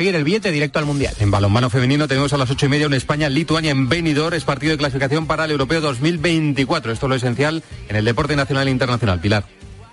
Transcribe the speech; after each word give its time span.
conseguir 0.00 0.16
el 0.16 0.24
billete 0.24 0.50
directo 0.50 0.78
al 0.78 0.86
Mundial. 0.86 1.14
En 1.20 1.30
balonmano 1.30 1.68
femenino 1.68 2.08
tenemos 2.08 2.32
a 2.32 2.38
las 2.38 2.50
ocho 2.50 2.64
y 2.64 2.70
media 2.70 2.86
una 2.86 2.96
España-Lituania 2.96 3.70
en 3.70 3.86
Benidorm, 3.86 4.34
es 4.34 4.44
partido 4.44 4.72
de 4.72 4.78
clasificación 4.78 5.26
para 5.26 5.44
el 5.44 5.50
Europeo 5.50 5.82
2024. 5.82 6.92
Esto 6.92 7.04
es 7.04 7.10
lo 7.10 7.16
esencial 7.16 7.62
en 7.86 7.96
el 7.96 8.06
deporte 8.06 8.34
nacional 8.34 8.66
e 8.68 8.70
internacional. 8.70 9.20
Pilar. 9.20 9.44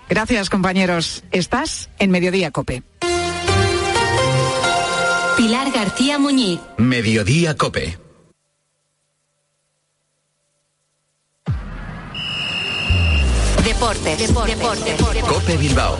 Gracias, 0.08 0.48
compañeros. 0.48 1.24
Estás 1.30 1.90
en 1.98 2.10
Mediodía 2.10 2.50
Cope. 2.52 2.82
Pilar 5.36 5.70
García 5.72 6.18
Muñiz. 6.18 6.58
Mediodía 6.78 7.54
Cope. 7.58 7.98
Deportes. 13.62 14.26
Deportes. 14.26 14.56
Deportes. 14.56 15.22
Cope 15.22 15.56
Bilbao. 15.58 15.98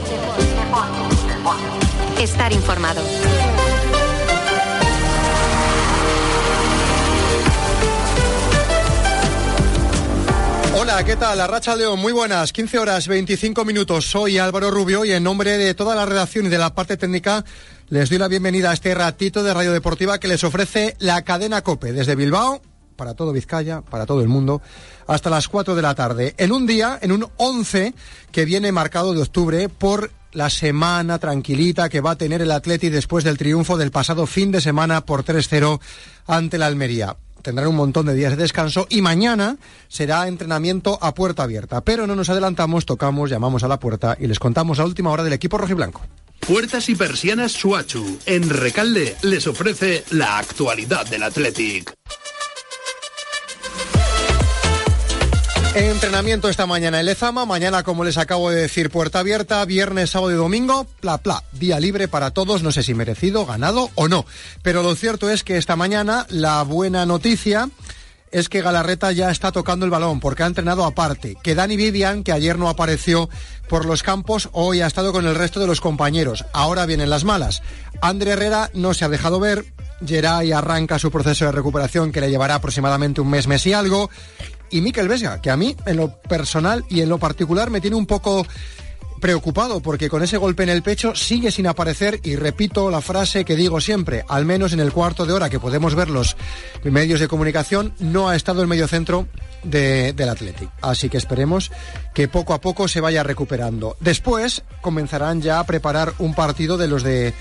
Estar 2.18 2.50
informado. 2.54 3.02
Hola, 10.80 11.04
¿qué 11.04 11.16
tal? 11.16 11.40
Racha 11.48 11.74
León, 11.74 11.98
muy 11.98 12.12
buenas. 12.12 12.52
15 12.52 12.78
horas 12.78 13.08
25 13.08 13.64
minutos. 13.64 14.06
Soy 14.06 14.38
Álvaro 14.38 14.70
Rubio 14.70 15.04
y 15.04 15.10
en 15.10 15.24
nombre 15.24 15.58
de 15.58 15.74
toda 15.74 15.96
la 15.96 16.06
redacción 16.06 16.46
y 16.46 16.50
de 16.50 16.56
la 16.56 16.72
parte 16.72 16.96
técnica 16.96 17.44
les 17.88 18.08
doy 18.08 18.18
la 18.18 18.28
bienvenida 18.28 18.70
a 18.70 18.74
este 18.74 18.94
ratito 18.94 19.42
de 19.42 19.52
Radio 19.52 19.72
Deportiva 19.72 20.20
que 20.20 20.28
les 20.28 20.44
ofrece 20.44 20.94
la 21.00 21.22
cadena 21.22 21.62
Cope 21.62 21.92
desde 21.92 22.14
Bilbao 22.14 22.62
para 22.94 23.14
todo 23.14 23.32
Vizcaya, 23.32 23.80
para 23.80 24.06
todo 24.06 24.20
el 24.20 24.28
mundo, 24.28 24.62
hasta 25.08 25.30
las 25.30 25.48
4 25.48 25.74
de 25.74 25.82
la 25.82 25.96
tarde. 25.96 26.34
En 26.38 26.52
un 26.52 26.64
día, 26.64 26.96
en 27.02 27.10
un 27.10 27.26
11 27.38 27.92
que 28.30 28.44
viene 28.44 28.70
marcado 28.70 29.12
de 29.14 29.22
octubre 29.22 29.68
por 29.68 30.12
la 30.30 30.48
semana 30.48 31.18
tranquilita 31.18 31.88
que 31.88 32.00
va 32.00 32.12
a 32.12 32.16
tener 32.16 32.40
el 32.40 32.52
Atleti 32.52 32.88
después 32.88 33.24
del 33.24 33.36
triunfo 33.36 33.78
del 33.78 33.90
pasado 33.90 34.26
fin 34.26 34.52
de 34.52 34.60
semana 34.60 35.04
por 35.04 35.24
3-0 35.24 35.80
ante 36.28 36.56
la 36.56 36.66
Almería 36.66 37.16
tendrán 37.48 37.68
un 37.68 37.76
montón 37.76 38.04
de 38.04 38.14
días 38.14 38.36
de 38.36 38.42
descanso 38.42 38.86
y 38.90 39.00
mañana 39.00 39.56
será 39.88 40.28
entrenamiento 40.28 40.98
a 41.00 41.14
puerta 41.14 41.44
abierta. 41.44 41.80
Pero 41.80 42.06
no 42.06 42.14
nos 42.14 42.28
adelantamos, 42.28 42.84
tocamos, 42.84 43.30
llamamos 43.30 43.62
a 43.62 43.68
la 43.68 43.80
puerta 43.80 44.18
y 44.20 44.26
les 44.26 44.38
contamos 44.38 44.76
la 44.76 44.84
última 44.84 45.10
hora 45.10 45.24
del 45.24 45.32
equipo 45.32 45.56
rojiblanco. 45.56 46.02
Puertas 46.40 46.90
y 46.90 46.94
persianas 46.94 47.52
Suachu. 47.52 48.18
En 48.26 48.50
Recalde 48.50 49.16
les 49.22 49.46
ofrece 49.46 50.04
la 50.10 50.36
actualidad 50.36 51.06
del 51.06 51.22
Athletic. 51.22 51.94
Entrenamiento 55.78 56.48
esta 56.48 56.66
mañana 56.66 56.98
en 56.98 57.06
Lezama, 57.06 57.46
mañana 57.46 57.84
como 57.84 58.02
les 58.02 58.18
acabo 58.18 58.50
de 58.50 58.62
decir, 58.62 58.90
puerta 58.90 59.20
abierta, 59.20 59.64
viernes, 59.64 60.10
sábado 60.10 60.32
y 60.32 60.34
domingo, 60.34 60.88
pla 60.98 61.18
pla, 61.18 61.44
día 61.52 61.78
libre 61.78 62.08
para 62.08 62.32
todos, 62.32 62.64
no 62.64 62.72
sé 62.72 62.82
si 62.82 62.94
merecido, 62.94 63.46
ganado 63.46 63.88
o 63.94 64.08
no. 64.08 64.26
Pero 64.62 64.82
lo 64.82 64.96
cierto 64.96 65.30
es 65.30 65.44
que 65.44 65.56
esta 65.56 65.76
mañana 65.76 66.26
la 66.30 66.64
buena 66.64 67.06
noticia 67.06 67.70
es 68.32 68.48
que 68.48 68.60
Galarreta 68.60 69.12
ya 69.12 69.30
está 69.30 69.52
tocando 69.52 69.84
el 69.84 69.92
balón 69.92 70.18
porque 70.18 70.42
ha 70.42 70.46
entrenado 70.46 70.84
aparte. 70.84 71.36
Que 71.44 71.54
Dani 71.54 71.76
Vivian, 71.76 72.24
que 72.24 72.32
ayer 72.32 72.58
no 72.58 72.68
apareció 72.68 73.30
por 73.68 73.86
los 73.86 74.02
campos, 74.02 74.48
hoy 74.52 74.80
ha 74.80 74.86
estado 74.88 75.12
con 75.12 75.26
el 75.26 75.36
resto 75.36 75.60
de 75.60 75.68
los 75.68 75.80
compañeros. 75.80 76.44
Ahora 76.52 76.86
vienen 76.86 77.08
las 77.08 77.22
malas. 77.22 77.62
André 78.00 78.32
Herrera 78.32 78.68
no 78.74 78.94
se 78.94 79.04
ha 79.04 79.08
dejado 79.08 79.38
ver. 79.38 79.64
Geray 80.04 80.50
arranca 80.50 80.98
su 80.98 81.12
proceso 81.12 81.44
de 81.44 81.52
recuperación 81.52 82.10
que 82.10 82.20
le 82.20 82.30
llevará 82.30 82.56
aproximadamente 82.56 83.20
un 83.20 83.30
mes, 83.30 83.46
mes 83.46 83.64
y 83.66 83.72
algo 83.72 84.10
y 84.70 84.80
Miquel 84.80 85.08
Vesga, 85.08 85.40
que 85.40 85.50
a 85.50 85.56
mí 85.56 85.76
en 85.86 85.96
lo 85.96 86.20
personal 86.22 86.84
y 86.88 87.00
en 87.00 87.08
lo 87.08 87.18
particular 87.18 87.70
me 87.70 87.80
tiene 87.80 87.96
un 87.96 88.06
poco 88.06 88.46
preocupado 89.18 89.80
porque 89.80 90.08
con 90.08 90.22
ese 90.22 90.36
golpe 90.36 90.62
en 90.62 90.68
el 90.68 90.82
pecho 90.82 91.14
sigue 91.14 91.50
sin 91.50 91.66
aparecer 91.66 92.20
y 92.22 92.36
repito 92.36 92.90
la 92.90 93.00
frase 93.00 93.44
que 93.44 93.56
digo 93.56 93.80
siempre, 93.80 94.24
al 94.28 94.44
menos 94.44 94.72
en 94.72 94.80
el 94.80 94.92
cuarto 94.92 95.26
de 95.26 95.32
hora 95.32 95.50
que 95.50 95.60
podemos 95.60 95.94
ver 95.94 96.08
los 96.08 96.36
medios 96.84 97.20
de 97.20 97.28
comunicación, 97.28 97.92
no 97.98 98.28
ha 98.28 98.36
estado 98.36 98.62
el 98.62 98.68
mediocentro 98.68 99.26
de, 99.64 100.12
del 100.12 100.28
Athletic. 100.28 100.70
Así 100.80 101.08
que 101.08 101.18
esperemos 101.18 101.70
que 102.14 102.28
poco 102.28 102.54
a 102.54 102.60
poco 102.60 102.88
se 102.88 103.00
vaya 103.00 103.22
recuperando. 103.22 103.96
Después 104.00 104.62
comenzarán 104.80 105.42
ya 105.42 105.58
a 105.58 105.64
preparar 105.64 106.14
un 106.18 106.34
partido 106.34 106.76
de 106.76 106.88
los 106.88 107.02
de 107.02 107.34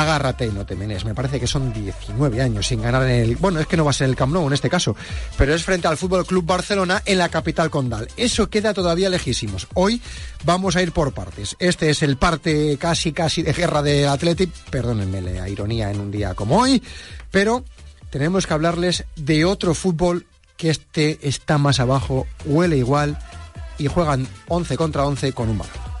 agárrate 0.00 0.46
y 0.46 0.50
no 0.50 0.66
te 0.66 0.76
menes. 0.76 1.04
Me 1.04 1.14
parece 1.14 1.40
que 1.40 1.46
son 1.46 1.72
19 1.72 2.42
años 2.42 2.66
sin 2.66 2.82
ganar 2.82 3.02
en 3.04 3.10
el. 3.10 3.36
Bueno, 3.36 3.60
es 3.60 3.66
que 3.66 3.76
no 3.76 3.84
va 3.84 3.90
a 3.90 3.94
ser 3.94 4.08
el 4.08 4.16
Camp 4.16 4.32
Nou 4.32 4.46
en 4.46 4.52
este 4.52 4.68
caso, 4.68 4.94
pero 5.38 5.54
es 5.54 5.64
frente 5.64 5.88
al 5.88 5.96
Fútbol 5.96 6.26
Club 6.26 6.44
Barcelona 6.44 7.02
en 7.04 7.18
la 7.18 7.28
capital 7.28 7.70
condal. 7.70 8.08
Eso 8.16 8.48
queda 8.48 8.74
todavía 8.74 9.08
lejísimos. 9.08 9.66
Hoy 9.74 10.00
vamos 10.44 10.76
a 10.76 10.82
ir 10.82 10.92
por 10.92 11.12
partes. 11.12 11.56
Este 11.58 11.90
es 11.90 12.02
el 12.02 12.16
parte 12.16 12.76
casi, 12.78 13.12
casi 13.12 13.42
de 13.42 13.52
guerra 13.52 13.82
de 13.82 14.06
Athletic. 14.06 14.50
Perdónenme 14.70 15.22
la 15.22 15.48
ironía 15.48 15.90
en 15.90 16.00
un 16.00 16.10
día 16.10 16.34
como 16.34 16.58
hoy, 16.60 16.82
pero 17.30 17.64
tenemos 18.10 18.46
que 18.46 18.54
hablarles 18.54 19.04
de 19.16 19.44
otro 19.44 19.74
fútbol 19.74 20.26
que 20.56 20.70
este 20.70 21.18
está 21.22 21.58
más 21.58 21.80
abajo, 21.80 22.26
huele 22.44 22.76
igual 22.76 23.18
y 23.78 23.88
juegan 23.88 24.26
11 24.48 24.76
contra 24.76 25.04
11 25.04 25.32
con 25.32 25.50
un 25.50 25.58
balón. 25.58 25.95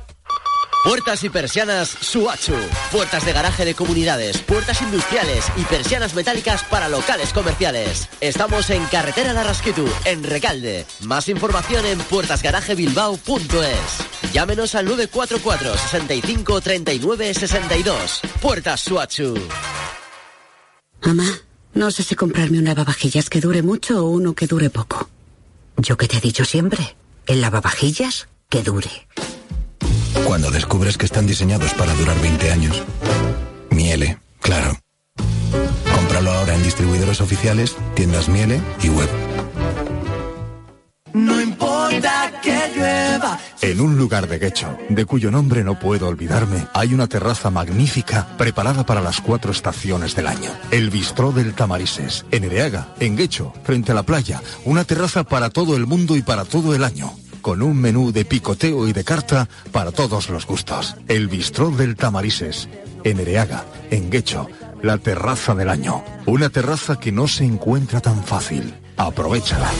Puertas 0.86 1.24
y 1.24 1.30
persianas 1.30 1.88
Suachu. 1.88 2.54
Puertas 2.92 3.26
de 3.26 3.32
garaje 3.32 3.64
de 3.64 3.74
comunidades, 3.74 4.38
puertas 4.38 4.80
industriales 4.82 5.46
y 5.56 5.62
persianas 5.62 6.14
metálicas 6.14 6.62
para 6.62 6.88
locales 6.88 7.32
comerciales. 7.32 8.08
Estamos 8.20 8.70
en 8.70 8.84
Carretera 8.84 9.34
de 9.34 9.42
Rasquitu, 9.42 9.84
en 10.04 10.22
Recalde. 10.22 10.86
Más 11.00 11.28
información 11.28 11.84
en 11.86 11.98
puertasgarajebilbao.es. 11.98 14.32
Llámenos 14.32 14.76
al 14.76 14.84
944 14.84 15.76
65 15.76 16.60
39 16.60 17.34
62. 17.34 18.20
Puertas 18.40 18.80
Suachu. 18.80 19.34
Mamá, 21.02 21.26
no 21.74 21.90
sé 21.90 22.04
si 22.04 22.14
comprarme 22.14 22.60
un 22.60 22.64
lavavajillas 22.64 23.28
que 23.28 23.40
dure 23.40 23.62
mucho 23.62 24.06
o 24.06 24.10
uno 24.10 24.36
que 24.36 24.46
dure 24.46 24.70
poco. 24.70 25.10
Yo 25.78 25.96
que 25.96 26.06
te 26.06 26.18
he 26.18 26.20
dicho 26.20 26.44
siempre, 26.44 26.94
el 27.26 27.40
lavavajillas 27.40 28.28
que 28.48 28.62
dure. 28.62 29.08
Cuando 30.24 30.50
descubres 30.50 30.96
que 30.96 31.06
están 31.06 31.26
diseñados 31.26 31.74
para 31.74 31.92
durar 31.94 32.20
20 32.20 32.50
años. 32.50 32.82
Miele, 33.70 34.18
claro. 34.40 34.78
Cómpralo 35.94 36.32
ahora 36.32 36.54
en 36.54 36.62
distribuidores 36.62 37.20
oficiales, 37.20 37.76
tiendas 37.94 38.28
Miele 38.28 38.60
y 38.82 38.88
web. 38.88 39.08
No 41.12 41.40
importa 41.40 42.32
que 42.42 42.72
llueva. 42.76 43.38
En 43.62 43.80
un 43.80 43.96
lugar 43.96 44.28
de 44.28 44.38
Guecho, 44.38 44.76
de 44.90 45.06
cuyo 45.06 45.30
nombre 45.30 45.64
no 45.64 45.78
puedo 45.78 46.08
olvidarme, 46.08 46.66
hay 46.74 46.92
una 46.92 47.06
terraza 47.06 47.50
magnífica 47.50 48.36
preparada 48.36 48.84
para 48.84 49.00
las 49.00 49.20
cuatro 49.20 49.50
estaciones 49.50 50.14
del 50.14 50.26
año. 50.26 50.50
El 50.70 50.90
Bistró 50.90 51.32
del 51.32 51.54
Tamarises, 51.54 52.26
en 52.30 52.44
Ereaga, 52.44 52.88
en 53.00 53.16
Guecho, 53.16 53.54
frente 53.64 53.92
a 53.92 53.94
la 53.94 54.02
playa. 54.02 54.42
Una 54.64 54.84
terraza 54.84 55.24
para 55.24 55.48
todo 55.50 55.76
el 55.76 55.86
mundo 55.86 56.16
y 56.16 56.22
para 56.22 56.44
todo 56.44 56.74
el 56.74 56.84
año 56.84 57.14
con 57.46 57.62
un 57.62 57.80
menú 57.80 58.10
de 58.10 58.24
picoteo 58.24 58.88
y 58.88 58.92
de 58.92 59.04
carta 59.04 59.48
para 59.70 59.92
todos 59.92 60.30
los 60.30 60.48
gustos. 60.48 60.96
El 61.06 61.28
Bistró 61.28 61.70
del 61.70 61.94
Tamarises, 61.94 62.68
en 63.04 63.20
Ereaga, 63.20 63.64
en 63.88 64.10
Guecho, 64.10 64.48
la 64.82 64.98
terraza 64.98 65.54
del 65.54 65.68
año. 65.68 66.02
Una 66.26 66.50
terraza 66.50 66.98
que 66.98 67.12
no 67.12 67.28
se 67.28 67.44
encuentra 67.44 68.00
tan 68.00 68.24
fácil. 68.24 68.74
Aprovechala. 68.96 69.70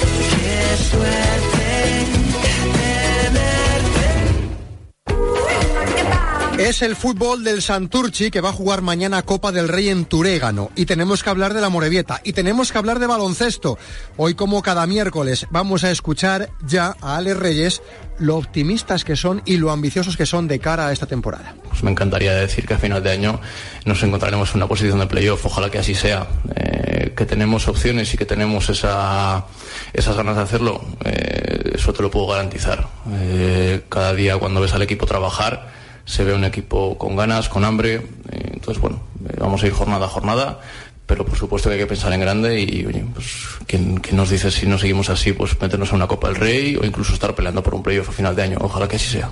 Es 6.59 6.81
el 6.81 6.97
fútbol 6.97 7.45
del 7.45 7.61
Santurchi 7.61 8.31
que 8.31 8.41
va 8.41 8.49
a 8.49 8.53
jugar 8.53 8.81
mañana 8.81 9.23
Copa 9.23 9.53
del 9.53 9.69
Rey 9.69 9.91
en 9.91 10.07
Turégano. 10.07 10.71
Y 10.75 10.87
tenemos 10.87 11.23
que 11.23 11.29
hablar 11.29 11.53
de 11.53 11.61
la 11.61 11.69
Morevieta. 11.69 12.23
Y 12.25 12.33
tenemos 12.33 12.73
que 12.73 12.79
hablar 12.79 12.99
de 12.99 13.07
baloncesto. 13.07 13.77
Hoy, 14.17 14.35
como 14.35 14.63
cada 14.63 14.87
miércoles, 14.87 15.47
vamos 15.51 15.85
a 15.85 15.91
escuchar 15.91 16.49
ya 16.67 16.97
a 17.03 17.19
Ale 17.19 17.35
Reyes 17.35 17.83
lo 18.19 18.37
optimistas 18.37 19.05
que 19.05 19.17
son 19.17 19.43
y 19.45 19.59
lo 19.59 19.71
ambiciosos 19.71 20.17
que 20.17 20.25
son 20.25 20.49
de 20.49 20.59
cara 20.59 20.87
a 20.87 20.93
esta 20.93 21.05
temporada. 21.05 21.55
Pues 21.69 21.83
me 21.83 21.91
encantaría 21.91 22.33
decir 22.33 22.67
que 22.67 22.73
a 22.73 22.79
final 22.79 23.03
de 23.03 23.11
año 23.11 23.39
nos 23.85 24.03
encontraremos 24.03 24.51
en 24.53 24.57
una 24.57 24.67
posición 24.67 24.99
de 24.99 25.07
playoff. 25.07 25.45
Ojalá 25.45 25.69
que 25.69 25.79
así 25.79 25.95
sea. 25.95 26.27
Eh, 26.55 27.13
que 27.15 27.27
tenemos 27.27 27.69
opciones 27.69 28.13
y 28.15 28.17
que 28.17 28.25
tenemos 28.25 28.71
esa, 28.71 29.45
esas 29.93 30.17
ganas 30.17 30.37
de 30.37 30.43
hacerlo. 30.43 30.83
Eh, 31.05 31.73
eso 31.75 31.93
te 31.93 32.03
lo 32.03 32.11
puedo 32.11 32.29
garantizar. 32.29 32.89
Eh, 33.13 33.83
cada 33.91 34.15
día 34.15 34.39
cuando 34.39 34.63
ves 34.63 34.73
al 34.73 34.81
equipo 34.81 35.05
trabajar 35.05 35.86
se 36.07 36.25
ve 36.25 36.33
un 36.33 36.45
equipo 36.45 36.97
con 36.97 37.17
ganas, 37.17 37.51
con 37.51 37.65
hambre. 37.65 37.97
Eh, 38.31 38.51
entonces, 38.55 38.81
bueno, 38.81 39.03
eh, 39.29 39.37
vamos 39.39 39.63
a 39.63 39.67
ir 39.67 39.73
jornada 39.73 40.07
a 40.07 40.09
jornada, 40.09 40.61
pero 41.05 41.27
por 41.27 41.37
supuesto 41.37 41.69
que 41.69 41.75
hay 41.75 41.81
que 41.81 41.87
pensar 41.87 42.13
en 42.13 42.21
grande 42.21 42.61
y, 42.61 42.87
oye, 42.87 43.05
pues, 43.13 43.27
¿quién, 43.67 44.01
nos 44.13 44.31
dice 44.31 44.51
si 44.51 44.67
no 44.67 44.79
seguimos 44.79 45.11
así, 45.11 45.33
pues 45.33 45.61
meternos 45.61 45.91
en 45.91 45.97
una 45.97 46.07
Copa 46.07 46.29
del 46.29 46.37
Rey 46.37 46.77
o 46.77 46.85
incluso 46.85 47.13
estar 47.13 47.35
peleando 47.35 47.63
por 47.63 47.75
un 47.75 47.83
playoff 47.83 48.09
a 48.09 48.13
final 48.13 48.35
de 48.35 48.43
año? 48.43 48.59
Ojalá 48.61 48.89
que 48.89 48.97
así 48.97 49.09
sea. 49.09 49.31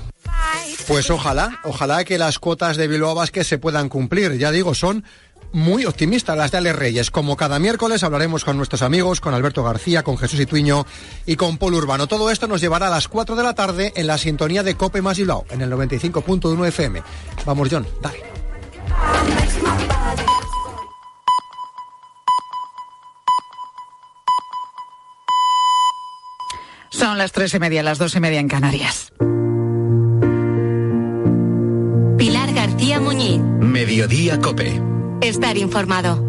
Pues 0.87 1.09
ojalá, 1.11 1.61
ojalá 1.65 2.05
que 2.05 2.19
las 2.19 2.38
cuotas 2.38 2.77
de 2.77 2.88
Bilbao 2.88 3.15
Vázquez 3.15 3.47
se 3.47 3.59
puedan 3.59 3.88
cumplir. 3.88 4.37
Ya 4.37 4.50
digo, 4.50 4.75
son 4.75 5.05
muy 5.55 5.87
optimista, 5.87 6.37
las 6.37 6.51
de 6.51 6.59
Ale 6.59 6.73
Reyes. 6.73 7.11
Como 7.11 7.37
cada 7.37 7.59
miércoles 7.59 8.03
hablaremos 8.03 8.45
con 8.45 8.56
nuestros 8.56 8.83
amigos, 8.83 9.21
con 9.21 9.33
Alberto 9.33 9.62
García, 9.62 10.03
con 10.03 10.19
Jesús 10.19 10.41
Ituño 10.41 10.85
y 11.25 11.37
con 11.37 11.56
Paul 11.56 11.75
Urbano. 11.75 12.06
Todo 12.06 12.31
esto 12.31 12.47
nos 12.49 12.61
llevará 12.61 12.89
a 12.89 12.91
las 12.91 13.09
4 13.09 13.37
de 13.37 13.43
la 13.43 13.55
tarde 13.55 13.93
en 13.97 14.09
la 14.09 14.19
sintonía 14.19 14.62
de 14.62 14.75
Cope 14.75 15.01
Más 15.01 15.19
y 15.19 15.23
Bilbao, 15.23 15.47
en 15.51 15.62
el 15.62 15.71
95.1 15.71 16.67
FM. 16.67 17.03
Vamos, 17.47 17.69
John, 17.71 17.87
dale. 18.03 18.19
Son 26.91 27.17
las 27.17 27.33
tres 27.33 27.55
y 27.55 27.59
media, 27.59 27.83
las 27.83 27.99
dos 27.99 28.15
y 28.15 28.21
media 28.21 28.41
en 28.41 28.49
Canarias. 28.49 29.12
Pilar 32.19 32.53
García 32.53 33.01
Muñiz. 33.01 33.41
Mediodía 33.41 34.41
Cope. 34.41 34.94
Estar 35.20 35.56
informado. 35.56 36.22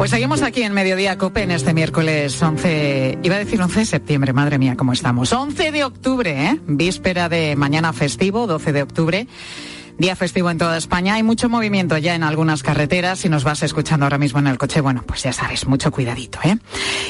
Pues 0.00 0.10
seguimos 0.10 0.40
aquí 0.40 0.62
en 0.62 0.72
Mediodía 0.72 1.18
Cope 1.18 1.42
en 1.42 1.50
este 1.50 1.74
miércoles 1.74 2.42
11, 2.42 3.18
iba 3.22 3.34
a 3.34 3.38
decir 3.38 3.60
11 3.60 3.80
de 3.80 3.84
septiembre, 3.84 4.32
madre 4.32 4.58
mía, 4.58 4.74
¿cómo 4.74 4.94
estamos? 4.94 5.30
11 5.30 5.72
de 5.72 5.84
octubre, 5.84 6.46
¿eh? 6.46 6.58
Víspera 6.66 7.28
de 7.28 7.54
mañana 7.54 7.92
festivo, 7.92 8.46
12 8.46 8.72
de 8.72 8.82
octubre. 8.82 9.26
Día 10.00 10.16
festivo 10.16 10.50
en 10.50 10.56
toda 10.56 10.78
España. 10.78 11.16
Hay 11.16 11.22
mucho 11.22 11.50
movimiento 11.50 11.98
ya 11.98 12.14
en 12.14 12.22
algunas 12.22 12.62
carreteras. 12.62 13.18
Si 13.18 13.28
nos 13.28 13.44
vas 13.44 13.62
escuchando 13.62 14.06
ahora 14.06 14.16
mismo 14.16 14.38
en 14.38 14.46
el 14.46 14.56
coche, 14.56 14.80
bueno, 14.80 15.04
pues 15.06 15.24
ya 15.24 15.34
sabes, 15.34 15.66
mucho 15.66 15.92
cuidadito, 15.92 16.38
¿eh? 16.42 16.56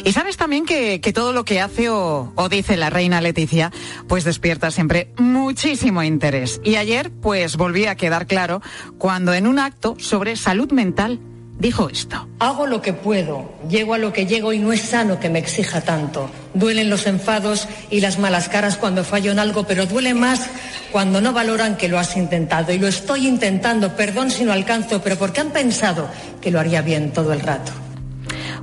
Y 0.04 0.12
sabes 0.12 0.36
también 0.36 0.66
que, 0.66 1.00
que 1.00 1.12
todo 1.12 1.32
lo 1.32 1.44
que 1.44 1.60
hace 1.60 1.88
o, 1.88 2.32
o 2.34 2.48
dice 2.48 2.76
la 2.76 2.90
reina 2.90 3.20
Leticia, 3.20 3.70
pues 4.08 4.24
despierta 4.24 4.72
siempre 4.72 5.12
muchísimo 5.18 6.02
interés. 6.02 6.60
Y 6.64 6.74
ayer, 6.74 7.12
pues 7.12 7.56
volví 7.56 7.86
a 7.86 7.94
quedar 7.94 8.26
claro 8.26 8.60
cuando 8.98 9.34
en 9.34 9.46
un 9.46 9.60
acto 9.60 9.94
sobre 10.00 10.34
salud 10.34 10.72
mental 10.72 11.20
dijo 11.60 11.88
esto. 11.88 12.26
Hago 12.38 12.66
lo 12.66 12.82
que 12.82 12.92
puedo, 12.92 13.52
llego 13.68 13.94
a 13.94 13.98
lo 13.98 14.12
que 14.12 14.26
llego 14.26 14.52
y 14.52 14.58
no 14.58 14.72
es 14.72 14.80
sano 14.80 15.20
que 15.20 15.28
me 15.28 15.38
exija 15.38 15.82
tanto. 15.82 16.28
Duelen 16.54 16.90
los 16.90 17.06
enfados 17.06 17.68
y 17.90 18.00
las 18.00 18.18
malas 18.18 18.48
caras 18.48 18.76
cuando 18.76 19.04
fallo 19.04 19.30
en 19.30 19.38
algo, 19.38 19.64
pero 19.64 19.86
duele 19.86 20.14
más 20.14 20.48
cuando 20.90 21.20
no 21.20 21.32
valoran 21.32 21.76
que 21.76 21.88
lo 21.88 21.98
has 21.98 22.16
intentado. 22.16 22.72
Y 22.72 22.78
lo 22.78 22.88
estoy 22.88 23.28
intentando, 23.28 23.94
perdón 23.94 24.30
si 24.30 24.44
no 24.44 24.52
alcanzo, 24.52 25.00
pero 25.02 25.16
porque 25.16 25.40
han 25.40 25.50
pensado 25.50 26.08
que 26.40 26.50
lo 26.50 26.58
haría 26.58 26.82
bien 26.82 27.12
todo 27.12 27.32
el 27.32 27.40
rato. 27.40 27.72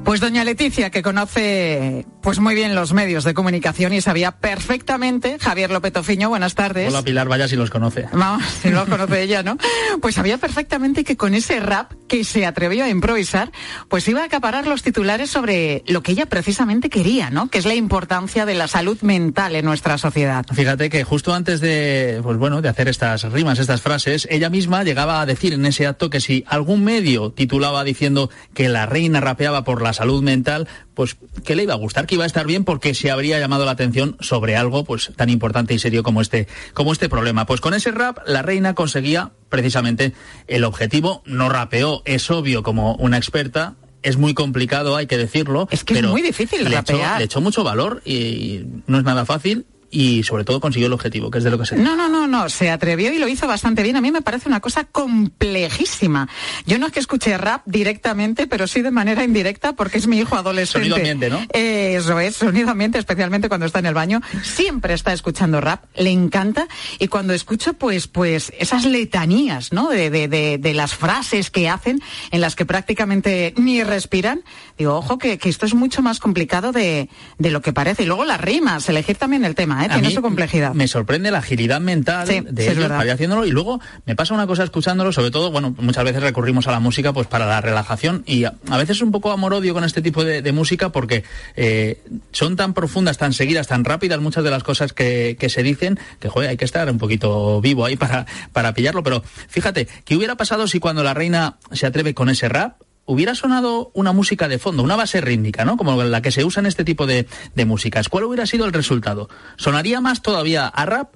Pues 0.07 0.21
doña 0.21 0.45
Leticia, 0.45 0.89
que 0.89 1.01
conoce 1.01 2.05
pues 2.21 2.39
muy 2.39 2.55
bien 2.55 2.75
los 2.75 2.93
medios 2.93 3.25
de 3.25 3.33
comunicación 3.33 3.91
y 3.91 3.99
sabía 3.99 4.31
perfectamente, 4.31 5.37
Javier 5.37 5.69
López 5.69 5.91
Tofiño, 5.91 6.29
buenas 6.29 6.55
tardes. 6.55 6.87
Hola 6.87 7.01
Pilar, 7.01 7.27
vaya 7.27 7.49
si 7.49 7.57
los 7.57 7.69
conoce. 7.69 8.07
Vamos, 8.13 8.41
si 8.61 8.69
los 8.69 8.87
conoce 8.87 9.21
ella, 9.21 9.43
¿no? 9.43 9.57
Pues 10.01 10.15
sabía 10.15 10.37
perfectamente 10.37 11.03
que 11.03 11.17
con 11.17 11.33
ese 11.33 11.59
rap 11.59 11.91
que 12.07 12.23
se 12.23 12.45
atrevió 12.45 12.85
a 12.85 12.89
improvisar, 12.89 13.51
pues 13.89 14.07
iba 14.07 14.21
a 14.21 14.25
acaparar 14.25 14.65
los 14.65 14.81
titulares 14.81 15.29
sobre 15.29 15.83
lo 15.87 16.01
que 16.03 16.13
ella 16.13 16.25
precisamente 16.25 16.89
quería, 16.89 17.29
¿no? 17.29 17.49
Que 17.49 17.57
es 17.57 17.65
la 17.65 17.75
importancia 17.75 18.45
de 18.45 18.53
la 18.53 18.69
salud 18.69 18.97
mental 19.01 19.57
en 19.57 19.65
nuestra 19.65 19.97
sociedad. 19.97 20.45
Fíjate 20.53 20.89
que 20.89 21.03
justo 21.03 21.33
antes 21.33 21.59
de, 21.59 22.21
pues 22.23 22.37
bueno, 22.37 22.61
de 22.61 22.69
hacer 22.69 22.87
estas 22.87 23.23
rimas, 23.23 23.59
estas 23.59 23.81
frases, 23.81 24.25
ella 24.31 24.49
misma 24.49 24.85
llegaba 24.85 25.19
a 25.19 25.25
decir 25.25 25.51
en 25.51 25.65
ese 25.65 25.85
acto 25.85 26.09
que 26.09 26.21
si 26.21 26.45
algún 26.47 26.85
medio 26.85 27.33
titulaba 27.33 27.83
diciendo 27.83 28.29
que 28.53 28.69
la 28.69 28.85
reina 28.85 29.19
rapeaba 29.19 29.65
por 29.65 29.81
la 29.81 29.96
salud 29.97 30.23
mental, 30.23 30.67
pues 30.93 31.17
que 31.43 31.55
le 31.55 31.63
iba 31.63 31.73
a 31.73 31.77
gustar, 31.77 32.07
que 32.07 32.15
iba 32.15 32.23
a 32.23 32.27
estar 32.27 32.45
bien 32.45 32.63
porque 32.63 32.93
se 32.93 33.11
habría 33.11 33.39
llamado 33.39 33.65
la 33.65 33.71
atención 33.71 34.15
sobre 34.19 34.55
algo 34.55 34.83
pues 34.83 35.11
tan 35.15 35.29
importante 35.29 35.73
y 35.73 35.79
serio 35.79 36.03
como 36.03 36.21
este, 36.21 36.47
como 36.73 36.91
este 36.91 37.09
problema. 37.09 37.45
Pues 37.45 37.61
con 37.61 37.73
ese 37.73 37.91
rap 37.91 38.19
la 38.25 38.41
reina 38.41 38.73
conseguía 38.73 39.31
precisamente 39.49 40.13
el 40.47 40.63
objetivo, 40.63 41.23
no 41.25 41.49
rapeó, 41.49 42.01
es 42.05 42.29
obvio 42.31 42.63
como 42.63 42.95
una 42.95 43.17
experta, 43.17 43.75
es 44.03 44.17
muy 44.17 44.33
complicado, 44.33 44.95
hay 44.95 45.07
que 45.07 45.17
decirlo. 45.17 45.67
Es 45.71 45.83
que 45.83 45.95
pero 45.95 46.07
es 46.07 46.11
muy 46.11 46.21
difícil 46.21 46.63
le 46.63 46.69
echó, 46.69 46.93
rapear. 46.93 47.19
le 47.19 47.25
echó 47.25 47.41
mucho 47.41 47.63
valor 47.63 48.01
y, 48.05 48.13
y 48.15 48.67
no 48.87 48.99
es 48.99 49.03
nada 49.03 49.25
fácil 49.25 49.65
y 49.89 50.23
sobre 50.23 50.43
todo 50.43 50.59
consiguió 50.59 50.87
el 50.87 50.93
objetivo, 50.93 51.31
que 51.31 51.37
es 51.37 51.43
de 51.43 51.51
lo 51.51 51.57
que 51.57 51.65
se 51.65 51.77
No, 51.77 51.95
no, 51.95 52.09
no, 52.09 52.27
no, 52.27 52.49
se 52.49 52.69
atrevió 52.69 53.11
y 53.11 53.19
lo 53.19 53.27
hizo 53.27 53.47
bastante 53.47 53.83
bien. 53.83 53.95
A 53.95 54.01
mí 54.01 54.11
me 54.11 54.21
parece 54.21 54.49
una 54.49 54.59
cosa 54.59 54.83
complejísima. 54.85 56.27
Yo 56.65 56.77
no 56.77 56.87
es 56.87 56.93
que 56.93 56.99
escuche 56.99 57.37
rap 57.37 57.61
directamente, 57.65 58.47
pero 58.47 58.67
sí 58.67 58.81
de 58.81 58.91
manera 58.91 59.23
indirecta 59.23 59.73
porque 59.73 59.97
es 59.97 60.07
mi 60.07 60.19
hijo 60.19 60.35
adolescente. 60.35 60.89
Sonido 60.89 60.95
ambiente, 60.95 61.29
¿no? 61.29 61.39
Eh, 61.53 61.95
eso 61.97 62.19
es, 62.19 62.35
sonido 62.35 62.69
ambiente, 62.69 62.99
especialmente 62.99 63.47
cuando 63.47 63.65
está 63.65 63.79
en 63.79 63.85
el 63.85 63.93
baño. 63.93 64.21
Siempre 64.43 64.93
está 64.93 65.13
escuchando 65.13 65.61
rap, 65.61 65.85
le 65.95 66.11
encanta. 66.11 66.67
Y 66.99 67.07
cuando 67.07 67.33
escucho, 67.33 67.73
pues, 67.73 68.07
pues, 68.07 68.51
esas 68.59 68.85
letanías, 68.85 69.71
¿no? 69.71 69.89
De, 69.89 70.09
de, 70.09 70.27
de, 70.27 70.57
de 70.57 70.73
las 70.73 70.95
frases 70.95 71.49
que 71.49 71.69
hacen, 71.69 72.01
en 72.31 72.41
las 72.41 72.55
que 72.55 72.65
prácticamente 72.65 73.53
ni 73.57 73.83
respiran, 73.83 74.41
digo, 74.77 74.95
ojo, 74.95 75.17
que, 75.17 75.37
que 75.37 75.49
esto 75.49 75.65
es 75.65 75.73
mucho 75.73 76.01
más 76.01 76.19
complicado 76.19 76.71
de, 76.71 77.09
de 77.37 77.51
lo 77.51 77.61
que 77.61 77.73
parece. 77.73 78.03
Y 78.03 78.05
luego 78.05 78.25
las 78.25 78.41
rimas, 78.41 78.87
elegir 78.89 79.15
también 79.17 79.45
el 79.45 79.55
tema, 79.55 79.76
¿eh? 79.85 79.89
Tiene 79.91 80.11
su 80.11 80.21
complejidad. 80.21 80.73
Me 80.73 80.87
sorprende 80.87 81.31
la 81.31 81.39
agilidad 81.39 81.79
mental 81.81 82.27
Sí, 82.27 82.41
de 82.41 82.71
ellos 82.71 82.87
para 82.87 83.05
ir 83.05 83.11
haciéndolo 83.11 83.45
y 83.45 83.51
luego 83.51 83.79
me 84.05 84.15
pasa 84.15 84.33
una 84.33 84.47
cosa 84.47 84.63
escuchándolo, 84.63 85.11
sobre 85.11 85.31
todo, 85.31 85.51
bueno, 85.51 85.75
muchas 85.79 86.03
veces 86.03 86.21
recurrimos 86.21 86.67
a 86.67 86.71
la 86.71 86.79
música 86.79 87.13
pues 87.13 87.27
para 87.27 87.45
la 87.45 87.61
relajación 87.61 88.23
y 88.25 88.45
a, 88.45 88.53
a 88.69 88.77
veces 88.77 89.01
un 89.01 89.11
poco 89.11 89.31
amor-odio 89.31 89.73
con 89.73 89.83
este 89.83 90.01
tipo 90.01 90.23
de, 90.23 90.41
de 90.41 90.51
música 90.51 90.89
porque 90.89 91.23
eh, 91.55 92.01
son 92.31 92.55
tan 92.55 92.73
profundas, 92.73 93.17
tan 93.17 93.33
seguidas, 93.33 93.67
tan 93.67 93.83
rápidas 93.85 94.19
muchas 94.19 94.43
de 94.43 94.51
las 94.51 94.63
cosas 94.63 94.93
que, 94.93 95.37
que 95.39 95.49
se 95.49 95.63
dicen 95.63 95.99
que, 96.19 96.29
joder, 96.29 96.49
hay 96.49 96.57
que 96.57 96.65
estar 96.65 96.89
un 96.89 96.97
poquito 96.97 97.61
vivo 97.61 97.85
ahí 97.85 97.95
para, 97.95 98.25
para 98.53 98.73
pillarlo. 98.73 99.03
Pero 99.03 99.23
fíjate, 99.47 99.87
¿qué 100.05 100.15
hubiera 100.15 100.35
pasado 100.35 100.67
si 100.67 100.79
cuando 100.79 101.03
la 101.03 101.13
reina 101.13 101.57
se 101.71 101.85
atreve 101.85 102.13
con 102.13 102.29
ese 102.29 102.49
rap 102.49 102.81
hubiera 103.07 103.33
sonado 103.33 103.89
una 103.95 104.11
música 104.11 104.47
de 104.47 104.59
fondo, 104.59 104.83
una 104.83 104.95
base 104.95 105.21
rítmica, 105.21 105.65
¿no? 105.65 105.77
Como 105.77 106.03
la 106.03 106.21
que 106.21 106.31
se 106.31 106.45
usa 106.45 106.59
en 106.59 106.67
este 106.67 106.83
tipo 106.83 107.07
de, 107.07 107.25
de 107.55 107.65
músicas. 107.65 108.09
¿Cuál 108.09 108.25
hubiera 108.25 108.45
sido 108.45 108.65
el 108.65 108.73
resultado? 108.73 109.29
¿Sonaría 109.55 109.99
más 110.01 110.21
todavía 110.21 110.67
a 110.67 110.85
rap? 110.85 111.15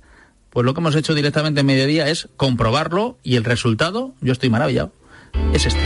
Pues 0.50 0.66
lo 0.66 0.74
que 0.74 0.80
hemos 0.80 0.96
hecho 0.96 1.14
directamente 1.14 1.60
en 1.60 1.66
mediodía 1.66 2.08
es 2.10 2.28
comprobarlo 2.38 3.18
y 3.24 3.36
el 3.36 3.44
resultado, 3.44 4.14
yo 4.22 4.34
estoy 4.34 4.50
maravillado, 4.50 4.92
es 5.54 5.66
este. 5.66 5.80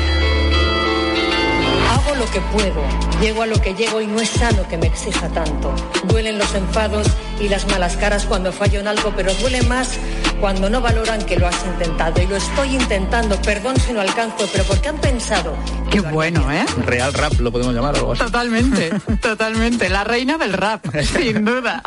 Hago 1.89 2.15
lo 2.15 2.31
que 2.31 2.41
puedo, 2.53 2.81
llego 3.21 3.41
a 3.41 3.45
lo 3.45 3.61
que 3.61 3.73
llego 3.73 4.01
y 4.01 4.07
no 4.07 4.19
es 4.19 4.29
sano 4.29 4.67
que 4.67 4.77
me 4.77 4.87
exija 4.87 5.29
tanto. 5.29 5.73
Duelen 6.07 6.37
los 6.39 6.53
enfados 6.55 7.07
y 7.39 7.47
las 7.47 7.67
malas 7.67 7.95
caras 7.97 8.25
cuando 8.25 8.51
fallo 8.51 8.79
en 8.79 8.87
algo, 8.87 9.13
pero 9.15 9.33
duele 9.35 9.61
más 9.63 9.99
cuando 10.39 10.69
no 10.69 10.81
valoran 10.81 11.23
que 11.25 11.37
lo 11.37 11.47
has 11.47 11.65
intentado. 11.65 12.21
Y 12.21 12.27
lo 12.27 12.35
estoy 12.35 12.75
intentando, 12.75 13.39
perdón 13.41 13.79
si 13.79 13.93
no 13.93 14.01
alcanzo, 14.01 14.47
pero 14.51 14.63
porque 14.65 14.89
han 14.89 14.97
pensado. 14.97 15.55
Qué 15.91 15.99
bueno, 16.01 16.51
¿eh? 16.51 16.65
Real 16.85 17.13
rap 17.13 17.39
lo 17.39 17.51
podemos 17.51 17.73
llamar 17.73 17.95
algo 17.95 18.13
así. 18.13 18.23
Totalmente, 18.23 18.91
totalmente. 19.21 19.89
La 19.89 20.03
reina 20.03 20.37
del 20.37 20.53
rap, 20.53 20.85
sin 21.03 21.45
duda. 21.45 21.81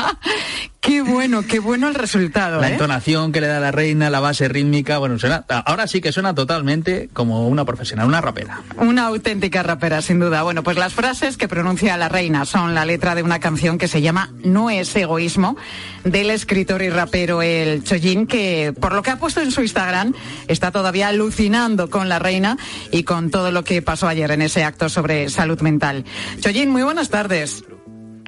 qué 0.80 1.02
bueno, 1.02 1.42
qué 1.42 1.58
bueno 1.58 1.88
el 1.88 1.94
resultado. 1.94 2.60
La 2.60 2.68
¿eh? 2.68 2.72
entonación 2.72 3.32
que 3.32 3.40
le 3.40 3.46
da 3.46 3.60
la 3.60 3.70
reina, 3.70 4.10
la 4.10 4.20
base 4.20 4.48
rítmica, 4.48 4.98
bueno, 4.98 5.18
suena, 5.18 5.44
ahora 5.48 5.86
sí 5.86 6.00
que 6.00 6.12
suena 6.12 6.34
totalmente 6.34 7.08
como 7.12 7.48
una 7.48 7.64
profesional, 7.64 8.06
una 8.06 8.20
rapera. 8.20 8.60
Una 8.76 9.06
auténtica 9.06 9.62
rapera, 9.62 10.02
sin 10.02 10.20
duda. 10.20 10.42
Bueno, 10.42 10.62
pues 10.62 10.76
las 10.76 10.92
frases 10.92 11.36
que 11.36 11.48
pronuncia 11.48 11.96
la 11.96 12.08
reina 12.08 12.44
son 12.44 12.74
la 12.74 12.84
letra 12.84 13.14
de 13.14 13.22
una 13.22 13.40
canción 13.40 13.78
que 13.78 13.88
se 13.88 14.02
llama 14.02 14.30
No 14.44 14.70
es 14.70 14.94
egoísmo, 14.96 15.56
del 16.04 16.30
escritor 16.30 16.82
y 16.82 16.90
rapero 16.90 17.42
El 17.42 17.84
Chollín, 17.84 18.26
que 18.26 18.72
por 18.78 18.94
lo 18.94 19.02
que 19.02 19.10
ha 19.10 19.18
puesto 19.18 19.40
en 19.40 19.50
su 19.50 19.60
Instagram 19.62 20.14
está 20.48 20.70
todavía 20.70 21.08
alucinando 21.08 21.90
con 21.90 22.08
la 22.08 22.18
reina 22.18 22.56
y 22.90 23.04
con 23.04 23.30
todo 23.30 23.50
lo 23.50 23.64
que 23.64 23.82
pasó 23.82 24.08
ayer 24.08 24.30
en 24.30 24.42
ese 24.42 24.64
acto 24.64 24.88
sobre 24.88 25.28
salud 25.28 25.60
mental. 25.60 26.04
Chollín, 26.40 26.70
muy 26.70 26.82
buenas 26.82 27.10
tardes. 27.10 27.64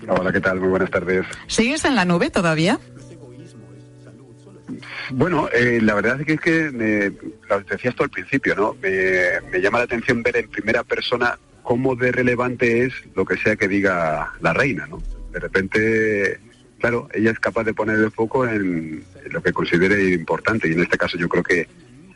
Hola, 0.08 0.32
¿qué 0.32 0.40
tal? 0.40 0.60
Muy 0.60 0.68
buenas 0.68 0.90
tardes. 0.90 1.24
¿Sigues 1.46 1.84
en 1.84 1.94
la 1.94 2.04
nube 2.04 2.30
todavía? 2.30 2.78
Bueno, 5.10 5.48
eh, 5.52 5.80
la 5.82 5.94
verdad 5.94 6.20
es 6.20 6.26
que, 6.26 6.32
es 6.34 6.40
que 6.40 6.70
me, 6.70 7.12
lo 7.48 7.60
decías 7.60 7.94
tú 7.94 8.02
al 8.02 8.10
principio, 8.10 8.54
¿no? 8.54 8.74
Me, 8.80 9.40
me 9.50 9.60
llama 9.60 9.78
la 9.78 9.84
atención 9.84 10.22
ver 10.22 10.36
en 10.36 10.48
primera 10.48 10.82
persona 10.84 11.38
cómo 11.62 11.94
de 11.94 12.12
relevante 12.12 12.86
es 12.86 12.92
lo 13.14 13.24
que 13.24 13.36
sea 13.36 13.56
que 13.56 13.68
diga 13.68 14.32
la 14.40 14.52
reina, 14.52 14.86
¿no? 14.86 15.02
De 15.32 15.40
repente, 15.40 16.40
claro, 16.82 17.08
ella 17.14 17.30
es 17.30 17.38
capaz 17.38 17.62
de 17.62 17.74
poner 17.74 17.96
el 17.96 18.10
foco 18.10 18.44
en, 18.44 19.04
lo 19.30 19.40
que 19.40 19.52
considere 19.52 20.14
importante 20.14 20.68
y 20.68 20.72
en 20.72 20.80
este 20.82 20.98
caso 20.98 21.16
yo 21.16 21.28
creo 21.28 21.44
que 21.44 21.68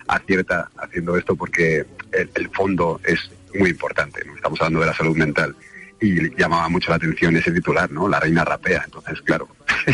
acierta 0.08 0.68
haciendo 0.76 1.16
esto 1.16 1.36
porque 1.36 1.86
el, 2.12 2.50
fondo 2.50 3.00
es 3.04 3.30
muy 3.54 3.70
importante, 3.70 4.24
¿no? 4.26 4.34
Estamos 4.34 4.60
hablando 4.60 4.80
de 4.80 4.86
la 4.86 4.94
salud 4.94 5.16
mental 5.16 5.54
y 6.00 6.36
llamaba 6.36 6.68
mucho 6.68 6.90
la 6.90 6.96
atención 6.96 7.36
ese 7.36 7.52
titular, 7.52 7.90
¿no? 7.92 8.08
La 8.08 8.18
reina 8.18 8.44
rapea. 8.44 8.82
Entonces, 8.84 9.20
claro, 9.22 9.48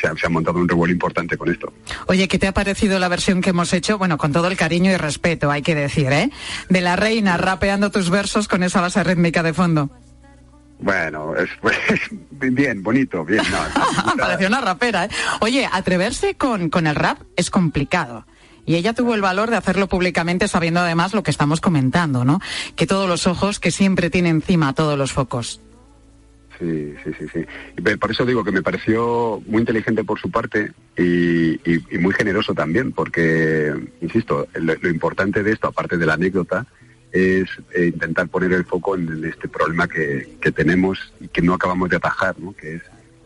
se, 0.00 0.06
ha, 0.06 0.14
se 0.14 0.26
ha 0.26 0.28
montado 0.28 0.58
un 0.58 0.68
revuelo 0.68 0.92
importante 0.92 1.38
con 1.38 1.50
esto. 1.50 1.72
Oye, 2.06 2.28
¿qué 2.28 2.38
te 2.38 2.46
ha 2.46 2.52
parecido 2.52 2.98
la 2.98 3.08
versión 3.08 3.40
que 3.40 3.50
hemos 3.50 3.72
hecho? 3.72 3.96
Bueno, 3.96 4.18
con 4.18 4.32
todo 4.32 4.48
el 4.48 4.56
cariño 4.56 4.92
y 4.92 4.96
respeto, 4.96 5.50
hay 5.50 5.62
que 5.62 5.74
decir, 5.74 6.12
¿eh? 6.12 6.30
De 6.68 6.82
la 6.82 6.96
reina 6.96 7.38
rapeando 7.38 7.90
tus 7.90 8.10
versos 8.10 8.48
con 8.48 8.62
esa 8.62 8.82
base 8.82 9.02
rítmica 9.02 9.42
de 9.42 9.54
fondo. 9.54 9.90
Bueno, 10.82 11.34
es, 11.36 11.48
pues, 11.60 11.76
bien, 12.30 12.82
bonito, 12.82 13.24
bien. 13.24 13.42
No, 13.50 14.14
Pareció 14.18 14.48
una 14.48 14.60
rapera, 14.60 15.04
¿eh? 15.06 15.10
Oye, 15.40 15.68
atreverse 15.70 16.34
con, 16.34 16.70
con 16.70 16.86
el 16.86 16.94
rap 16.94 17.18
es 17.36 17.50
complicado. 17.50 18.26
Y 18.66 18.76
ella 18.76 18.92
tuvo 18.92 19.14
el 19.14 19.20
valor 19.22 19.50
de 19.50 19.56
hacerlo 19.56 19.88
públicamente 19.88 20.46
sabiendo 20.46 20.80
además 20.80 21.12
lo 21.14 21.22
que 21.22 21.30
estamos 21.30 21.60
comentando, 21.60 22.24
¿no? 22.24 22.40
Que 22.76 22.86
todos 22.86 23.08
los 23.08 23.26
ojos, 23.26 23.58
que 23.58 23.70
siempre 23.70 24.10
tiene 24.10 24.28
encima 24.28 24.74
todos 24.74 24.96
los 24.98 25.12
focos. 25.12 25.60
Sí, 26.58 26.94
sí, 27.02 27.10
sí, 27.18 27.26
sí. 27.32 27.82
Por 27.96 28.10
eso 28.10 28.26
digo 28.26 28.44
que 28.44 28.52
me 28.52 28.62
pareció 28.62 29.42
muy 29.46 29.60
inteligente 29.60 30.04
por 30.04 30.20
su 30.20 30.30
parte 30.30 30.72
y, 30.96 31.52
y- 31.54 31.84
y 31.90 31.98
muy 31.98 32.12
generoso 32.12 32.52
también, 32.52 32.92
porque, 32.92 33.72
insisto, 34.02 34.46
lo, 34.54 34.74
lo 34.80 34.90
importante 34.90 35.42
de 35.42 35.52
esto, 35.52 35.68
aparte 35.68 35.96
de 35.96 36.04
la 36.04 36.14
anécdota, 36.14 36.66
es 37.12 37.48
eh, 37.74 37.86
intentar 37.86 38.28
poner 38.28 38.52
el 38.52 38.64
foco 38.64 38.94
en, 38.94 39.24
este 39.24 39.48
problema 39.48 39.88
que, 39.88 40.28
tenemos 40.54 41.12
y 41.20 41.28
que 41.28 41.42
no 41.42 41.54
acabamos 41.54 41.90
de 41.90 41.96
atajar, 41.96 42.38
¿no? 42.38 42.52
que 42.54 42.76
es 42.76 42.82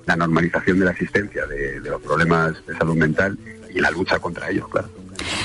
la 0.07 0.17
normalización 0.17 0.79
de 0.79 0.85
la 0.87 0.91
existencia 0.93 1.47
de, 1.47 1.81
los 1.81 2.01
problemas 2.03 2.55
de 2.67 2.77
salud 2.77 2.97
mental 2.97 3.39
y 3.75 3.81
la 3.81 3.91
lucha 3.91 4.19
contra 4.19 4.51
ellos, 4.51 4.69
claro. 4.69 4.89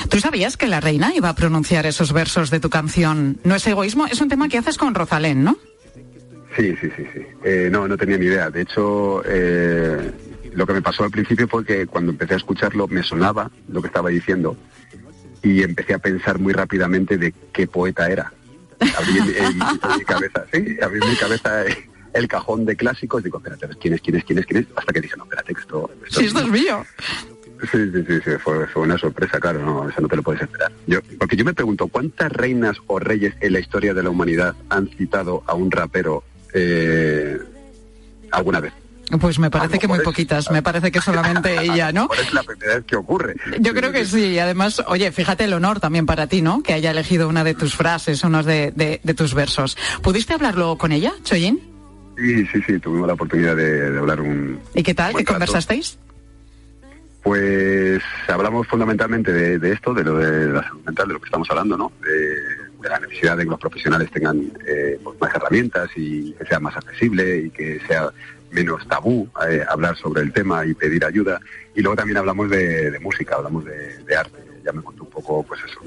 ¿Tú 0.08 0.20
sabías 0.20 0.56
que 0.56 0.66
la 0.66 0.80
reina 0.80 1.12
iba 1.14 1.28
a 1.28 1.34
pronunciar 1.34 1.86
esos 1.86 2.12
versos 2.12 2.50
de 2.50 2.60
tu 2.60 2.70
canción 2.70 3.38
No 3.44 3.54
es 3.54 3.66
egoísmo? 3.66 4.06
Es 4.06 4.20
un 4.20 4.28
tema 4.28 4.48
que 4.48 4.58
haces 4.58 4.76
con 4.76 4.94
Rosalén, 4.94 5.44
¿no? 5.44 5.56
Sí, 6.56 6.74
sí, 6.80 6.90
sí, 6.96 7.04
sí. 7.14 7.20
Eh, 7.44 7.68
no, 7.70 7.86
no 7.86 7.96
tenía 7.96 8.18
ni 8.18 8.26
idea. 8.26 8.50
De 8.50 8.62
hecho, 8.62 9.22
eh, 9.24 10.10
lo 10.52 10.66
que 10.66 10.72
me 10.72 10.82
pasó 10.82 11.04
al 11.04 11.10
principio 11.10 11.46
fue 11.46 11.64
que 11.64 11.86
cuando 11.86 12.10
empecé 12.10 12.34
a 12.34 12.38
escucharlo 12.38 12.88
me 12.88 13.02
sonaba 13.02 13.50
lo 13.68 13.80
que 13.80 13.86
estaba 13.86 14.10
diciendo 14.10 14.56
y 15.42 15.62
empecé 15.62 15.94
a 15.94 15.98
pensar 15.98 16.38
muy 16.38 16.52
rápidamente 16.52 17.18
de 17.18 17.32
qué 17.52 17.66
poeta 17.66 18.10
era. 18.10 18.32
Abrí 18.96 19.18
en, 19.18 19.58
mi 19.58 20.04
cabeza, 20.04 20.44
sí, 20.52 20.78
abrí 20.82 21.00
mi 21.00 21.16
cabeza 21.16 21.64
el 22.12 22.28
cajón 22.28 22.64
de 22.64 22.76
clásicos, 22.76 23.22
digo, 23.22 23.38
espérate, 23.38 23.68
¿quién 23.80 23.94
es, 23.94 24.00
quién 24.00 24.16
es, 24.16 24.24
quién 24.24 24.38
es, 24.38 24.46
quién 24.46 24.62
es? 24.62 24.66
Hasta 24.74 24.92
que 24.92 25.00
dije, 25.00 25.14
no, 25.16 25.24
espérate, 25.24 25.52
esto... 25.52 25.90
esto 26.04 26.20
sí, 26.20 26.26
esto 26.26 26.40
es 26.40 26.48
mío. 26.48 26.84
Sí, 27.70 27.78
sí, 27.92 28.20
sí, 28.24 28.30
fue, 28.42 28.66
una 28.76 28.96
sorpresa, 28.96 29.38
claro, 29.38 29.60
no, 29.64 29.88
eso 29.88 30.00
no 30.00 30.08
te 30.08 30.16
lo 30.16 30.22
puedes 30.22 30.42
esperar. 30.42 30.72
Yo, 30.86 31.00
porque 31.18 31.36
yo 31.36 31.44
me 31.44 31.52
pregunto, 31.52 31.88
¿cuántas 31.88 32.32
reinas 32.32 32.78
o 32.86 32.98
reyes 32.98 33.34
en 33.40 33.52
la 33.52 33.60
historia 33.60 33.92
de 33.92 34.02
la 34.02 34.10
humanidad 34.10 34.54
han 34.70 34.88
citado 34.88 35.42
a 35.46 35.54
un 35.54 35.70
rapero 35.70 36.24
eh, 36.54 37.38
alguna 38.30 38.60
vez? 38.60 38.72
Pues 39.18 39.38
me 39.38 39.50
parece 39.50 39.78
que 39.78 39.88
muy 39.88 40.00
poquitas, 40.00 40.50
me 40.50 40.62
parece 40.62 40.92
que 40.92 41.00
solamente 41.00 41.56
ella, 41.62 41.92
¿no? 41.92 42.08
Es 42.20 42.32
la 42.32 42.42
primera 42.42 42.76
vez 42.76 42.84
que 42.84 42.96
ocurre. 42.96 43.36
Yo 43.58 43.74
creo 43.74 43.92
que 43.92 44.04
sí, 44.04 44.38
además, 44.38 44.82
oye, 44.86 45.10
fíjate 45.10 45.44
el 45.44 45.52
honor 45.52 45.80
también 45.80 46.06
para 46.06 46.26
ti, 46.26 46.42
¿no? 46.42 46.62
Que 46.62 46.74
haya 46.74 46.90
elegido 46.90 47.28
una 47.28 47.44
de 47.44 47.54
tus 47.54 47.74
frases, 47.74 48.22
unos 48.22 48.46
de, 48.46 48.72
de, 48.74 49.14
tus 49.14 49.34
versos. 49.34 49.76
¿Pudiste 50.02 50.34
hablarlo 50.34 50.78
con 50.78 50.92
ella, 50.92 51.12
Choyin? 51.24 51.60
Sí, 52.16 52.46
sí, 52.46 52.62
sí, 52.66 52.78
tuvimos 52.78 53.06
la 53.06 53.14
oportunidad 53.14 53.56
de, 53.56 53.98
hablar 53.98 54.20
un... 54.20 54.60
¿Y 54.74 54.82
qué 54.82 54.94
tal? 54.94 55.14
¿Qué 55.16 55.24
conversasteis? 55.24 55.98
Pues 57.22 58.02
hablamos 58.28 58.66
fundamentalmente 58.66 59.32
de, 59.32 59.72
esto, 59.72 59.92
de 59.92 60.04
lo 60.04 60.16
de 60.16 60.52
la 60.52 60.62
salud 60.62 60.84
mental, 60.86 61.08
de 61.08 61.14
lo 61.14 61.20
que 61.20 61.26
estamos 61.26 61.50
hablando, 61.50 61.76
¿no? 61.76 61.92
De, 62.02 62.88
la 62.88 62.98
necesidad 62.98 63.36
de 63.36 63.44
que 63.44 63.50
los 63.50 63.60
profesionales 63.60 64.10
tengan 64.10 64.40
eh, 64.66 64.98
pues 65.04 65.20
más 65.20 65.34
herramientas 65.34 65.90
y 65.96 66.32
que 66.32 66.46
sea 66.46 66.58
más 66.60 66.74
accesible 66.76 67.38
y 67.40 67.50
que 67.50 67.78
sea 67.86 68.10
menos 68.50 68.86
tabú 68.88 69.28
eh, 69.48 69.64
hablar 69.68 69.96
sobre 69.96 70.22
el 70.22 70.32
tema 70.32 70.64
y 70.66 70.74
pedir 70.74 71.04
ayuda. 71.04 71.40
Y 71.74 71.80
luego 71.80 71.96
también 71.96 72.18
hablamos 72.18 72.50
de, 72.50 72.98
música, 73.00 73.36
hablamos 73.36 73.64
de, 73.64 74.16
arte. 74.16 74.38
Ya 74.64 74.72
me 74.72 74.82
contó 74.82 75.04
un 75.04 75.10
poco, 75.10 75.42
pues 75.42 75.60
eso, 75.64 75.80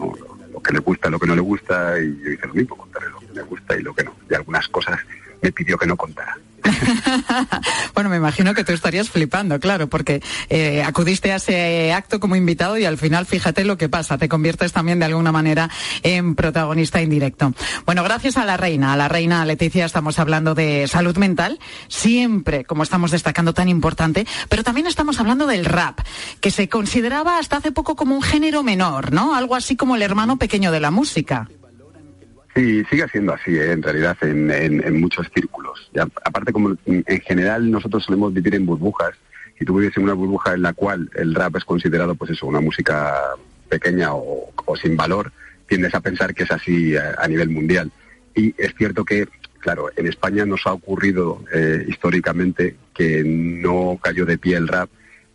lo, 0.51 0.61
que 0.61 0.73
le 0.73 0.79
gusta, 0.79 1.09
lo 1.09 1.19
que 1.19 1.27
no 1.27 1.35
le 1.35 1.41
gusta, 1.41 1.99
y 1.99 2.19
yo 2.23 2.31
hice 2.31 2.47
lo 2.47 2.53
mismo, 2.53 2.77
contarle 2.77 3.09
lo 3.09 3.19
que 3.19 3.33
me 3.33 3.41
gusta 3.43 3.77
y 3.77 3.81
lo 3.81 3.93
que 3.93 4.03
no. 4.03 4.15
Y 4.29 4.33
algunas 4.33 4.67
cosas 4.69 4.99
me 5.41 5.51
pidió 5.51 5.77
que 5.77 5.85
no 5.85 5.95
contara. 5.95 6.37
bueno, 7.93 8.09
me 8.09 8.17
imagino 8.17 8.53
que 8.53 8.63
tú 8.63 8.71
estarías 8.71 9.09
flipando, 9.09 9.59
claro, 9.59 9.87
porque 9.87 10.21
eh, 10.49 10.83
acudiste 10.83 11.31
a 11.31 11.37
ese 11.37 11.93
acto 11.93 12.19
como 12.19 12.35
invitado 12.35 12.77
y 12.77 12.85
al 12.85 12.97
final 12.97 13.25
fíjate 13.25 13.65
lo 13.65 13.77
que 13.77 13.89
pasa, 13.89 14.17
te 14.17 14.29
conviertes 14.29 14.71
también 14.71 14.99
de 14.99 15.05
alguna 15.05 15.31
manera 15.31 15.69
en 16.03 16.35
protagonista 16.35 17.01
indirecto. 17.01 17.53
Bueno, 17.85 18.03
gracias 18.03 18.37
a 18.37 18.45
la 18.45 18.57
reina, 18.57 18.93
a 18.93 18.97
la 18.97 19.07
reina 19.07 19.45
Leticia 19.45 19.85
estamos 19.85 20.19
hablando 20.19 20.55
de 20.55 20.87
salud 20.87 21.17
mental, 21.17 21.59
siempre, 21.87 22.65
como 22.65 22.83
estamos 22.83 23.11
destacando, 23.11 23.53
tan 23.53 23.69
importante, 23.69 24.25
pero 24.49 24.63
también 24.63 24.87
estamos 24.87 25.19
hablando 25.19 25.47
del 25.47 25.65
rap, 25.65 25.99
que 26.39 26.51
se 26.51 26.69
consideraba 26.69 27.37
hasta 27.37 27.57
hace 27.57 27.71
poco 27.71 27.95
como 27.95 28.15
un 28.15 28.21
género 28.21 28.63
menor, 28.63 29.11
¿no? 29.11 29.35
Algo 29.35 29.55
así 29.55 29.75
como 29.75 29.95
el 29.95 30.01
hermano 30.01 30.37
pequeño 30.37 30.71
de 30.71 30.79
la 30.79 30.91
música. 30.91 31.49
Sí, 32.55 32.83
sigue 32.89 33.07
siendo 33.09 33.33
así, 33.33 33.55
¿eh? 33.57 33.71
en 33.71 33.81
realidad, 33.81 34.15
en, 34.21 34.99
muchos 34.99 35.27
círculos. 35.33 35.89
aparte, 36.23 36.53
como 36.53 36.77
en 36.85 37.21
general 37.21 37.71
nosotros 37.71 38.03
solemos 38.03 38.33
vivir 38.33 38.53
en 38.55 38.65
burbujas, 38.65 39.15
si 39.57 39.65
tú 39.65 39.77
vives 39.77 39.95
en 39.97 40.03
una 40.03 40.13
burbuja 40.13 40.53
en 40.53 40.61
la 40.61 40.73
cual 40.73 41.09
el 41.15 41.33
rap 41.33 41.55
es 41.55 41.65
considerado, 41.65 42.15
pues 42.15 42.31
eso, 42.31 42.45
una 42.45 42.61
música 42.61 43.15
pequeña 43.69 44.13
o, 44.13 44.51
sin 44.81 44.95
valor, 44.95 45.31
tiendes 45.67 45.95
a 45.95 46.01
pensar 46.01 46.33
que 46.33 46.43
es 46.43 46.51
así 46.51 46.95
a, 46.95 47.27
nivel 47.27 47.49
mundial. 47.49 47.91
Y 48.35 48.53
es 48.57 48.73
cierto 48.77 49.03
que, 49.03 49.27
claro, 49.59 49.89
en 49.95 50.07
España 50.07 50.45
nos 50.45 50.65
ha 50.65 50.73
ocurrido 50.73 51.43
eh, 51.53 51.85
históricamente 51.87 52.75
que 52.93 53.23
no 53.23 53.97
cayó 54.01 54.25
de 54.25 54.37
pie 54.37 54.57
el 54.57 54.67
rap 54.67 54.89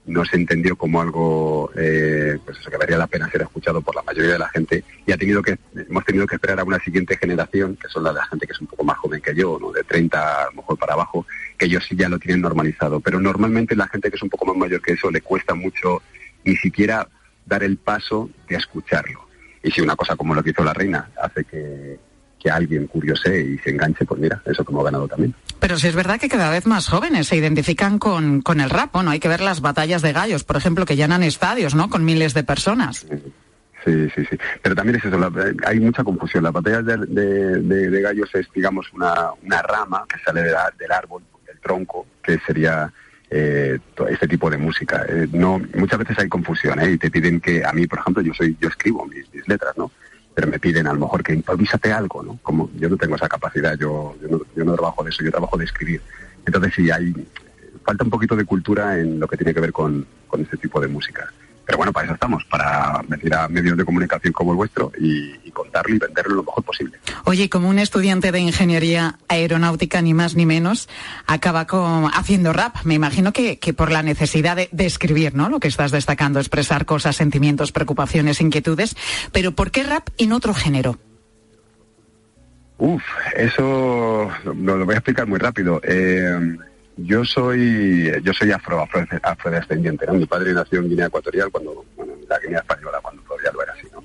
no 0.08 0.24
se 0.24 0.36
entendió 0.36 0.74
como 0.74 1.00
algo 1.00 1.70
eh, 1.76 2.38
pues 2.44 2.58
que 2.58 2.76
valía 2.76 2.98
la 2.98 3.06
pena 3.06 3.30
ser 3.30 3.42
escuchado 3.42 3.80
por 3.80 3.94
la 3.94 4.02
mayoría 4.02 4.32
de 4.32 4.38
la 4.38 4.48
gente 4.48 4.82
y 5.06 5.12
ha 5.12 5.16
tenido 5.16 5.42
que 5.42 5.58
hemos 5.74 6.04
tenido 6.04 6.26
que 6.26 6.34
esperar 6.34 6.60
a 6.60 6.64
una 6.64 6.78
siguiente 6.80 7.16
generación 7.16 7.76
que 7.76 7.88
son 7.88 8.04
la 8.04 8.10
de 8.10 8.16
la 8.16 8.26
gente 8.26 8.46
que 8.46 8.52
es 8.52 8.60
un 8.60 8.66
poco 8.66 8.84
más 8.84 8.98
joven 8.98 9.20
que 9.20 9.34
yo 9.34 9.58
no 9.60 9.70
de 9.70 9.84
30 9.84 10.42
a 10.42 10.44
lo 10.46 10.52
mejor 10.52 10.78
para 10.78 10.94
abajo 10.94 11.26
que 11.58 11.66
ellos 11.66 11.84
sí 11.86 11.96
ya 11.96 12.08
lo 12.08 12.18
tienen 12.18 12.40
normalizado. 12.40 13.00
Pero 13.00 13.20
normalmente 13.20 13.76
la 13.76 13.88
gente 13.88 14.08
que 14.08 14.16
es 14.16 14.22
un 14.22 14.30
poco 14.30 14.46
más 14.46 14.56
mayor 14.56 14.80
que 14.80 14.92
eso 14.92 15.10
le 15.10 15.20
cuesta 15.20 15.54
mucho 15.54 16.00
ni 16.44 16.56
siquiera 16.56 17.06
dar 17.44 17.62
el 17.62 17.76
paso 17.76 18.30
de 18.48 18.56
escucharlo. 18.56 19.26
Y 19.62 19.70
si 19.70 19.80
una 19.80 19.96
cosa 19.96 20.16
como 20.16 20.34
lo 20.34 20.42
que 20.42 20.50
hizo 20.50 20.64
la 20.64 20.72
reina 20.72 21.10
hace 21.20 21.44
que 21.44 21.98
que 22.38 22.50
alguien 22.50 22.86
curiose 22.86 23.40
y 23.40 23.58
se 23.58 23.70
enganche, 23.70 24.04
pues 24.04 24.20
mira, 24.20 24.40
eso 24.46 24.64
como 24.64 24.80
ha 24.80 24.84
ganado 24.84 25.08
también. 25.08 25.34
Pero 25.58 25.76
sí 25.76 25.88
es 25.88 25.94
verdad 25.94 26.20
que 26.20 26.28
cada 26.28 26.50
vez 26.50 26.66
más 26.66 26.88
jóvenes 26.88 27.26
se 27.26 27.36
identifican 27.36 27.98
con, 27.98 28.42
con 28.42 28.60
el 28.60 28.70
rap, 28.70 28.94
¿no? 28.94 29.10
Hay 29.10 29.20
que 29.20 29.28
ver 29.28 29.40
las 29.40 29.60
batallas 29.60 30.02
de 30.02 30.12
gallos, 30.12 30.44
por 30.44 30.56
ejemplo, 30.56 30.86
que 30.86 30.96
llenan 30.96 31.22
estadios, 31.22 31.74
¿no? 31.74 31.90
Con 31.90 32.04
miles 32.04 32.34
de 32.34 32.44
personas. 32.44 33.06
Sí, 33.84 34.08
sí, 34.14 34.24
sí. 34.28 34.38
Pero 34.62 34.74
también 34.74 34.96
es 34.96 35.04
eso, 35.04 35.18
hay 35.66 35.80
mucha 35.80 36.04
confusión. 36.04 36.44
Las 36.44 36.52
batallas 36.52 36.84
de, 36.84 37.60
de, 37.60 38.00
gallos 38.00 38.28
es, 38.34 38.46
digamos, 38.54 38.92
una, 38.92 39.32
una 39.42 39.62
rama 39.62 40.04
que 40.08 40.18
sale 40.24 40.42
del 40.42 40.92
árbol, 40.92 41.22
del 41.46 41.58
tronco, 41.58 42.06
que 42.22 42.38
sería 42.46 42.92
eh, 43.30 43.78
este 44.10 44.28
tipo 44.28 44.50
de 44.50 44.58
música. 44.58 45.04
Eh, 45.08 45.28
no, 45.32 45.60
muchas 45.74 45.98
veces 45.98 46.18
hay 46.18 46.28
confusión, 46.28 46.80
¿eh? 46.80 46.92
Y 46.92 46.98
te 46.98 47.10
piden 47.10 47.40
que, 47.40 47.64
a 47.64 47.72
mí, 47.72 47.86
por 47.86 47.98
ejemplo, 48.00 48.22
yo 48.22 48.32
soy, 48.34 48.56
yo 48.60 48.68
escribo 48.68 49.06
mis 49.06 49.48
letras, 49.48 49.76
¿no? 49.76 49.90
Pero 50.38 50.52
me 50.52 50.60
piden 50.60 50.86
a 50.86 50.92
lo 50.92 51.00
mejor 51.00 51.24
que 51.24 51.32
improvísate 51.34 51.92
algo, 51.92 52.22
¿no? 52.22 52.38
Como 52.42 52.70
yo 52.78 52.88
no 52.88 52.96
tengo 52.96 53.16
esa 53.16 53.28
capacidad, 53.28 53.76
yo, 53.76 54.14
yo, 54.22 54.64
no, 54.64 54.74
trabajo 54.74 55.02
de 55.02 55.10
eso, 55.10 55.24
yo 55.24 55.32
trabajo 55.32 55.56
de 55.56 55.64
escribir. 55.64 56.00
Entonces 56.46 56.74
sí, 56.76 56.88
hay 56.92 57.12
falta 57.84 58.04
un 58.04 58.10
poquito 58.10 58.36
de 58.36 58.44
cultura 58.44 59.00
en 59.00 59.18
lo 59.18 59.26
que 59.26 59.36
tiene 59.36 59.52
que 59.52 59.58
ver 59.58 59.72
con, 59.72 60.06
con 60.28 60.40
este 60.40 60.56
tipo 60.56 60.80
de 60.80 60.86
música. 60.86 61.28
Pero 61.68 61.76
bueno, 61.76 61.92
para 61.92 62.06
eso 62.06 62.14
estamos, 62.14 62.42
para 62.46 63.02
venir 63.06 63.34
a 63.34 63.46
medios 63.46 63.76
de 63.76 63.84
comunicación 63.84 64.32
como 64.32 64.52
el 64.52 64.56
vuestro 64.56 64.90
y, 64.98 65.50
contarlo 65.50 65.94
y 65.94 65.98
venderlo 65.98 66.36
lo 66.36 66.42
mejor 66.42 66.64
posible. 66.64 66.98
Oye, 67.24 67.50
como 67.50 67.68
un 67.68 67.78
estudiante 67.78 68.32
de 68.32 68.38
ingeniería 68.38 69.18
aeronáutica, 69.28 70.00
ni 70.00 70.14
más 70.14 70.34
ni 70.34 70.46
menos, 70.46 70.88
acaba 71.26 71.66
con, 71.66 72.06
haciendo 72.14 72.54
rap. 72.54 72.76
Me 72.84 72.94
imagino 72.94 73.34
que, 73.34 73.58
por 73.76 73.92
la 73.92 74.02
necesidad 74.02 74.56
de, 74.56 74.86
escribir, 74.86 75.34
¿no? 75.34 75.50
Lo 75.50 75.60
que 75.60 75.68
estás 75.68 75.90
destacando, 75.90 76.40
expresar 76.40 76.86
cosas, 76.86 77.16
sentimientos, 77.16 77.70
preocupaciones, 77.70 78.40
inquietudes. 78.40 78.96
Pero 79.32 79.52
¿por 79.52 79.70
qué 79.70 79.82
rap 79.82 80.08
en 80.16 80.32
otro 80.32 80.54
género? 80.54 80.98
Uf, 82.78 83.02
eso 83.36 84.30
lo, 84.42 84.86
voy 84.86 84.94
a 84.94 84.98
explicar 84.98 85.26
muy 85.26 85.38
rápido. 85.38 85.82
Eh, 85.84 86.56
yo 86.98 87.24
soy 87.24 88.12
yo 88.22 88.32
soy 88.32 88.50
afro, 88.50 88.84
afrodescendiente, 89.22 90.06
¿no? 90.06 90.14
Mi 90.14 90.26
padre 90.26 90.52
nació 90.52 90.80
en 90.80 90.88
Guinea 90.88 91.06
Ecuatorial, 91.06 91.50
cuando, 91.50 91.84
bueno, 91.96 92.14
en 92.14 92.28
la 92.28 92.38
Guinea 92.38 92.58
Española, 92.58 92.98
cuando 93.00 93.22
todavía 93.22 93.52
lo 93.52 93.62
era 93.62 93.72
así, 93.72 93.86
¿no? 93.92 94.02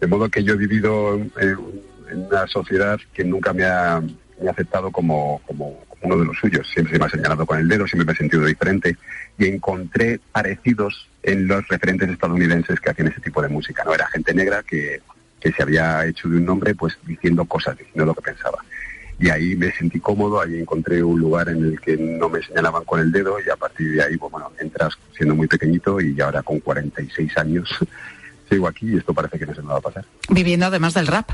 De 0.00 0.06
modo 0.06 0.28
que 0.28 0.44
yo 0.44 0.54
he 0.54 0.56
vivido 0.56 1.14
en, 1.14 1.84
una 2.10 2.46
sociedad 2.46 3.00
que 3.12 3.24
nunca 3.24 3.52
me 3.52 3.64
ha, 3.64 4.02
aceptado 4.48 4.90
como, 4.90 5.40
como, 5.46 5.82
uno 6.02 6.18
de 6.18 6.26
los 6.26 6.36
suyos. 6.36 6.68
Siempre 6.68 6.92
se 6.92 6.98
me 6.98 7.06
ha 7.06 7.08
señalado 7.08 7.46
con 7.46 7.58
el 7.58 7.66
dedo, 7.66 7.86
siempre 7.86 8.04
me 8.04 8.12
he 8.12 8.16
sentido 8.16 8.44
diferente 8.44 8.94
y 9.38 9.46
encontré 9.46 10.20
parecidos 10.32 11.08
en 11.22 11.48
los 11.48 11.66
referentes 11.68 12.10
estadounidenses 12.10 12.78
que 12.78 12.90
hacían 12.90 13.08
ese 13.08 13.22
tipo 13.22 13.40
de 13.40 13.48
música, 13.48 13.84
¿no? 13.84 13.94
Era 13.94 14.06
gente 14.08 14.34
negra 14.34 14.62
que, 14.62 15.00
que 15.40 15.50
se 15.50 15.62
había 15.62 16.04
hecho 16.04 16.28
de 16.28 16.36
un 16.36 16.44
nombre 16.44 16.74
pues 16.74 16.98
diciendo 17.06 17.46
cosas, 17.46 17.78
diciendo 17.78 18.04
lo 18.04 18.14
que 18.14 18.20
pensaba 18.20 18.58
y 19.18 19.30
ahí 19.30 19.56
me 19.56 19.72
sentí 19.72 20.00
cómodo, 20.00 20.40
ahí 20.40 20.58
encontré 20.58 21.02
un 21.02 21.20
lugar 21.20 21.48
en 21.48 21.64
el 21.64 21.80
que 21.80 21.96
no 21.96 22.28
me 22.28 22.42
señalaban 22.42 22.84
con 22.84 23.00
el 23.00 23.12
dedo 23.12 23.36
y 23.44 23.48
a 23.48 23.56
partir 23.56 23.92
de 23.92 24.02
ahí, 24.02 24.16
pues, 24.16 24.32
bueno, 24.32 24.50
entras 24.58 24.94
siendo 25.16 25.34
muy 25.34 25.46
pequeñito 25.46 26.00
y 26.00 26.20
ahora 26.20 26.42
con 26.42 26.60
46 26.60 27.38
años 27.38 27.68
sigo 28.50 28.66
aquí 28.66 28.92
y 28.92 28.96
esto 28.96 29.14
parece 29.14 29.38
que 29.38 29.46
no 29.46 29.54
se 29.54 29.62
me 29.62 29.68
va 29.68 29.78
a 29.78 29.80
pasar. 29.80 30.04
Viviendo 30.28 30.66
además 30.66 30.94
del 30.94 31.06
rap. 31.06 31.30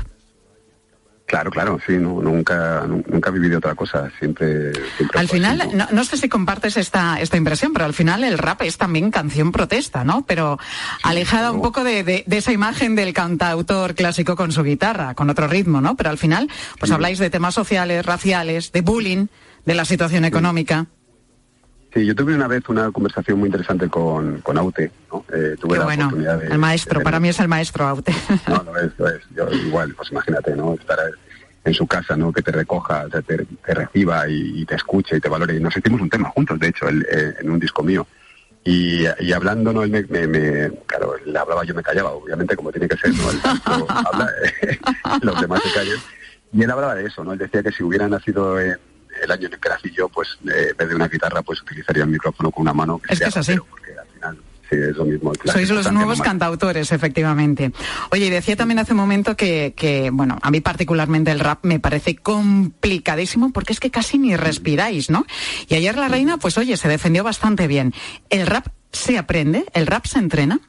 Claro, 1.31 1.49
claro, 1.49 1.79
sí, 1.87 1.93
nunca, 1.93 2.85
nunca 2.85 3.29
he 3.29 3.31
vivido 3.31 3.59
otra 3.59 3.73
cosa, 3.73 4.11
siempre... 4.19 4.73
al 5.15 5.29
final, 5.29 5.87
no, 5.89 6.03
sé 6.03 6.17
si 6.17 6.27
compartes 6.27 6.75
esta, 6.75 7.21
esta 7.21 7.37
impresión, 7.37 7.71
pero 7.71 7.85
al 7.85 7.93
final 7.93 8.25
el 8.25 8.37
rap 8.37 8.63
es 8.63 8.77
también 8.77 9.11
canción 9.11 9.53
protesta, 9.53 10.03
¿no? 10.03 10.25
Pero 10.27 10.59
alejada 11.03 11.53
un 11.53 11.61
poco 11.61 11.85
de, 11.85 12.25
esa 12.29 12.51
imagen 12.51 12.97
del 12.97 13.13
cantautor 13.13 13.95
clásico 13.95 14.35
con 14.35 14.51
su 14.51 14.61
guitarra, 14.61 15.15
con 15.15 15.29
otro 15.29 15.47
ritmo, 15.47 15.79
¿no? 15.79 15.95
Pero 15.95 16.09
al 16.09 16.17
final, 16.17 16.49
pues 16.77 16.91
habláis 16.91 17.17
de 17.17 17.29
temas 17.29 17.53
sociales, 17.53 18.05
raciales, 18.05 18.73
de 18.73 18.81
bullying, 18.81 19.27
de 19.65 19.73
la 19.73 19.85
situación 19.85 20.25
económica. 20.25 20.87
Sí, 20.87 21.00
yo 21.93 22.15
tuve 22.15 22.33
una 22.33 22.47
vez 22.47 22.67
una 22.69 22.89
conversación 22.91 23.39
muy 23.39 23.47
interesante 23.47 23.89
con, 23.89 24.39
con 24.41 24.57
Aute, 24.57 24.91
¿no? 25.11 25.25
Eh, 25.33 25.55
tuve 25.59 25.77
la 25.77 25.83
bueno, 25.83 26.05
oportunidad 26.05 26.39
de, 26.39 26.47
el 26.47 26.57
maestro, 26.57 27.01
para 27.01 27.19
mí 27.19 27.29
es 27.29 27.39
el 27.39 27.47
maestro 27.47 27.87
Aute. 27.87 28.13
No, 28.47 28.63
lo 28.63 28.79
es, 28.79 28.91
lo 28.97 29.07
es. 29.09 29.21
Yo 29.35 29.49
igual, 29.51 29.93
pues 29.95 30.11
imagínate, 30.11 30.55
¿no? 30.55 30.73
Estar 30.73 30.99
en 31.63 31.73
su 31.73 31.85
casa, 31.87 32.15
¿no? 32.15 32.31
Que 32.31 32.41
te 32.41 32.51
recoja, 32.51 33.07
te, 33.09 33.21
te, 33.21 33.73
reciba 33.73 34.27
y, 34.27 34.65
te 34.65 34.75
escuche 34.75 35.17
y 35.17 35.19
te 35.19 35.29
valore. 35.29 35.55
Y 35.55 35.59
nos 35.59 35.75
hicimos 35.75 36.01
un 36.01 36.09
tema 36.09 36.29
juntos, 36.29 36.59
de 36.59 36.69
hecho, 36.69 36.87
eh, 36.89 37.35
en 37.39 37.49
un 37.49 37.59
disco 37.59 37.83
mío. 37.83 38.07
Y, 38.63 39.03
y 39.19 39.33
hablando, 39.33 39.73
¿no? 39.73 39.83
Él 39.83 39.91
me, 39.91 40.27
me, 40.27 40.71
claro, 40.85 41.15
él 41.17 41.35
hablaba, 41.35 41.63
yo 41.65 41.75
me 41.75 41.83
callaba, 41.83 42.11
obviamente, 42.11 42.55
como 42.55 42.71
tiene 42.71 42.87
que 42.87 42.97
ser, 42.97 43.13
¿no? 43.13 43.29
El 43.29 43.39
habla, 43.89 44.29
los 45.21 45.41
demás 45.41 45.61
se 45.63 45.73
callan. 45.73 45.97
Y 46.53 46.63
él 46.63 46.71
hablaba 46.71 46.95
de 46.95 47.05
eso, 47.05 47.23
¿no? 47.23 47.33
Él 47.33 47.39
decía 47.39 47.63
que 47.63 47.71
si 47.71 47.83
hubiera 47.83 48.07
nacido 48.07 48.59
en 48.59 48.77
el 49.23 49.31
año 49.31 49.47
en 49.47 49.53
el 49.53 49.59
que 49.59 49.69
nací 49.69 49.91
yo, 49.95 50.09
pues 50.09 50.37
eh, 50.45 50.69
en 50.71 50.77
vez 50.77 50.89
de 50.89 50.95
una 50.95 51.07
guitarra, 51.07 51.41
pues 51.41 51.61
utilizaría 51.61 52.03
el 52.03 52.09
micrófono 52.09 52.51
con 52.51 52.63
una 52.63 52.73
mano. 52.73 53.01
es 53.07 53.19
que 53.19 53.25
es 53.25 53.37
así. 53.37 53.55
Porque 53.69 53.91
al 53.97 54.07
final 54.07 54.37
sí, 54.69 54.75
es 54.75 54.95
lo 54.95 55.05
mismo. 55.05 55.33
Sois 55.45 55.69
los 55.69 55.91
nuevos 55.91 56.21
cantautores, 56.21 56.91
efectivamente. 56.91 57.71
Oye, 58.11 58.29
decía 58.29 58.55
también 58.55 58.79
hace 58.79 58.93
un 58.93 58.97
momento 58.97 59.35
que, 59.35 59.73
que, 59.75 60.09
bueno, 60.11 60.37
a 60.41 60.51
mí 60.51 60.61
particularmente 60.61 61.31
el 61.31 61.39
rap 61.39 61.59
me 61.63 61.79
parece 61.79 62.15
complicadísimo 62.15 63.51
porque 63.51 63.73
es 63.73 63.79
que 63.79 63.91
casi 63.91 64.17
ni 64.17 64.35
respiráis, 64.35 65.09
¿no? 65.09 65.25
Y 65.67 65.75
ayer 65.75 65.95
la 65.97 66.07
reina, 66.07 66.37
pues 66.37 66.57
oye, 66.57 66.77
se 66.77 66.87
defendió 66.87 67.23
bastante 67.23 67.67
bien. 67.67 67.93
¿El 68.29 68.47
rap 68.47 68.67
se 68.91 69.17
aprende? 69.17 69.65
¿El 69.73 69.87
rap 69.87 70.05
se 70.05 70.19
entrena? 70.19 70.59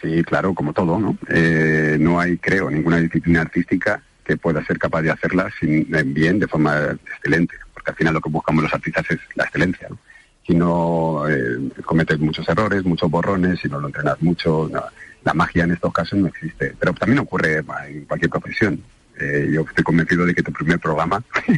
Sí, 0.00 0.24
claro, 0.24 0.52
como 0.52 0.72
todo, 0.72 0.98
¿no? 0.98 1.16
Eh, 1.28 1.96
no 2.00 2.18
hay, 2.18 2.36
creo, 2.36 2.68
ninguna 2.68 2.98
disciplina 2.98 3.42
artística 3.42 4.02
que 4.24 4.36
pueda 4.36 4.64
ser 4.64 4.78
capaz 4.78 5.02
de 5.02 5.10
hacerla 5.10 5.50
sin, 5.58 5.86
bien, 6.14 6.38
de 6.38 6.46
forma 6.46 6.96
excelente, 7.14 7.56
porque 7.74 7.90
al 7.90 7.96
final 7.96 8.14
lo 8.14 8.20
que 8.20 8.30
buscamos 8.30 8.64
los 8.64 8.74
artistas 8.74 9.04
es 9.10 9.18
la 9.34 9.44
excelencia. 9.44 9.88
Si 10.46 10.54
no 10.54 11.28
eh, 11.28 11.70
cometes 11.84 12.18
muchos 12.18 12.48
errores, 12.48 12.84
muchos 12.84 13.10
borrones, 13.10 13.60
si 13.60 13.68
no 13.68 13.80
lo 13.80 13.88
entrenas 13.88 14.20
mucho, 14.22 14.70
la 15.24 15.34
magia 15.34 15.64
en 15.64 15.72
estos 15.72 15.92
casos 15.92 16.18
no 16.18 16.26
existe. 16.26 16.74
Pero 16.78 16.92
también 16.94 17.20
ocurre 17.20 17.58
en 17.88 18.04
cualquier 18.06 18.30
profesión. 18.30 18.82
Eh, 19.20 19.50
yo 19.52 19.60
estoy 19.60 19.84
convencido 19.84 20.24
de 20.24 20.34
que 20.34 20.42
tu 20.42 20.52
primer 20.52 20.80
programa 20.80 21.22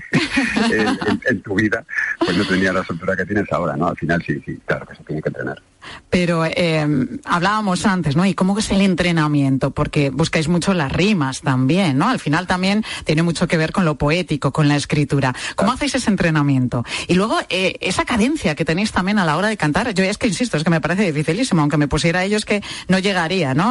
en, 1.29 1.41
tu 1.43 1.55
vida 1.55 1.85
pues 2.19 2.37
no 2.37 2.45
tenía 2.45 2.73
la 2.73 2.85
soltura 2.85 3.17
que 3.17 3.25
tienes 3.25 3.51
ahora, 3.53 3.77
¿no? 3.77 3.89
Al 3.89 3.97
final 3.97 4.23
sí, 4.27 4.43
sí, 4.45 4.59
claro 4.67 4.87
que 4.87 4.97
se 4.97 5.05
tiene 5.05 5.23
que 5.23 5.29
entrenar. 5.29 5.63
Pero 6.11 6.45
eh, 6.45 6.87
hablábamos 7.25 7.87
antes, 7.87 8.17
¿no? 8.17 8.25
¿Y 8.25 8.35
cómo 8.35 8.59
es 8.59 8.71
el 8.71 8.81
entrenamiento? 8.81 9.71
Porque 9.71 10.11
buscáis 10.11 10.49
mucho 10.49 10.75
las 10.75 10.91
rimas 10.91 11.43
también, 11.43 11.99
¿no? 11.99 12.09
Al 12.09 12.19
final 12.19 12.47
también 12.47 12.85
tiene 13.05 13.23
mucho 13.23 13.47
que 13.47 13.57
ver 13.57 13.73
con 13.73 13.85
lo 13.85 13.97
poético, 13.97 14.53
con 14.53 14.67
la 14.67 14.77
escritura. 14.77 15.35
¿Cómo 15.57 15.73
hacéis 15.73 15.95
ese 15.95 16.11
entrenamiento? 16.11 16.85
Y 17.07 17.15
luego, 17.15 17.39
eh, 17.51 17.77
esa 17.81 18.05
cadencia 18.05 18.55
que 18.55 18.65
tenéis 18.65 18.93
también 18.93 19.19
a 19.19 19.25
la 19.25 19.37
hora 19.37 19.49
de 19.49 19.57
cantar, 19.57 19.93
yo 19.95 20.05
es 20.05 20.19
que 20.19 20.27
insisto, 20.27 20.57
es 20.57 20.65
que 20.65 20.71
me 20.71 20.81
parece 20.81 21.13
dificilísimo, 21.13 21.61
aunque 21.61 21.77
me 21.77 21.89
pusiera 21.89 22.21
a 22.21 22.25
ellos 22.25 22.45
que 22.45 22.63
no 22.89 22.99
llegaría, 22.99 23.55
¿no? 23.55 23.65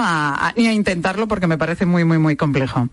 ni 0.56 0.68
a 0.68 0.74
intentarlo 0.74 1.28
porque 1.28 1.48
me 1.48 1.58
parece 1.58 1.86
muy, 1.86 2.06
muy, 2.06 2.18
muy 2.18 2.36
complejo. 2.36 2.90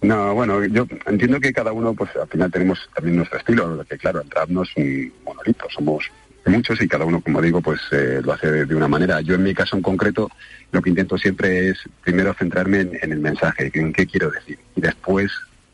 No, 0.00 0.32
bueno, 0.34 0.64
yo 0.64 0.86
entiendo 1.06 1.40
que 1.40 1.52
cada 1.52 1.72
uno, 1.72 1.92
pues 1.92 2.10
al 2.16 2.28
final 2.28 2.50
tenemos 2.52 2.88
también 2.94 3.16
nuestro 3.16 3.38
estilo, 3.38 3.84
que 3.84 3.98
claro, 3.98 4.20
el 4.20 4.30
rap 4.30 4.48
no 4.48 4.62
es 4.62 4.70
un 4.76 5.12
monolito, 5.24 5.66
somos 5.70 6.08
muchos 6.46 6.80
y 6.80 6.88
cada 6.88 7.04
uno, 7.04 7.20
como 7.20 7.42
digo, 7.42 7.60
pues 7.60 7.80
eh, 7.90 8.20
lo 8.22 8.32
hace 8.32 8.64
de, 8.64 8.74
una 8.74 8.88
manera. 8.88 9.20
Yo 9.20 9.34
en 9.34 9.42
mi 9.42 9.54
caso 9.54 9.76
en 9.76 9.82
concreto, 9.82 10.30
lo 10.72 10.80
que 10.82 10.90
intento 10.90 11.18
siempre 11.18 11.70
es 11.70 11.78
primero 12.02 12.32
centrarme 12.34 12.80
en, 12.80 13.12
el 13.12 13.18
mensaje, 13.18 13.70
en 13.74 13.92
qué 13.92 14.06
quiero 14.06 14.30
decir, 14.30 14.58
y 14.76 14.80
después 14.80 15.30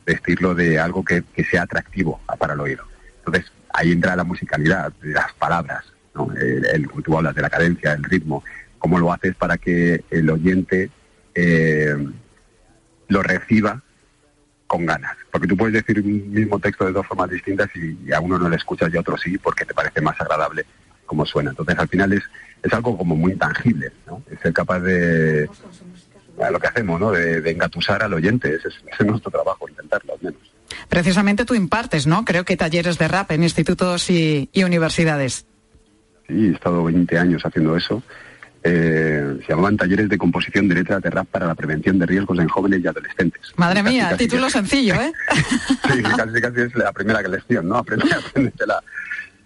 decirlo 0.07 0.55
de 0.55 0.79
algo 0.79 1.05
que, 1.05 1.23
sea 1.51 1.63
atractivo 1.63 2.21
para 2.39 2.55
el 2.55 2.61
oído. 2.61 2.85
Entonces, 3.19 3.53
ahí 3.73 3.93
entra 3.93 4.17
la 4.17 4.25
musicalidad, 4.25 4.93
las 5.03 5.33
palabras, 5.35 5.85
¿no? 6.15 6.31
el, 6.35 6.89
tú 7.05 7.17
hablas 7.17 7.35
de 7.35 7.43
la 7.43 7.51
cadencia, 7.51 7.93
el 7.93 8.05
ritmo, 8.05 8.43
cómo 8.79 8.99
lo 8.99 9.13
haces 9.13 9.35
para 9.35 9.59
que 9.59 10.05
el 10.11 10.29
oyente 10.31 10.91
eh, 11.35 11.97
lo 13.09 13.23
reciba 13.23 13.83
con 14.67 14.87
ganas. 14.87 15.17
Porque 15.31 15.47
tú 15.47 15.57
puedes 15.57 15.75
decir 15.75 16.01
un 16.01 16.33
mismo 16.33 16.59
texto 16.59 16.85
de 16.85 16.93
dos 16.93 17.07
formas 17.07 17.31
distintas 17.31 17.69
y, 17.75 18.13
a 18.13 18.21
uno 18.21 18.39
no 18.39 18.49
le 18.49 18.57
escuchas 18.57 18.93
y 18.93 18.97
a 18.97 19.01
otro 19.01 19.17
sí 19.17 19.39
porque 19.39 19.65
te 19.65 19.75
parece 19.75 20.01
más 20.01 20.21
agradable 20.21 20.65
como 21.07 21.27
suena. 21.27 21.51
Entonces 21.51 21.79
al 21.79 21.89
final 21.89 22.13
es, 22.13 22.23
es 22.63 22.73
algo 22.73 22.97
como 22.97 23.17
muy 23.17 23.33
intangible, 23.33 23.93
¿no? 24.07 24.23
Es 24.31 24.41
ser 24.41 24.53
capaz 24.53 24.81
de... 24.81 25.49
lo 26.51 26.61
que 26.61 26.67
hacemos, 26.67 27.01
¿no? 27.01 27.13
De, 27.13 27.51
engatusar 27.51 28.03
al 28.03 28.15
oyente. 28.15 28.55
Ese 28.55 28.69
es, 28.69 29.07
nuestro 29.07 29.31
trabajo, 29.31 29.69
intentarlo 29.69 30.15
al 30.15 30.19
menos. 30.23 30.41
Precisamente 30.89 31.45
tú 31.45 31.55
impartes, 31.55 32.07
¿no? 32.07 32.25
Creo 32.25 32.45
que 32.45 32.57
talleres 32.57 32.99
de 32.99 33.09
rap 33.09 33.31
en 33.33 33.43
institutos 33.43 34.09
y, 34.11 34.49
y 34.53 34.65
universidades. 34.65 35.47
Sí, 36.27 36.49
he 36.49 36.53
estado 36.53 36.85
20 36.85 37.19
años 37.19 37.45
haciendo 37.45 37.77
eso 37.77 38.03
eh, 38.67 39.41
se 39.43 39.49
llamaban 39.53 39.77
talleres 39.77 40.09
de 40.09 40.17
composición 40.17 40.67
de 40.69 40.77
letras 40.77 41.03
de 41.03 41.11
rap 41.11 41.27
para 41.29 41.47
la 41.47 41.55
prevención 41.55 41.99
de 41.99 42.07
riesgos 42.07 42.39
en 42.39 42.49
jóvenes 42.49 42.81
y 42.83 42.87
adolescentes. 42.87 43.53
Madre 43.57 43.83
mía, 43.83 44.17
título 44.17 44.49
sencillo, 44.49 44.95
¿eh? 44.95 45.13
sí, 45.93 46.03
casi, 46.03 46.41
casi 46.41 46.61
es 46.63 46.75
la 46.75 46.91
primera 46.91 47.21
lección, 47.21 47.69
¿no? 47.69 47.77
Aprender, 47.77 48.09
la, 48.67 48.83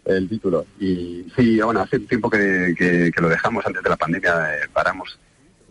el 0.04 0.28
título. 0.28 0.66
Y 0.78 1.26
sí, 1.36 1.60
bueno, 1.60 1.80
hace 1.80 1.98
tiempo 1.98 2.30
que, 2.30 2.74
que, 2.78 3.20
lo 3.20 3.28
dejamos, 3.28 3.66
antes 3.66 3.82
de 3.82 3.90
la 3.90 3.96
pandemia 3.96 4.54
eh, 4.54 4.68
paramos 4.72 5.18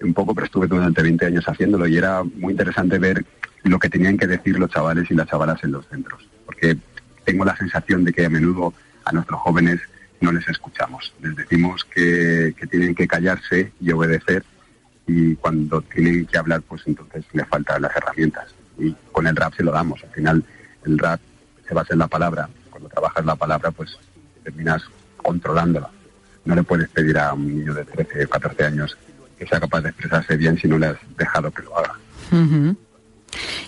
un 0.01 0.13
poco, 0.13 0.35
pero 0.35 0.45
estuve 0.45 0.67
durante 0.67 1.01
20 1.01 1.25
años 1.25 1.47
haciéndolo 1.47 1.87
y 1.87 1.97
era 1.97 2.23
muy 2.23 2.51
interesante 2.51 2.99
ver 2.99 3.25
lo 3.63 3.79
que 3.79 3.89
tenían 3.89 4.17
que 4.17 4.27
decir 4.27 4.59
los 4.59 4.69
chavales 4.69 5.09
y 5.09 5.15
las 5.15 5.27
chavalas 5.27 5.63
en 5.63 5.71
los 5.71 5.87
centros. 5.87 6.27
Porque 6.45 6.75
tengo 7.23 7.45
la 7.45 7.55
sensación 7.55 8.03
de 8.03 8.11
que 8.11 8.25
a 8.25 8.29
menudo 8.29 8.73
a 9.05 9.13
nuestros 9.13 9.39
jóvenes 9.39 9.79
no 10.21 10.31
les 10.31 10.47
escuchamos. 10.47 11.13
Les 11.21 11.35
decimos 11.35 11.85
que, 11.85 12.53
tienen 12.69 12.95
que 12.95 13.07
callarse 13.07 13.71
y 13.79 13.91
obedecer 13.91 14.43
y 15.05 15.35
cuando 15.35 15.81
tienen 15.81 16.25
que 16.25 16.37
hablar, 16.37 16.61
pues 16.61 16.81
entonces 16.85 17.25
les 17.33 17.47
faltan 17.47 17.81
las 17.81 17.95
herramientas. 17.95 18.47
Y 18.77 18.95
con 19.11 19.27
el 19.27 19.35
rap 19.35 19.53
se 19.55 19.63
lo 19.63 19.71
damos. 19.71 20.03
Al 20.03 20.09
final 20.11 20.43
el 20.85 20.97
rap 20.97 21.19
se 21.67 21.73
basa 21.73 21.93
en 21.93 21.99
la 21.99 22.07
palabra. 22.07 22.49
Cuando 22.69 22.89
trabajas 22.89 23.25
la 23.25 23.35
palabra, 23.35 23.71
pues 23.71 23.97
terminas 24.43 24.83
controlándola. 25.17 25.89
No 26.45 26.55
le 26.55 26.63
puedes 26.63 26.89
pedir 26.89 27.17
a 27.17 27.33
un 27.33 27.47
niño 27.47 27.73
de 27.73 27.85
13 27.85 28.25
o 28.25 28.29
14 28.29 28.63
años 28.65 28.97
que 29.37 29.45
sea 29.45 29.59
capaz 29.59 29.81
de 29.81 29.89
expresarse 29.89 30.35
bien 30.35 30.57
si 30.57 30.67
no 30.67 30.77
le 30.77 30.87
has 30.87 30.97
dejado 31.17 31.51
que 31.51 31.63
lo 31.63 31.77
haga. 31.77 31.95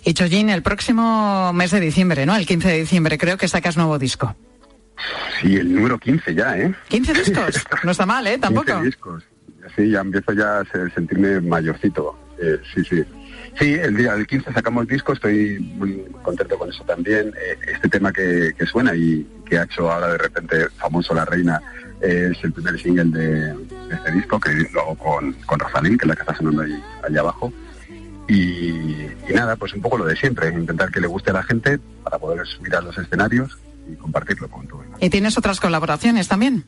Y 0.03 0.13
Chojin, 0.13 0.49
el 0.49 0.63
próximo 0.63 1.53
mes 1.53 1.71
de 1.71 1.79
diciembre, 1.79 2.25
¿no? 2.25 2.35
El 2.35 2.45
15 2.45 2.67
de 2.67 2.79
diciembre, 2.79 3.17
creo 3.17 3.37
que 3.37 3.47
sacas 3.47 3.77
nuevo 3.77 3.99
disco. 3.99 4.35
Sí, 5.41 5.55
el 5.55 5.73
número 5.73 5.97
15 5.97 6.35
ya, 6.35 6.57
¿eh? 6.57 6.73
15 6.89 7.13
discos. 7.13 7.65
No 7.83 7.91
está 7.91 8.05
mal, 8.05 8.25
¿eh? 8.27 8.37
Tampoco. 8.37 8.65
15 8.65 8.85
discos. 8.85 9.23
Sí, 9.75 9.89
ya 9.89 10.01
empiezo 10.01 10.33
ya 10.33 10.59
a 10.59 10.65
sentirme 10.93 11.39
mayorcito. 11.41 12.17
Eh, 12.41 12.59
sí, 12.73 12.83
sí. 12.83 13.03
Sí, 13.57 13.73
el 13.73 13.95
día 13.95 14.15
del 14.15 14.25
15 14.25 14.53
sacamos 14.53 14.83
el 14.83 14.87
disco, 14.87 15.13
estoy 15.13 15.59
muy 15.59 16.05
contento 16.21 16.57
con 16.57 16.69
eso 16.69 16.83
también. 16.83 17.27
Eh, 17.29 17.57
este 17.73 17.89
tema 17.89 18.11
que, 18.11 18.53
suena 18.65 18.95
y 18.95 19.27
que 19.45 19.57
ha 19.57 19.63
hecho 19.63 19.91
ahora 19.91 20.13
de 20.13 20.17
repente 20.17 20.69
famoso 20.77 21.13
La 21.13 21.25
Reina 21.25 21.61
es 21.99 22.37
el 22.43 22.53
primer 22.53 22.79
single 22.79 23.05
de, 23.05 23.55
este 23.91 24.11
disco, 24.13 24.39
que 24.39 24.51
lo 24.71 24.81
hago 24.81 24.95
con, 24.95 25.33
con 25.45 25.59
Rosalín, 25.59 25.97
que 25.97 26.05
es 26.05 26.09
la 26.09 26.15
que 26.15 26.21
está 26.21 26.35
sonando 26.35 26.61
ahí 26.61 26.81
allá 27.03 27.19
abajo. 27.19 27.51
Y, 28.27 28.69
y, 28.69 29.33
nada, 29.33 29.55
pues 29.55 29.73
un 29.73 29.81
poco 29.81 29.97
lo 29.97 30.05
de 30.05 30.15
siempre, 30.15 30.49
intentar 30.49 30.91
que 30.91 31.01
le 31.01 31.07
guste 31.07 31.31
a 31.31 31.33
la 31.33 31.43
gente 31.43 31.79
para 32.03 32.19
poder 32.19 32.45
subir 32.45 32.75
a 32.75 32.81
los 32.81 32.97
escenarios 32.97 33.57
y 33.91 33.95
compartirlo 33.95 34.49
con 34.49 34.67
todo 34.67 34.83
¿Y 34.99 35.09
tienes 35.09 35.37
otras 35.37 35.59
colaboraciones 35.59 36.27
también? 36.27 36.65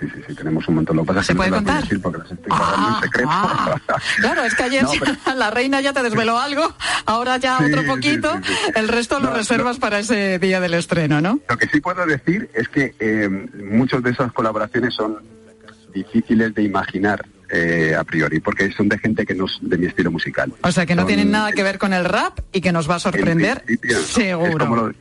sí, 0.00 0.06
sí, 0.12 0.22
sí, 0.26 0.34
tenemos 0.34 0.66
un 0.68 0.76
montón. 0.76 0.96
Lo 0.96 1.02
que 1.02 1.08
pasa 1.08 1.22
¿Se 1.22 1.34
puede 1.34 1.50
contar? 1.50 1.84
porque 2.02 2.18
las 2.18 2.32
estoy 2.32 2.50
ah, 2.50 2.94
en 2.96 3.04
secreto. 3.04 3.28
Ah. 3.30 3.76
claro, 4.16 4.44
es 4.44 4.54
que 4.54 4.62
ayer 4.64 4.84
la 5.36 5.50
reina 5.50 5.80
ya 5.80 5.92
te 5.92 6.02
desveló 6.02 6.38
algo, 6.40 6.74
ahora 7.06 7.36
ya 7.36 7.58
otro 7.58 7.84
poquito, 7.86 8.40
el 8.74 8.88
resto 8.88 9.20
lo 9.20 9.32
reservas 9.32 9.78
para 9.78 9.98
ese 9.98 10.38
día 10.38 10.60
del 10.60 10.74
estreno, 10.74 11.20
¿no? 11.20 11.40
Lo 11.48 11.56
que 11.56 11.68
sí 11.68 11.80
puedo 11.80 12.04
decir 12.06 12.50
es 12.54 12.68
que 12.68 12.94
eh, 12.98 13.28
muchas 13.28 14.02
de 14.02 14.10
esas 14.10 14.32
colaboraciones 14.32 14.94
son 14.94 15.18
difíciles 15.94 16.54
de 16.54 16.62
imaginar 16.62 17.24
eh, 17.54 17.94
a 17.94 18.02
priori, 18.02 18.40
porque 18.40 18.72
son 18.72 18.88
de 18.88 18.98
gente 18.98 19.26
que 19.26 19.34
no 19.34 19.44
es 19.44 19.58
de 19.60 19.76
mi 19.76 19.84
estilo 19.84 20.10
musical. 20.10 20.54
O 20.62 20.72
sea, 20.72 20.86
que 20.86 20.94
no 20.94 21.04
tienen 21.04 21.30
nada 21.30 21.52
que 21.52 21.62
ver 21.62 21.78
con 21.78 21.92
el 21.92 22.06
rap 22.06 22.38
y 22.50 22.62
que 22.62 22.72
nos 22.72 22.88
va 22.88 22.94
a 22.94 22.98
sorprender, 22.98 23.62
seguro 24.06 24.66
como 24.66 24.76
lo 24.76 24.92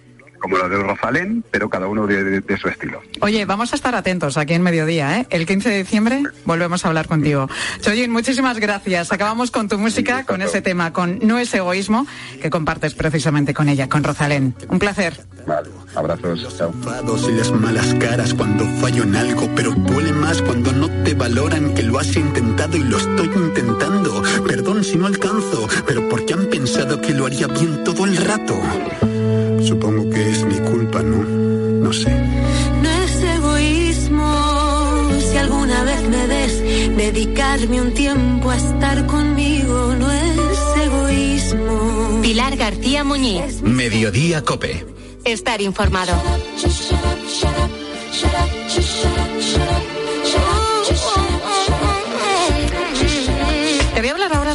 de 0.41 0.83
Rosalén, 0.83 1.43
pero 1.51 1.69
cada 1.69 1.87
uno 1.87 2.07
de, 2.07 2.43
su 2.59 2.67
estilo. 2.67 3.01
Oye, 3.21 3.45
vamos 3.45 3.73
a 3.73 3.75
estar 3.75 3.95
atentos 3.95 4.37
aquí 4.37 4.53
en 4.53 4.61
mediodía, 4.61 5.19
¿eh? 5.19 5.27
El 5.29 5.45
15 5.45 5.69
de 5.69 5.77
diciembre 5.77 6.23
volvemos 6.45 6.83
a 6.83 6.89
hablar 6.89 7.07
contigo. 7.07 7.47
Choyin, 7.81 8.11
muchísimas 8.11 8.59
gracias. 8.59 9.11
Acabamos 9.11 9.51
con 9.51 9.69
tu 9.69 9.77
música, 9.77 10.25
con 10.25 10.41
ese 10.41 10.61
tema, 10.61 10.93
con 10.93 11.19
No 11.21 11.37
es 11.37 11.53
egoísmo, 11.53 12.05
que 12.41 12.49
compartes 12.49 12.93
precisamente 12.93 13.53
con 13.53 13.69
ella, 13.69 13.87
con 13.87 14.03
Rosalén. 14.03 14.55
Un 14.67 14.79
placer. 14.79 15.25
Vale, 15.45 15.69
abrazos. 15.95 16.41
Los 16.41 17.27
y 17.27 17.31
las 17.31 17.51
malas 17.51 17.93
caras 17.95 18.33
cuando 18.33 18.65
fallo 18.79 19.03
en 19.03 19.15
algo, 19.15 19.49
pero 19.55 19.71
duele 19.71 20.13
más 20.13 20.41
cuando 20.41 20.71
no 20.71 20.89
te 21.03 21.13
valoran 21.13 21.73
que 21.73 21.83
lo 21.83 21.99
has 21.99 22.15
intentado 22.15 22.77
y 22.77 22.83
lo 22.83 22.97
estoy 22.97 23.27
intentando. 23.27 24.23
Perdón 24.47 24.83
si 24.83 24.97
no 24.97 25.07
alcanzo, 25.07 25.67
pero 25.85 26.07
porque 26.09 26.33
han 26.33 26.45
pensado 26.47 26.99
que 27.01 27.13
lo 27.13 27.25
haría 27.25 27.47
bien 27.47 27.83
todo 27.83 28.05
el 28.05 28.17
rato. 28.17 28.59
Supongo 29.63 30.09
que 30.09 30.29
es 30.29 30.43
mi 30.45 30.59
culpa, 30.59 31.01
¿no? 31.03 31.17
No 31.23 31.93
sé. 31.93 32.11
No 32.81 32.89
es 32.89 33.23
egoísmo 33.37 35.09
si 35.31 35.37
alguna 35.37 35.83
vez 35.83 36.01
me 36.09 36.27
des 36.27 36.97
dedicarme 36.97 37.81
un 37.81 37.93
tiempo 37.93 38.49
a 38.49 38.57
estar 38.57 39.05
conmigo. 39.07 39.95
No 39.95 40.11
es 40.11 40.59
egoísmo. 40.83 42.19
Pilar 42.21 42.55
García 42.55 43.03
Muñiz. 43.03 43.61
Mediodía 43.61 44.43
Cope. 44.43 44.85
Estar 45.23 45.61
informado. 45.61 46.13
Shut 46.57 46.71
up, 46.93 47.19
shut 47.27 47.57
up, 47.57 47.71
shut 48.11 49.17
up, 49.17 49.20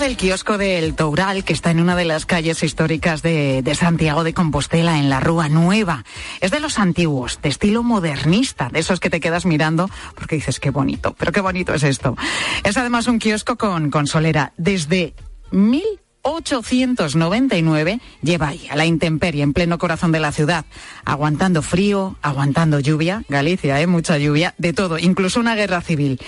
del 0.06 0.16
kiosco 0.16 0.56
del 0.56 0.94
Toural, 0.94 1.42
que 1.42 1.52
está 1.52 1.72
en 1.72 1.80
una 1.80 1.96
de 1.96 2.04
las 2.04 2.26
calles 2.26 2.62
históricas 2.62 3.22
de, 3.22 3.76
Santiago 3.76 4.22
de 4.22 4.34
Compostela, 4.34 5.00
en 5.00 5.10
la 5.10 5.18
Rúa 5.18 5.48
Nueva. 5.48 6.04
Es 6.40 6.52
de 6.52 6.60
los 6.60 6.78
antiguos, 6.78 7.40
de 7.42 7.48
estilo 7.48 7.82
modernista, 7.82 8.68
de 8.68 8.78
esos 8.78 9.00
que 9.00 9.10
te 9.10 9.18
quedas 9.18 9.46
mirando 9.46 9.90
porque 10.14 10.36
dices, 10.36 10.60
qué 10.60 10.70
bonito, 10.70 11.16
pero 11.18 11.32
qué 11.32 11.40
bonito 11.40 11.74
es 11.74 11.82
esto. 11.82 12.16
Es 12.62 12.76
además 12.76 13.08
un 13.08 13.18
kiosco 13.18 13.56
con, 13.56 13.90
con 13.90 14.06
solera. 14.06 14.52
Desde 14.56 15.14
mil 15.50 15.82
899 16.22 18.00
lleva 18.22 18.48
ahí 18.48 18.68
a 18.70 18.76
la 18.76 18.86
intemperie 18.86 19.42
en 19.42 19.52
pleno 19.52 19.76
corazón 19.76 20.12
de 20.12 20.20
la 20.20 20.30
ciudad, 20.30 20.66
aguantando 21.04 21.62
frío, 21.62 22.16
aguantando 22.22 22.78
lluvia, 22.78 23.24
Galicia, 23.28 23.80
¿eh? 23.80 23.88
mucha 23.88 24.18
lluvia, 24.18 24.54
de 24.56 24.72
todo, 24.72 25.00
incluso 25.00 25.40
una 25.40 25.56
guerra 25.56 25.80
civil. 25.80 26.20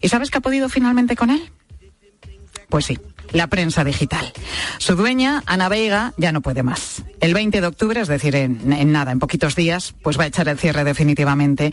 ¿Y 0.00 0.08
sabes 0.08 0.32
qué 0.32 0.38
ha 0.38 0.42
podido 0.42 0.68
finalmente 0.68 1.14
con 1.14 1.30
él? 1.30 1.52
Pues 2.70 2.86
sí, 2.86 2.98
la 3.32 3.46
prensa 3.46 3.84
digital. 3.84 4.32
Su 4.78 4.96
dueña, 4.96 5.42
Ana 5.46 5.68
Veiga, 5.68 6.12
ya 6.16 6.32
no 6.32 6.40
puede 6.40 6.62
más. 6.62 7.02
El 7.20 7.34
20 7.34 7.60
de 7.60 7.66
octubre, 7.66 8.00
es 8.00 8.08
decir, 8.08 8.34
en, 8.34 8.72
en, 8.72 8.92
nada, 8.92 9.12
en 9.12 9.18
poquitos 9.18 9.54
días, 9.54 9.94
pues 10.02 10.18
va 10.18 10.24
a 10.24 10.26
echar 10.26 10.48
el 10.48 10.58
cierre 10.58 10.84
definitivamente. 10.84 11.72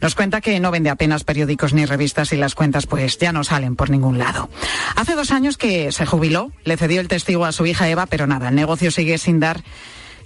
Nos 0.00 0.14
cuenta 0.14 0.40
que 0.40 0.58
no 0.60 0.70
vende 0.70 0.90
apenas 0.90 1.24
periódicos 1.24 1.72
ni 1.72 1.84
revistas 1.86 2.32
y 2.32 2.36
las 2.36 2.54
cuentas 2.54 2.86
pues 2.86 3.18
ya 3.18 3.32
no 3.32 3.44
salen 3.44 3.76
por 3.76 3.90
ningún 3.90 4.18
lado. 4.18 4.48
Hace 4.96 5.14
dos 5.14 5.30
años 5.30 5.56
que 5.56 5.92
se 5.92 6.06
jubiló, 6.06 6.52
le 6.64 6.76
cedió 6.76 7.00
el 7.00 7.08
testigo 7.08 7.44
a 7.44 7.52
su 7.52 7.66
hija 7.66 7.88
Eva, 7.88 8.06
pero 8.06 8.26
nada, 8.26 8.48
el 8.48 8.54
negocio 8.54 8.90
sigue 8.90 9.18
sin 9.18 9.40
dar 9.40 9.62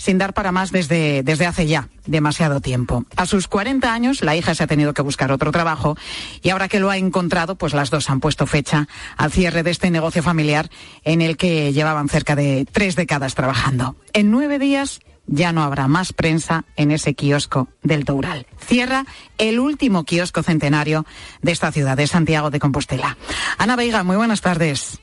sin 0.03 0.19
dar 0.19 0.35
para 0.35 0.51
más 0.51 0.73
desde, 0.73 1.23
desde 1.23 1.47
hace 1.47 1.69
ya 1.69 1.89
demasiado 2.07 2.61
tiempo. 2.61 3.05
A 3.15 3.25
sus 3.25 3.47
40 3.47 3.95
años, 3.95 4.25
la 4.25 4.35
hija 4.35 4.53
se 4.53 4.65
ha 4.65 4.67
tenido 4.67 4.95
que 4.95 5.03
buscar 5.03 5.31
otro 5.31 5.53
trabajo 5.53 5.97
y 6.43 6.51
ahora 6.51 6.67
que 6.67 6.81
lo 6.81 6.91
ha 6.91 6.97
encontrado, 6.97 7.55
pues 7.55 7.73
las 7.73 7.91
dos 7.91 8.11
han 8.11 8.19
puesto 8.19 8.49
fecha 8.49 8.89
al 9.17 9.31
cierre 9.31 9.63
de 9.63 9.71
este 9.71 9.93
negocio 9.93 10.25
familiar 10.25 10.71
en 11.05 11.23
el 11.23 11.37
que 11.37 11.73
llevaban 11.73 12.09
cerca 12.09 12.35
de 12.35 12.67
tres 12.71 12.97
décadas 12.97 13.37
trabajando. 13.37 13.95
En 14.13 14.33
nueve 14.33 14.59
días 14.59 14.99
ya 15.29 15.53
no 15.53 15.63
habrá 15.63 15.87
más 15.87 16.13
prensa 16.13 16.65
en 16.75 16.91
ese 16.91 17.15
kiosco 17.15 17.69
del 17.85 18.05
Toural. 18.05 18.49
Cierra 18.59 19.07
el 19.39 19.61
último 19.61 20.03
kiosco 20.03 20.43
centenario 20.43 21.07
de 21.43 21.53
esta 21.53 21.71
ciudad, 21.71 21.97
de 21.97 22.09
Santiago 22.09 22.51
de 22.51 22.59
Compostela. 22.59 23.17
Ana 23.57 23.77
Veiga, 23.77 24.03
muy 24.03 24.17
buenas 24.17 24.41
tardes. 24.41 25.01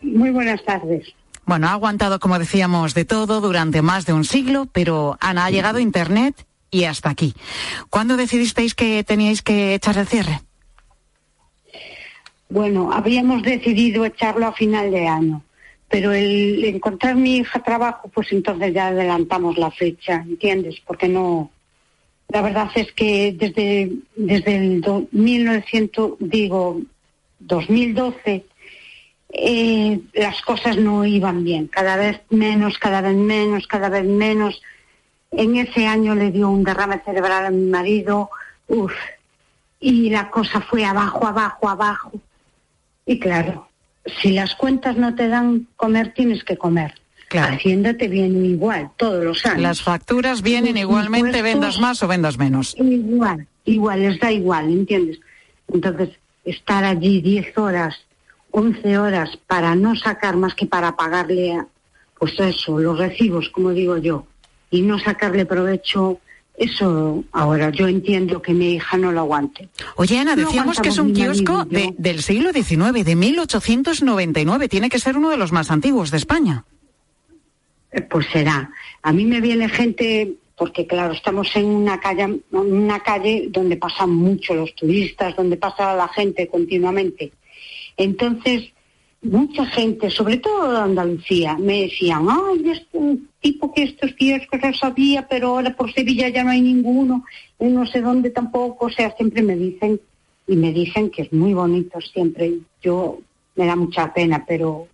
Muy 0.00 0.30
buenas 0.30 0.64
tardes. 0.64 1.14
Bueno, 1.44 1.68
ha 1.68 1.72
aguantado, 1.72 2.20
como 2.20 2.38
decíamos, 2.38 2.94
de 2.94 3.04
todo 3.04 3.40
durante 3.40 3.82
más 3.82 4.06
de 4.06 4.12
un 4.12 4.24
siglo, 4.24 4.68
pero 4.72 5.16
Ana, 5.20 5.46
ha 5.46 5.50
llegado 5.50 5.80
Internet 5.80 6.46
y 6.70 6.84
hasta 6.84 7.10
aquí. 7.10 7.34
¿Cuándo 7.90 8.16
decidisteis 8.16 8.74
que 8.74 9.04
teníais 9.04 9.42
que 9.42 9.74
echar 9.74 9.98
el 9.98 10.06
cierre? 10.06 10.40
Bueno, 12.48 12.92
habíamos 12.92 13.42
decidido 13.42 14.04
echarlo 14.04 14.46
a 14.46 14.52
final 14.52 14.90
de 14.90 15.08
año, 15.08 15.42
pero 15.88 16.12
el 16.12 16.64
encontrar 16.64 17.16
mi 17.16 17.38
hija 17.38 17.62
trabajo, 17.62 18.08
pues 18.08 18.30
entonces 18.30 18.72
ya 18.72 18.88
adelantamos 18.88 19.58
la 19.58 19.70
fecha, 19.70 20.24
¿entiendes? 20.26 20.76
Porque 20.86 21.08
no... 21.08 21.50
La 22.28 22.40
verdad 22.40 22.70
es 22.74 22.90
que 22.92 23.34
desde, 23.38 23.92
desde 24.16 24.56
el 24.56 24.80
do, 24.80 25.06
1900, 25.12 26.12
digo, 26.20 26.80
2012 27.40 28.46
eh, 29.34 29.98
las 30.12 30.42
cosas 30.42 30.76
no 30.76 31.06
iban 31.06 31.42
bien, 31.42 31.66
cada 31.66 31.96
vez 31.96 32.20
menos, 32.28 32.78
cada 32.78 33.00
vez 33.00 33.16
menos, 33.16 33.66
cada 33.66 33.88
vez 33.88 34.04
menos. 34.04 34.60
En 35.30 35.56
ese 35.56 35.86
año 35.86 36.14
le 36.14 36.30
dio 36.30 36.50
un 36.50 36.62
derrame 36.62 37.00
cerebral 37.02 37.46
a 37.46 37.50
mi 37.50 37.64
marido, 37.64 38.28
uff, 38.68 38.92
y 39.80 40.10
la 40.10 40.30
cosa 40.30 40.60
fue 40.60 40.84
abajo, 40.84 41.26
abajo, 41.26 41.66
abajo. 41.66 42.12
Y 43.06 43.18
claro, 43.18 43.68
si 44.20 44.32
las 44.32 44.54
cuentas 44.54 44.96
no 44.96 45.14
te 45.14 45.28
dan 45.28 45.66
comer, 45.76 46.12
tienes 46.12 46.44
que 46.44 46.58
comer. 46.58 46.94
Claro. 47.28 47.54
Hacienda 47.54 47.94
te 47.94 48.08
viene 48.08 48.48
igual 48.48 48.90
todos 48.98 49.24
los 49.24 49.46
años. 49.46 49.62
Las 49.62 49.82
facturas 49.82 50.42
vienen 50.42 50.76
igualmente, 50.76 51.40
vendas 51.40 51.80
más 51.80 52.02
o 52.02 52.08
vendas 52.08 52.36
menos. 52.36 52.76
Igual, 52.78 53.46
igual, 53.64 54.02
les 54.02 54.20
da 54.20 54.30
igual, 54.30 54.68
¿entiendes? 54.68 55.18
Entonces, 55.72 56.10
estar 56.44 56.84
allí 56.84 57.22
10 57.22 57.56
horas 57.56 57.98
11 58.52 58.98
horas 58.98 59.38
para 59.46 59.74
no 59.74 59.96
sacar 59.96 60.36
más 60.36 60.54
que 60.54 60.66
para 60.66 60.94
pagarle, 60.94 61.58
pues 62.18 62.38
eso, 62.38 62.78
los 62.78 62.98
recibos, 62.98 63.48
como 63.48 63.70
digo 63.70 63.96
yo, 63.98 64.26
y 64.70 64.82
no 64.82 64.98
sacarle 64.98 65.44
provecho, 65.46 66.20
eso 66.56 67.24
ahora 67.32 67.70
yo 67.70 67.88
entiendo 67.88 68.40
que 68.40 68.52
mi 68.52 68.74
hija 68.74 68.96
no 68.98 69.10
lo 69.10 69.20
aguante. 69.20 69.68
Oye, 69.96 70.18
Ana, 70.18 70.36
decíamos 70.36 70.78
que 70.80 70.90
es 70.90 70.98
un 70.98 71.12
kiosco 71.12 71.64
de, 71.64 71.94
del 71.96 72.22
siglo 72.22 72.52
XIX, 72.52 73.04
de 73.04 73.16
1899, 73.16 74.68
tiene 74.68 74.88
que 74.88 74.98
ser 74.98 75.16
uno 75.16 75.30
de 75.30 75.38
los 75.38 75.50
más 75.50 75.70
antiguos 75.70 76.10
de 76.10 76.18
España. 76.18 76.64
Eh, 77.90 78.02
pues 78.02 78.26
será. 78.32 78.70
A 79.02 79.12
mí 79.12 79.24
me 79.24 79.40
viene 79.40 79.68
gente 79.68 80.34
porque 80.56 80.86
claro, 80.86 81.14
estamos 81.14 81.48
en 81.56 81.64
una 81.64 81.98
calle, 81.98 82.40
una 82.52 83.00
calle 83.00 83.48
donde 83.50 83.76
pasan 83.76 84.10
mucho 84.10 84.54
los 84.54 84.74
turistas, 84.74 85.34
donde 85.34 85.56
pasa 85.56 85.96
la 85.96 86.08
gente 86.08 86.46
continuamente. 86.46 87.32
Entonces, 87.96 88.72
mucha 89.22 89.64
gente, 89.66 90.10
sobre 90.10 90.38
todo 90.38 90.72
de 90.72 90.78
Andalucía, 90.78 91.56
me 91.56 91.82
decían, 91.82 92.26
ay, 92.28 92.70
es 92.70 92.82
un 92.92 93.28
tipo 93.40 93.72
que 93.72 93.84
estos 93.84 94.12
kioscos 94.14 94.60
ya 94.60 94.72
sabía, 94.74 95.26
pero 95.28 95.48
ahora 95.48 95.74
por 95.74 95.92
Sevilla 95.92 96.28
ya 96.28 96.42
no 96.42 96.50
hay 96.50 96.60
ninguno, 96.60 97.24
y 97.58 97.66
no 97.66 97.86
sé 97.86 98.00
dónde 98.00 98.30
tampoco, 98.30 98.86
o 98.86 98.90
sea, 98.90 99.14
siempre 99.16 99.42
me 99.42 99.56
dicen, 99.56 100.00
y 100.46 100.56
me 100.56 100.72
dicen 100.72 101.10
que 101.10 101.22
es 101.22 101.32
muy 101.32 101.54
bonito 101.54 102.00
siempre. 102.00 102.58
Yo 102.82 103.20
me 103.54 103.66
da 103.66 103.76
mucha 103.76 104.12
pena, 104.12 104.44
pero 104.46 104.88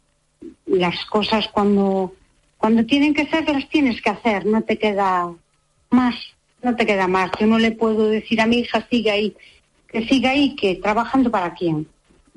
las 0.67 1.07
cosas 1.07 1.49
cuando, 1.49 2.13
cuando 2.59 2.85
tienen 2.85 3.15
que 3.15 3.27
ser, 3.27 3.49
las 3.49 3.69
tienes 3.71 4.03
que 4.03 4.11
hacer, 4.11 4.45
no 4.45 4.63
te 4.63 4.77
queda 4.77 5.33
más, 5.91 6.15
no 6.63 6.77
te 6.77 6.85
queda 6.85 7.09
más. 7.09 7.31
Yo 7.41 7.47
no 7.47 7.59
le 7.59 7.73
puedo 7.73 8.09
decir 8.09 8.43
a 8.43 8.47
mi 8.47 8.59
hija, 8.59 8.87
siga 8.91 9.15
ahí, 9.15 9.35
que 9.89 10.07
siga 10.07 10.31
ahí, 10.31 10.55
que 10.55 10.75
trabajando 10.75 11.31
para 11.31 11.55
quién 11.55 11.87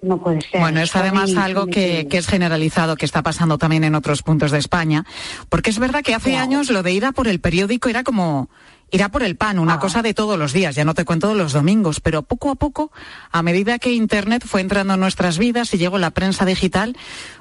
no 0.02 0.18
puede 0.22 0.42
ser. 0.42 0.60
Bueno, 0.60 0.82
es 0.82 0.96
además 0.96 1.36
algo 1.36 1.68
que, 1.68 2.08
que, 2.10 2.18
es 2.18 2.28
generalizado, 2.28 2.96
que 2.96 3.06
está 3.06 3.22
pasando 3.22 3.58
también 3.58 3.84
en 3.84 3.96
otros 3.96 4.24
puntos 4.24 4.52
de 4.52 4.58
España, 4.58 5.06
porque 5.50 5.70
es 5.70 5.80
verdad 5.80 6.04
que 6.04 6.16
hace 6.16 6.32
claro. 6.32 6.44
años 6.44 6.70
lo 6.70 6.84
de 6.84 6.92
ir 6.92 7.06
a 7.06 7.12
por 7.12 7.28
el 7.28 7.40
periódico 7.40 7.90
era 7.90 8.04
como 8.04 8.50
ir 8.92 9.04
a 9.04 9.10
por 9.10 9.24
el 9.24 9.38
pan, 9.38 9.58
una 9.58 9.76
ah. 9.76 9.80
cosa 9.80 10.02
de 10.02 10.14
todos 10.14 10.38
los 10.38 10.54
días, 10.54 10.76
ya 10.76 10.86
no 10.86 10.94
te 10.94 11.06
cuento 11.06 11.30
de 11.30 11.36
los 11.36 11.54
domingos, 11.54 12.02
pero 12.02 12.24
poco 12.24 12.52
a 12.52 12.56
poco, 12.56 12.92
a 13.32 13.42
medida 13.42 13.80
que 13.80 13.94
Internet 13.94 14.44
fue 14.46 14.62
entrando 14.62 14.96
en 14.96 15.00
nuestras 15.00 15.38
vidas 15.38 15.74
y 15.74 15.78
llegó 15.78 15.98
la 15.98 16.12
prensa 16.12 16.46
digital, 16.46 16.98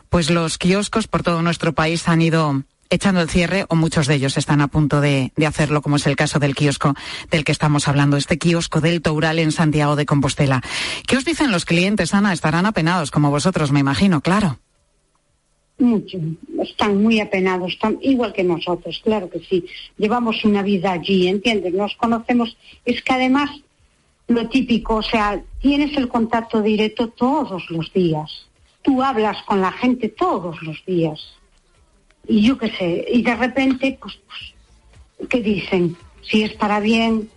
pues 0.09 0.31
los 0.31 0.59
kioscos 0.59 1.09
por 1.09 1.23
todo 1.23 1.43
nuestro 1.43 1.73
país 1.73 2.07
han 2.09 2.23
ido 2.23 2.63
echando 2.91 3.21
el 3.21 3.31
cierre 3.31 3.65
o 3.69 3.77
muchos 3.77 4.07
de 4.07 4.17
ellos 4.17 4.37
están 4.37 4.61
a 4.61 4.69
punto 4.69 5.01
de, 5.01 5.33
hacerlo, 5.47 5.81
como 5.81 5.97
es 5.97 6.07
el 6.07 6.17
caso 6.17 6.39
del 6.39 6.55
kiosco 6.55 6.95
del 7.31 7.45
que 7.45 7.53
estamos 7.53 7.89
hablando, 7.89 8.17
este 8.17 8.39
kiosco 8.39 8.81
del 8.81 9.01
Toural 9.01 9.39
en 9.39 9.53
Santiago 9.53 9.97
de 9.97 10.07
Compostela. 10.07 10.61
¿Qué 11.07 11.17
os 11.17 11.25
dicen 11.25 11.53
los 11.53 11.65
clientes, 11.65 12.13
Ana? 12.13 12.33
Estarán 12.33 12.67
apenados, 12.67 13.11
como 13.11 13.31
vosotros, 13.31 13.73
me 13.73 13.81
imagino, 13.81 14.21
claro. 14.21 14.59
Mucho, 15.79 16.19
están 16.63 17.03
muy 17.03 17.21
apenados, 17.21 17.73
están 17.73 17.99
igual 18.03 18.35
que 18.35 18.45
nosotros, 18.45 19.01
claro 19.03 19.31
que 19.31 19.41
sí. 19.41 19.65
Llevamos 19.97 20.45
una 20.45 20.63
vida 20.63 20.93
allí, 20.93 21.29
¿entiendes? 21.29 21.73
Nos 21.73 21.95
conocemos, 21.97 22.57
es 22.85 23.01
que 23.03 23.15
además 23.15 23.51
lo 24.29 24.49
típico, 24.49 24.97
o 24.97 25.03
sea, 25.03 25.43
tienes 25.61 25.97
el 25.97 26.09
contacto 26.09 26.61
directo 26.61 27.09
todos 27.09 27.71
los 27.71 27.91
días. 27.95 28.47
Tú 28.83 29.03
hablas 29.03 29.43
con 29.45 29.61
la 29.61 29.73
gente 29.73 30.09
todos 30.09 30.63
los 30.63 30.85
días 30.85 31.40
y 32.27 32.43
yo 32.43 32.59
qué 32.59 32.71
sé, 32.71 33.07
y 33.13 33.23
de 33.23 33.35
repente, 33.35 33.99
pues, 34.01 34.19
pues, 34.27 35.29
¿qué 35.29 35.41
dicen? 35.41 35.97
Si 36.23 36.43
es 36.43 36.53
para 36.55 36.81
bien, 36.81 37.29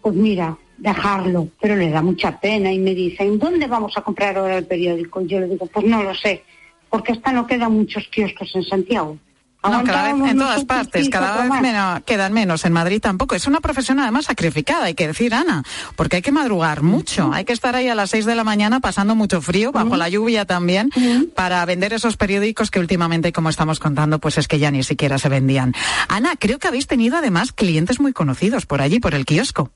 pues 0.00 0.14
mira, 0.14 0.58
dejarlo, 0.78 1.48
pero 1.60 1.76
le 1.76 1.90
da 1.90 2.02
mucha 2.02 2.40
pena 2.40 2.72
y 2.72 2.78
me 2.78 2.94
dicen, 2.94 3.38
¿dónde 3.38 3.66
vamos 3.66 3.96
a 3.96 4.02
comprar 4.02 4.36
ahora 4.36 4.58
el 4.58 4.66
periódico? 4.66 5.20
Y 5.20 5.26
yo 5.28 5.40
le 5.40 5.48
digo, 5.48 5.66
pues 5.66 5.86
no 5.86 6.02
lo 6.02 6.14
sé, 6.14 6.42
porque 6.90 7.12
hasta 7.12 7.32
no 7.32 7.46
quedan 7.46 7.72
muchos 7.72 8.08
kioscos 8.08 8.54
en 8.56 8.64
Santiago. 8.64 9.16
No, 9.62 9.84
cada 9.84 10.12
vez 10.12 10.30
en 10.32 10.38
todas 10.38 10.64
partes, 10.64 11.08
cada 11.08 11.42
vez 11.42 11.60
menos, 11.60 12.02
quedan 12.04 12.32
menos. 12.32 12.64
En 12.64 12.72
Madrid 12.72 13.00
tampoco. 13.00 13.34
Es 13.34 13.46
una 13.46 13.60
profesión 13.60 14.00
además 14.00 14.24
sacrificada, 14.24 14.86
hay 14.86 14.94
que 14.94 15.06
decir, 15.06 15.34
Ana, 15.34 15.62
porque 15.94 16.16
hay 16.16 16.22
que 16.22 16.32
madrugar 16.32 16.82
mucho. 16.82 17.30
Hay 17.32 17.44
que 17.44 17.52
estar 17.52 17.76
ahí 17.76 17.88
a 17.88 17.94
las 17.94 18.10
seis 18.10 18.26
de 18.26 18.34
la 18.34 18.44
mañana 18.44 18.80
pasando 18.80 19.14
mucho 19.14 19.40
frío, 19.40 19.70
bajo 19.70 19.88
uh 19.88 19.92
-huh. 19.92 19.96
la 19.98 20.08
lluvia 20.08 20.44
también, 20.44 20.90
uh 20.96 21.00
-huh. 21.00 21.34
para 21.34 21.64
vender 21.64 21.92
esos 21.92 22.16
periódicos 22.16 22.70
que 22.70 22.80
últimamente, 22.80 23.32
como 23.32 23.50
estamos 23.50 23.78
contando, 23.78 24.18
pues 24.18 24.38
es 24.38 24.48
que 24.48 24.58
ya 24.58 24.70
ni 24.70 24.82
siquiera 24.82 25.18
se 25.18 25.28
vendían. 25.28 25.74
Ana, 26.08 26.34
creo 26.38 26.58
que 26.58 26.68
habéis 26.68 26.86
tenido 26.86 27.16
además 27.16 27.52
clientes 27.52 28.00
muy 28.00 28.12
conocidos 28.12 28.66
por 28.66 28.82
allí, 28.82 28.98
por 28.98 29.14
el 29.14 29.24
kiosco. 29.24 29.70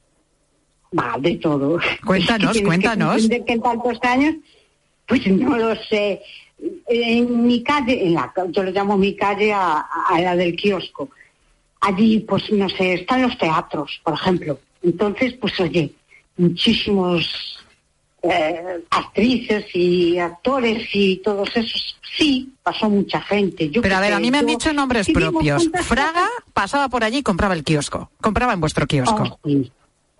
Va, 0.98 1.16
de 1.20 1.36
todo. 1.36 1.78
Cuéntanos, 2.04 2.56
cuéntanos. 2.64 3.28
Que, 3.28 3.44
que 3.44 3.52
en 3.52 3.62
tantos 3.62 3.98
años 4.02 4.34
Pues 5.06 5.26
no 5.28 5.56
lo 5.56 5.74
sé. 5.88 6.20
En 6.88 7.46
mi 7.46 7.62
calle, 7.62 8.06
en 8.06 8.14
la, 8.14 8.32
yo 8.50 8.62
le 8.62 8.72
llamo 8.72 8.96
mi 8.96 9.14
calle 9.14 9.52
a, 9.52 9.80
a 10.08 10.20
la 10.20 10.36
del 10.36 10.56
kiosco. 10.56 11.10
Allí, 11.80 12.20
pues 12.20 12.50
no 12.52 12.68
sé, 12.68 12.94
están 12.94 13.22
los 13.22 13.36
teatros, 13.38 14.00
por 14.02 14.14
ejemplo. 14.14 14.58
Entonces, 14.82 15.34
pues 15.34 15.58
oye, 15.60 15.92
muchísimos 16.36 17.58
eh, 18.22 18.82
actrices 18.90 19.66
y 19.74 20.18
actores 20.18 20.88
y 20.92 21.16
todos 21.18 21.48
esos. 21.56 21.96
Sí, 22.16 22.50
pasó 22.62 22.88
mucha 22.88 23.20
gente. 23.20 23.68
Yo 23.68 23.82
Pero 23.82 23.96
a 23.96 24.00
ver, 24.00 24.14
a 24.14 24.18
mí 24.18 24.30
me 24.30 24.38
han 24.38 24.46
dicho 24.46 24.72
nombres 24.72 25.08
propios. 25.12 25.68
Fraga 25.82 26.26
pasaba 26.54 26.88
por 26.88 27.04
allí 27.04 27.18
y 27.18 27.22
compraba 27.22 27.52
el 27.54 27.62
kiosco. 27.64 28.10
Compraba 28.22 28.54
en 28.54 28.60
vuestro 28.60 28.86
kiosco. 28.86 29.38
Oh, 29.42 29.48
sí. 29.48 29.70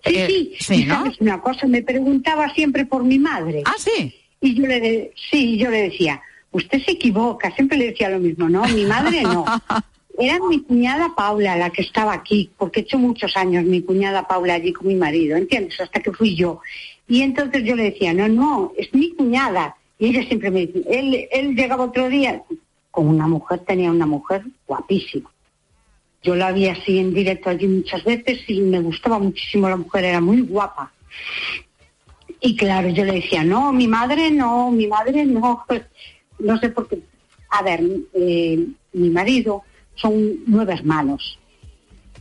Sí, 0.05 0.15
Eh, 0.15 0.27
sí, 0.29 0.57
sí, 0.61 0.83
y 0.83 0.85
¿no? 0.85 0.95
sabes 0.97 1.21
una 1.21 1.41
cosa, 1.41 1.67
me 1.67 1.83
preguntaba 1.83 2.53
siempre 2.55 2.85
por 2.85 3.03
mi 3.03 3.19
madre. 3.19 3.63
Ah, 3.65 3.75
sí. 3.79 4.15
Y 4.41 4.55
yo 4.55 4.67
le, 4.67 4.81
de- 4.81 5.13
sí, 5.31 5.57
yo 5.59 5.71
le 5.71 5.83
decía, 5.91 6.21
usted 6.53 6.83
se 6.83 6.93
equivoca, 6.93 7.51
siempre 7.53 7.79
le 7.79 7.87
decía 7.87 8.11
lo 8.11 8.19
mismo, 8.19 8.49
no, 8.49 8.65
mi 8.69 8.85
madre 8.85 9.23
no. 9.23 9.45
Era 10.19 10.39
mi 10.49 10.63
cuñada 10.63 11.13
Paula 11.15 11.57
la 11.57 11.69
que 11.71 11.83
estaba 11.83 12.15
aquí, 12.15 12.51
porque 12.57 12.81
he 12.81 12.83
hecho 12.85 12.99
muchos 12.99 13.37
años 13.37 13.65
mi 13.65 13.83
cuñada 13.83 14.27
Paula 14.27 14.55
allí 14.55 14.73
con 14.73 14.87
mi 14.87 14.95
marido, 14.95 15.37
¿entiendes? 15.37 15.79
Hasta 15.79 16.01
que 16.01 16.11
fui 16.13 16.35
yo. 16.35 16.61
Y 17.07 17.21
entonces 17.21 17.65
yo 17.65 17.77
le 17.77 17.91
decía, 17.91 18.15
no, 18.15 18.27
no, 18.27 18.73
es 18.79 18.93
mi 18.95 19.13
cuñada. 19.15 19.77
Y 19.99 20.07
ella 20.09 20.27
siempre 20.27 20.51
me 20.51 20.67
decía, 20.67 20.83
él, 20.89 21.29
él 21.31 21.55
llegaba 21.55 21.85
otro 21.85 22.09
día 22.09 22.43
con 22.91 23.09
una 23.09 23.27
mujer, 23.29 23.59
tenía 23.67 23.91
una 23.91 24.07
mujer 24.07 24.43
guapísima. 24.67 25.31
Yo 26.23 26.35
la 26.35 26.51
vi 26.51 26.67
así 26.69 26.99
en 26.99 27.13
directo 27.13 27.51
allí 27.51 27.67
muchas 27.69 28.03
veces 28.03 28.41
y 28.49 28.61
me 28.63 28.81
gustaba 28.81 29.19
muchísimo 29.19 29.69
la 29.69 29.77
mujer, 29.77 30.05
era 30.07 30.21
muy 30.23 30.41
guapa. 30.41 30.93
Y 32.41 32.57
claro, 32.57 32.89
yo 32.91 33.05
le 33.05 33.15
decía, 33.15 33.45
no, 33.45 33.73
mi 33.73 33.89
madre 33.89 34.31
no, 34.31 34.71
mi 34.71 34.87
madre 34.87 35.25
no. 35.25 35.65
No 36.39 36.59
sé 36.59 36.69
por 36.69 36.87
qué. 36.87 36.99
A 37.49 37.63
ver, 37.63 37.83
eh, 38.13 38.67
mi 38.93 39.09
marido 39.09 39.63
son 39.95 40.41
nueve 40.47 40.75
hermanos. 40.75 41.39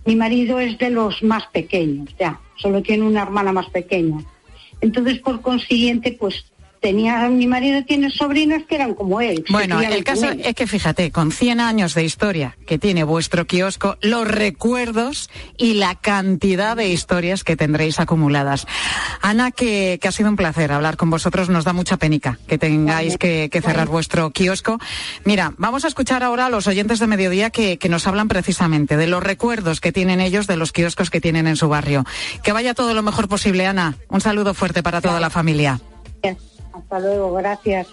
Mi 0.06 0.15
marido 0.15 0.60
es 0.62 0.78
de 0.78 0.89
los 0.89 1.21
más 1.21 1.47
pequeños, 1.47 2.15
ya, 2.17 2.39
solo 2.56 2.82
tiene 2.82 3.04
una 3.04 3.23
hermana 3.23 3.51
más 3.51 3.69
pequeña. 3.69 4.23
Entonces, 4.80 5.19
por 5.19 5.41
consiguiente, 5.41 6.15
pues 6.17 6.45
tenía, 6.86 7.28
mi 7.30 7.48
marido 7.48 7.84
tiene 7.84 8.12
sobrinos 8.12 8.62
que 8.69 8.76
eran 8.76 8.93
como 8.93 9.19
él. 9.19 9.43
Bueno, 9.50 9.82
el 9.82 10.04
caso 10.04 10.30
él. 10.30 10.43
es 10.45 10.54
que 10.54 10.67
fíjate, 10.67 11.10
con 11.10 11.32
100 11.32 11.60
años 11.60 11.95
de 11.95 12.04
historia 12.04 12.58
que 12.67 12.78
tiene 12.78 13.04
vuestro 13.04 13.48
kiosco, 13.48 13.98
los 14.02 14.28
recuerdos 14.28 15.32
y 15.58 15.74
la 15.74 15.95
cantidad 15.95 16.78
de 16.78 16.89
historias 16.89 17.43
que 17.43 17.58
tendréis 17.58 18.00
acumuladas. 18.00 18.67
Ana, 19.24 19.50
que, 19.50 19.98
que 20.00 20.08
ha 20.08 20.12
sido 20.12 20.30
un 20.30 20.36
placer 20.36 20.71
hablar 20.71 20.95
con 20.95 21.10
vosotros, 21.10 21.50
nos 21.50 21.63
da 21.63 21.74
mucha 21.74 21.98
penica 21.98 22.38
que 22.48 22.60
tengáis 22.60 23.17
que, 23.17 23.50
que 23.52 23.62
cerrar 23.62 23.88
vuestro 23.88 24.30
kiosco. 24.30 24.78
Mira, 25.24 25.56
vamos 25.58 25.86
a 25.86 25.88
escuchar 25.88 26.21
ahora 26.21 26.45
a 26.45 26.50
los 26.52 26.67
oyentes 26.67 27.00
de 27.00 27.08
mediodía 27.08 27.50
que, 27.50 27.80
que 27.80 27.89
nos 27.89 28.06
hablan 28.06 28.28
precisamente 28.28 28.95
de 28.95 29.08
los 29.08 29.24
recuerdos 29.24 29.82
que 29.82 29.91
tienen 29.91 30.21
ellos 30.21 30.45
de 30.45 30.56
los 30.56 30.71
kioscos 30.71 31.10
que 31.10 31.19
tienen 31.19 31.48
en 31.48 31.56
su 31.56 31.67
barrio. 31.67 32.06
Que 32.43 32.52
vaya 32.52 32.76
todo 32.76 32.93
lo 32.93 33.02
mejor 33.02 33.28
posible, 33.28 33.65
Ana. 33.65 33.95
Un 34.08 34.21
saludo 34.21 34.54
fuerte 34.54 34.84
para 34.84 35.02
toda 35.02 35.19
la 35.19 35.32
familia. 35.32 35.80
Hasta 36.76 37.00
luego, 37.00 37.34
gracias. 37.34 37.88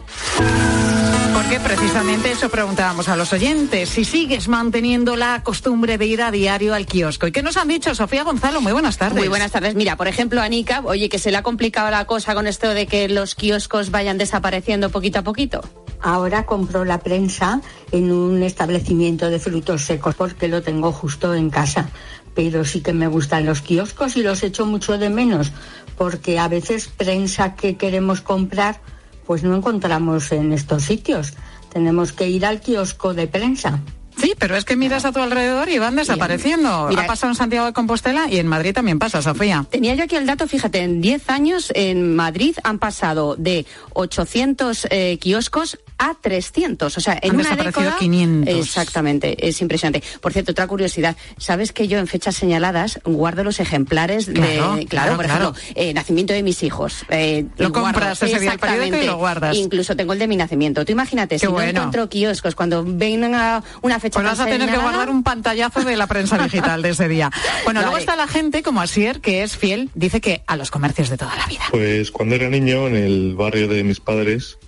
Porque 1.35 1.61
precisamente 1.61 2.33
eso 2.33 2.49
preguntábamos 2.51 3.09
a 3.09 3.17
los 3.17 3.33
oyentes, 3.33 3.89
si 3.89 4.05
sigues 4.05 4.49
manteniendo 4.49 5.17
la 5.17 5.43
costumbre 5.43 5.99
de 5.99 6.07
ir 6.07 6.23
a 6.23 6.31
diario 6.31 6.75
al 6.75 6.87
kiosco. 6.87 7.27
¿Y 7.27 7.33
qué 7.33 7.43
nos 7.43 7.57
han 7.57 7.69
dicho? 7.69 7.95
Sofía 7.95 8.25
Gonzalo, 8.25 8.61
muy 8.61 8.73
buenas 8.73 8.99
tardes. 8.99 9.19
Muy 9.19 9.29
buenas 9.29 9.53
tardes. 9.53 9.75
Mira, 9.75 9.97
por 9.97 10.09
ejemplo, 10.09 10.41
Anika, 10.41 10.83
oye, 10.85 11.09
que 11.09 11.19
se 11.19 11.31
le 11.31 11.39
ha 11.39 11.43
complicado 11.43 11.91
la 11.91 12.05
cosa 12.07 12.35
con 12.35 12.47
esto 12.47 12.75
de 12.75 12.87
que 12.87 13.09
los 13.09 13.35
kioscos 13.35 13.91
vayan 13.91 14.19
desapareciendo 14.19 14.91
poquito 14.91 15.21
a 15.21 15.23
poquito. 15.23 15.63
Ahora 16.01 16.45
compro 16.45 16.85
la 16.85 16.99
prensa 16.99 17.61
en 17.93 18.11
un 18.11 18.43
establecimiento 18.43 19.31
de 19.31 19.39
frutos 19.39 19.85
secos 19.85 20.17
porque 20.17 20.49
lo 20.49 20.61
tengo 20.63 20.91
justo 20.93 21.33
en 21.35 21.49
casa. 21.49 21.89
Pero 22.35 22.65
sí 22.65 22.81
que 22.81 22.93
me 22.93 23.09
gustan 23.09 23.45
los 23.47 23.61
kioscos 23.61 24.17
y 24.17 24.23
los 24.23 24.43
echo 24.43 24.65
mucho 24.67 24.99
de 24.99 25.11
menos 25.11 25.53
porque 25.97 26.39
a 26.39 26.49
veces 26.49 26.89
prensa 26.89 27.55
que 27.55 27.77
queremos 27.77 28.21
comprar 28.23 28.81
pues 29.27 29.45
no 29.45 29.55
encontramos 29.57 30.33
en 30.33 30.53
estos 30.53 30.83
sitios. 30.85 31.35
Tenemos 31.73 32.13
que 32.13 32.29
ir 32.29 32.45
al 32.45 32.61
kiosco 32.61 33.15
de 33.15 33.27
prensa. 33.29 33.79
Sí, 34.17 34.35
pero 34.39 34.57
es 34.57 34.65
que 34.65 34.77
miras 34.77 35.05
a 35.07 35.13
tu 35.13 35.21
alrededor 35.21 35.69
y 35.71 35.79
van 35.79 35.97
desapareciendo. 35.97 36.87
Mira- 36.89 37.03
ha 37.05 37.07
pasado 37.07 37.31
en 37.33 37.37
Santiago 37.37 37.67
de 37.67 37.73
Compostela 37.73 38.29
y 38.31 38.39
en 38.39 38.47
Madrid 38.47 38.75
también 38.75 38.99
pasa, 38.99 39.23
Sofía. 39.23 39.65
Tenía 39.71 39.95
yo 39.95 40.05
aquí 40.05 40.17
el 40.17 40.27
dato, 40.27 40.47
fíjate, 40.47 40.81
en 40.81 41.01
10 41.01 41.31
años 41.31 41.73
en 41.75 42.15
Madrid 42.15 42.57
han 42.63 42.79
pasado 42.79 43.37
de 43.37 43.65
800 43.95 44.87
eh, 44.91 45.19
kioscos 45.19 45.79
a 46.11 46.15
300. 46.21 46.97
O 46.97 47.01
sea, 47.01 47.19
en 47.23 47.31
Han 47.31 47.37
una 47.37 47.45
desaparecido 47.45 47.83
década... 47.83 47.99
500. 47.99 48.55
Exactamente, 48.55 49.49
es 49.49 49.61
impresionante. 49.61 50.03
Por 50.21 50.33
cierto, 50.33 50.53
otra 50.53 50.67
curiosidad, 50.67 51.17
¿sabes 51.39 51.73
que 51.73 51.87
yo 51.89 51.99
en 51.99 52.07
fechas 52.07 52.35
señaladas 52.37 53.01
guardo 53.05 53.45
los 53.45 53.61
ejemplares 53.61 54.27
Claro, 54.27 54.77
de... 54.77 54.87
claro, 54.87 54.87
Claro, 54.87 55.17
por 55.17 55.25
claro. 55.27 55.51
ejemplo, 55.57 55.63
eh, 55.83 55.95
nacimiento 55.95 56.33
de 56.33 56.43
mis 56.43 56.63
hijos. 56.63 57.05
eh, 57.09 57.47
Lo 57.57 57.71
guardo- 57.71 57.83
compras 57.85 58.23
ese 58.23 58.41
día 58.41 58.53
el 58.53 58.59
periódico 58.59 58.97
y 58.97 59.01
Exactamente. 59.01 59.07
lo 59.07 59.17
guardas. 59.19 59.57
Incluso 59.57 59.97
tengo 59.97 60.13
el 60.13 60.19
de 60.19 60.29
mi 60.29 60.37
nacimiento. 60.37 60.85
Tú 60.85 60.93
imagínate, 60.93 61.39
si 61.39 61.47
no 61.47 61.53
bueno. 61.53 61.71
encuentro 61.71 62.09
kioscos 62.09 62.55
cuando 62.55 62.85
vengan 62.87 63.35
a 63.35 63.63
una 63.83 63.99
fecha 64.01 64.21
Pues 64.21 64.31
vas 64.33 64.41
a 64.41 64.47
tener 64.47 64.71
que 64.71 64.79
guardar 64.79 65.09
un 65.11 65.23
pantallazo 65.23 65.83
de 65.85 65.97
la 65.97 66.07
prensa 66.07 66.39
digital 66.39 66.83
de 66.83 66.91
ese 66.91 67.09
día. 67.09 67.31
Bueno, 67.65 67.81
luego 67.83 67.97
está 67.99 68.17
la 68.17 68.27
gente 68.27 68.63
como 68.63 68.81
Asier, 68.81 69.21
que 69.21 69.43
es 69.43 69.57
fiel, 69.57 69.91
dice 69.95 70.21
que 70.21 70.43
a 70.47 70.57
los 70.57 70.71
comercios 70.71 71.09
de 71.11 71.17
toda 71.17 71.35
la 71.37 71.47
vida. 71.47 71.63
Pues 71.71 72.11
cuando 72.11 72.35
era 72.35 72.49
niño, 72.49 72.87
en 72.89 72.97
el 72.97 73.35
barrio 73.35 73.69
de 73.69 73.83
mis 73.85 74.01
padres, 74.01 74.59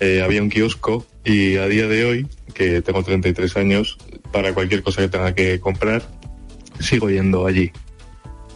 eh, 0.00 0.22
había 0.22 0.42
un 0.42 0.50
kiosco 0.50 1.06
y 1.24 1.56
a 1.56 1.66
día 1.66 1.86
de 1.86 2.04
hoy, 2.04 2.26
que 2.54 2.82
tengo 2.82 3.02
33 3.02 3.56
años, 3.56 3.98
para 4.32 4.54
cualquier 4.54 4.82
cosa 4.82 5.02
que 5.02 5.08
tenga 5.08 5.34
que 5.34 5.60
comprar, 5.60 6.02
sigo 6.80 7.10
yendo 7.10 7.46
allí. 7.46 7.70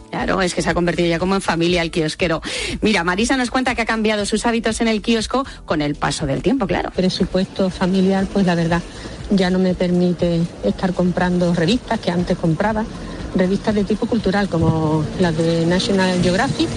Claro, 0.09 0.41
es 0.41 0.53
que 0.53 0.61
se 0.61 0.69
ha 0.69 0.73
convertido 0.73 1.09
ya 1.09 1.19
como 1.19 1.35
en 1.35 1.41
familia 1.41 1.81
el 1.81 1.91
kiosquero. 1.91 2.41
Mira, 2.81 3.03
Marisa 3.03 3.35
nos 3.35 3.51
cuenta 3.51 3.75
que 3.75 3.81
ha 3.81 3.85
cambiado 3.85 4.25
sus 4.25 4.45
hábitos 4.45 4.79
en 4.79 4.87
el 4.87 5.01
kiosco 5.01 5.45
con 5.65 5.81
el 5.81 5.95
paso 5.95 6.25
del 6.25 6.41
tiempo, 6.41 6.67
claro. 6.67 6.89
presupuesto 6.91 7.69
familiar, 7.69 8.25
pues 8.31 8.45
la 8.45 8.55
verdad 8.55 8.81
ya 9.29 9.49
no 9.49 9.59
me 9.59 9.73
permite 9.73 10.41
estar 10.63 10.93
comprando 10.93 11.53
revistas 11.53 11.99
que 11.99 12.11
antes 12.11 12.37
compraba, 12.37 12.85
revistas 13.35 13.75
de 13.75 13.83
tipo 13.83 14.05
cultural 14.05 14.47
como 14.47 15.03
las 15.19 15.35
de 15.37 15.65
National 15.65 16.21
Geographic 16.21 16.69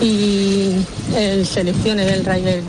y 0.00 0.76
el 1.16 1.46
selecciones 1.46 2.06
del 2.06 2.24
Rider 2.24 2.62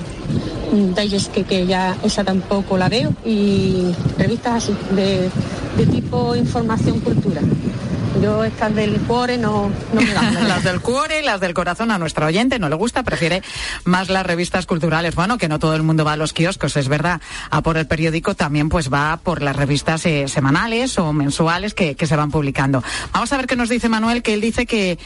Digest 0.72 1.32
que, 1.32 1.44
que 1.44 1.66
ya 1.66 1.98
esa 2.04 2.24
tampoco 2.24 2.78
la 2.78 2.90
veo 2.90 3.14
y 3.26 3.94
revistas 4.18 4.64
así 4.64 4.76
de, 4.96 5.30
de 5.78 5.86
tipo 5.86 6.36
información 6.36 7.00
cultura. 7.00 7.42
Yo 8.22 8.44
estas 8.44 8.76
del 8.76 9.00
cuore 9.02 9.38
no, 9.38 9.72
no 9.94 10.02
me 10.02 10.14
van. 10.14 10.34
las 10.48 10.64
del 10.64 10.82
cuore 10.82 11.22
y 11.22 11.24
las 11.24 11.40
del 11.40 11.54
corazón 11.54 11.92
a 11.92 11.98
nuestra 11.98 12.26
oyente 12.26 12.60
no 12.60 12.70
le 12.70 12.76
gusta, 12.76 13.04
prefiere 13.04 13.42
más 13.86 14.10
las 14.10 14.26
revistas 14.26 14.66
culturales. 14.66 15.16
Bueno, 15.16 15.38
que 15.38 15.48
no 15.48 15.60
todo 15.60 15.76
el 15.76 15.84
mundo 15.84 16.04
va 16.04 16.14
a 16.14 16.18
los 16.18 16.34
kioscos, 16.34 16.76
es 16.78 16.88
verdad. 16.88 17.22
A 17.50 17.62
por 17.62 17.78
el 17.78 17.88
periódico 17.88 18.36
también 18.36 18.70
pues 18.70 18.92
va 18.92 19.20
por 19.24 19.42
las 19.42 19.56
revistas 19.56 20.06
eh, 20.06 20.28
semanales 20.28 21.00
o 21.00 21.14
mensuales 21.14 21.74
que, 21.74 21.96
que 21.96 22.06
se 22.06 22.16
van 22.16 22.32
publicando. 22.32 22.84
Vamos 23.14 23.32
a 23.32 23.38
ver 23.38 23.48
qué 23.48 23.56
nos 23.56 23.70
dice 23.70 23.90
Manuel, 23.90 24.22
que 24.22 24.34
él 24.34 24.42
dice 24.42 24.66
que 24.66 25.00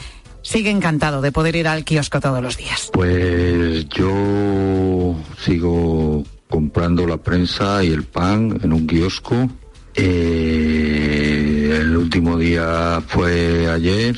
sigue 0.46 0.70
encantado 0.70 1.20
de 1.20 1.32
poder 1.32 1.56
ir 1.56 1.66
al 1.66 1.84
kiosco 1.84 2.20
todos 2.20 2.42
los 2.42 2.56
días. 2.56 2.90
Pues 2.92 3.88
yo 3.88 5.16
sigo 5.38 6.22
comprando 6.48 7.06
la 7.06 7.16
prensa 7.16 7.82
y 7.82 7.88
el 7.88 8.04
pan 8.04 8.58
en 8.62 8.72
un 8.72 8.86
kiosco. 8.86 9.48
Eh, 9.94 11.78
el 11.80 11.96
último 11.96 12.38
día 12.38 13.02
fue 13.06 13.68
ayer. 13.68 14.16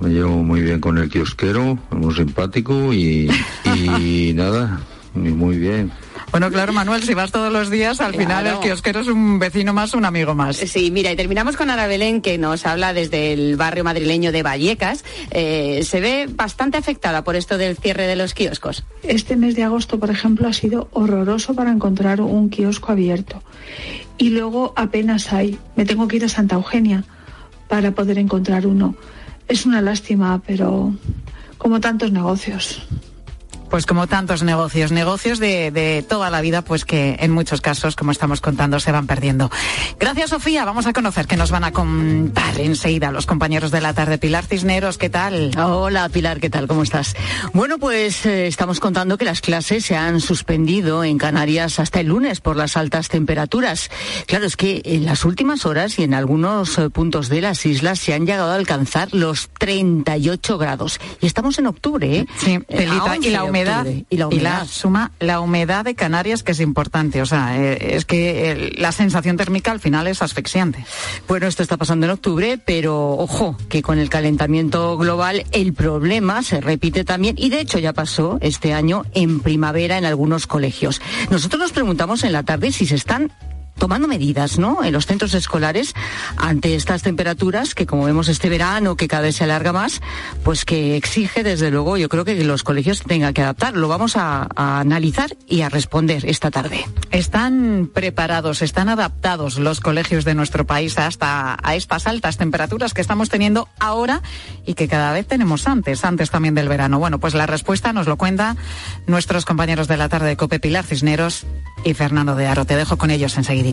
Me 0.00 0.10
llevo 0.10 0.42
muy 0.42 0.60
bien 0.60 0.80
con 0.80 0.98
el 0.98 1.08
kiosquero, 1.08 1.78
muy 1.90 2.14
simpático 2.14 2.92
y, 2.92 3.28
y 3.74 4.32
nada, 4.36 4.80
muy 5.14 5.58
bien. 5.58 5.90
Bueno, 6.34 6.50
claro, 6.50 6.72
Manuel, 6.72 7.04
si 7.04 7.14
vas 7.14 7.30
todos 7.30 7.52
los 7.52 7.70
días, 7.70 8.00
al 8.00 8.12
final 8.12 8.44
el 8.48 8.58
kiosquero 8.58 8.98
es 8.98 9.06
un 9.06 9.38
vecino 9.38 9.72
más, 9.72 9.94
un 9.94 10.04
amigo 10.04 10.34
más. 10.34 10.56
Sí, 10.56 10.90
mira, 10.90 11.12
y 11.12 11.14
terminamos 11.14 11.56
con 11.56 11.70
Ana 11.70 11.86
Belén, 11.86 12.20
que 12.20 12.38
nos 12.38 12.66
habla 12.66 12.92
desde 12.92 13.32
el 13.32 13.54
barrio 13.54 13.84
madrileño 13.84 14.32
de 14.32 14.42
Vallecas. 14.42 15.04
Eh, 15.30 15.82
se 15.84 16.00
ve 16.00 16.28
bastante 16.28 16.76
afectada 16.76 17.22
por 17.22 17.36
esto 17.36 17.56
del 17.56 17.76
cierre 17.76 18.08
de 18.08 18.16
los 18.16 18.34
kioscos. 18.34 18.82
Este 19.04 19.36
mes 19.36 19.54
de 19.54 19.62
agosto, 19.62 20.00
por 20.00 20.10
ejemplo, 20.10 20.48
ha 20.48 20.52
sido 20.52 20.88
horroroso 20.90 21.54
para 21.54 21.70
encontrar 21.70 22.20
un 22.20 22.50
kiosco 22.50 22.90
abierto. 22.90 23.40
Y 24.18 24.30
luego 24.30 24.72
apenas 24.74 25.32
hay. 25.32 25.56
Me 25.76 25.84
tengo 25.84 26.08
que 26.08 26.16
ir 26.16 26.24
a 26.24 26.28
Santa 26.28 26.56
Eugenia 26.56 27.04
para 27.68 27.92
poder 27.92 28.18
encontrar 28.18 28.66
uno. 28.66 28.96
Es 29.46 29.66
una 29.66 29.80
lástima, 29.80 30.42
pero 30.44 30.92
como 31.58 31.78
tantos 31.78 32.10
negocios. 32.10 32.82
Pues 33.74 33.86
como 33.86 34.06
tantos 34.06 34.44
negocios, 34.44 34.92
negocios 34.92 35.40
de, 35.40 35.72
de, 35.72 36.04
toda 36.08 36.30
la 36.30 36.40
vida, 36.40 36.62
pues 36.62 36.84
que 36.84 37.16
en 37.18 37.32
muchos 37.32 37.60
casos, 37.60 37.96
como 37.96 38.12
estamos 38.12 38.40
contando, 38.40 38.78
se 38.78 38.92
van 38.92 39.08
perdiendo. 39.08 39.50
Gracias, 39.98 40.30
Sofía. 40.30 40.64
Vamos 40.64 40.86
a 40.86 40.92
conocer 40.92 41.26
qué 41.26 41.36
nos 41.36 41.50
van 41.50 41.64
a 41.64 41.72
contar 41.72 42.60
enseguida 42.60 43.10
los 43.10 43.26
compañeros 43.26 43.72
de 43.72 43.80
la 43.80 43.92
tarde. 43.92 44.16
Pilar 44.16 44.46
Cisneros, 44.46 44.96
¿qué 44.96 45.10
tal? 45.10 45.50
Hola, 45.58 46.08
Pilar, 46.08 46.38
¿qué 46.38 46.50
tal? 46.50 46.68
¿Cómo 46.68 46.84
estás? 46.84 47.16
Bueno, 47.52 47.78
pues 47.78 48.24
eh, 48.26 48.46
estamos 48.46 48.78
contando 48.78 49.18
que 49.18 49.24
las 49.24 49.40
clases 49.40 49.84
se 49.84 49.96
han 49.96 50.20
suspendido 50.20 51.02
en 51.02 51.18
Canarias 51.18 51.80
hasta 51.80 51.98
el 51.98 52.06
lunes 52.06 52.40
por 52.40 52.54
las 52.54 52.76
altas 52.76 53.08
temperaturas. 53.08 53.90
Claro, 54.26 54.46
es 54.46 54.56
que 54.56 54.82
en 54.84 55.04
las 55.04 55.24
últimas 55.24 55.66
horas 55.66 55.98
y 55.98 56.04
en 56.04 56.14
algunos 56.14 56.78
eh, 56.78 56.90
puntos 56.90 57.28
de 57.28 57.40
las 57.40 57.66
islas 57.66 57.98
se 57.98 58.14
han 58.14 58.24
llegado 58.24 58.52
a 58.52 58.54
alcanzar 58.54 59.08
los 59.12 59.50
38 59.58 60.58
grados. 60.58 61.00
Y 61.20 61.26
estamos 61.26 61.58
en 61.58 61.66
octubre, 61.66 62.18
¿eh? 62.18 62.26
Sí, 62.38 62.60
y 62.68 63.30
la 63.30 63.42
humedad. 63.42 63.63
Y 64.10 64.16
la 64.16 64.28
humedad. 64.28 64.66
suma, 64.66 65.12
la 65.20 65.40
humedad 65.40 65.84
de 65.84 65.94
Canarias, 65.94 66.42
que 66.42 66.52
es 66.52 66.60
importante. 66.60 67.22
O 67.22 67.26
sea, 67.26 67.60
eh, 67.60 67.96
es 67.96 68.04
que 68.04 68.72
la 68.76 68.92
sensación 68.92 69.36
térmica 69.36 69.72
al 69.72 69.80
final 69.80 70.06
es 70.06 70.22
asfixiante. 70.22 70.84
Bueno, 71.28 71.46
esto 71.46 71.62
está 71.62 71.76
pasando 71.76 72.06
en 72.06 72.12
octubre, 72.12 72.58
pero 72.64 73.12
ojo, 73.12 73.56
que 73.68 73.82
con 73.82 73.98
el 73.98 74.08
calentamiento 74.08 74.96
global 74.96 75.44
el 75.52 75.72
problema 75.72 76.42
se 76.42 76.60
repite 76.60 77.04
también 77.04 77.36
y 77.38 77.50
de 77.50 77.60
hecho 77.60 77.78
ya 77.78 77.92
pasó 77.92 78.38
este 78.40 78.72
año 78.72 79.04
en 79.14 79.40
primavera 79.40 79.98
en 79.98 80.04
algunos 80.04 80.46
colegios. 80.46 81.00
Nosotros 81.30 81.60
nos 81.60 81.72
preguntamos 81.72 82.24
en 82.24 82.32
la 82.32 82.42
tarde 82.42 82.72
si 82.72 82.86
se 82.86 82.94
están 82.94 83.32
tomando 83.78 84.08
medidas, 84.08 84.58
¿no? 84.58 84.84
En 84.84 84.92
los 84.92 85.06
centros 85.06 85.34
escolares 85.34 85.94
ante 86.36 86.74
estas 86.74 87.02
temperaturas 87.02 87.74
que 87.74 87.86
como 87.86 88.04
vemos 88.04 88.28
este 88.28 88.48
verano 88.48 88.96
que 88.96 89.08
cada 89.08 89.22
vez 89.22 89.36
se 89.36 89.44
alarga 89.44 89.72
más, 89.72 90.00
pues 90.42 90.64
que 90.64 90.96
exige 90.96 91.42
desde 91.42 91.70
luego, 91.70 91.96
yo 91.96 92.08
creo 92.08 92.24
que 92.24 92.42
los 92.44 92.62
colegios 92.62 93.02
tengan 93.02 93.34
que 93.34 93.42
adaptar. 93.42 93.76
Lo 93.76 93.88
vamos 93.88 94.16
a, 94.16 94.48
a 94.54 94.80
analizar 94.80 95.36
y 95.48 95.62
a 95.62 95.68
responder 95.68 96.24
esta 96.26 96.50
tarde. 96.50 96.86
Están 97.10 97.90
preparados, 97.92 98.62
están 98.62 98.88
adaptados 98.88 99.58
los 99.58 99.80
colegios 99.80 100.24
de 100.24 100.34
nuestro 100.34 100.66
país 100.66 100.98
hasta 100.98 101.56
a 101.62 101.74
estas 101.74 102.06
altas 102.06 102.36
temperaturas 102.36 102.94
que 102.94 103.00
estamos 103.00 103.28
teniendo 103.28 103.68
ahora 103.80 104.22
y 104.66 104.74
que 104.74 104.88
cada 104.88 105.12
vez 105.12 105.26
tenemos 105.26 105.66
antes, 105.66 106.04
antes 106.04 106.30
también 106.30 106.54
del 106.54 106.68
verano. 106.68 106.98
Bueno, 106.98 107.18
pues 107.18 107.34
la 107.34 107.46
respuesta 107.46 107.92
nos 107.92 108.06
lo 108.06 108.16
cuenta 108.16 108.56
nuestros 109.06 109.44
compañeros 109.44 109.88
de 109.88 109.96
la 109.96 110.08
tarde 110.08 110.28
de 110.28 110.36
Cope 110.36 110.60
Pilar 110.60 110.84
Cisneros 110.84 111.46
y 111.84 111.94
Fernando 111.94 112.34
de 112.34 112.46
Aro. 112.46 112.64
Te 112.64 112.76
dejo 112.76 112.96
con 112.96 113.10
ellos 113.10 113.36
enseguida. 113.36 113.63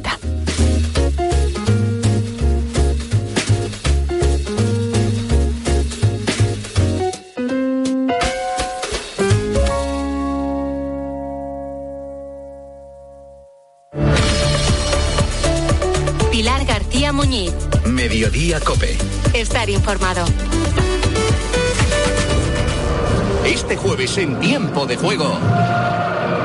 Pilar 16.31 16.65
García 16.65 17.11
Muñiz. 17.11 17.51
Mediodía 17.85 18.61
Cope. 18.61 18.97
Estar 19.33 19.69
informado. 19.69 20.23
Este 23.45 23.75
jueves 23.75 24.17
en 24.17 24.39
tiempo 24.39 24.85
de 24.85 24.95
juego. 24.95 25.37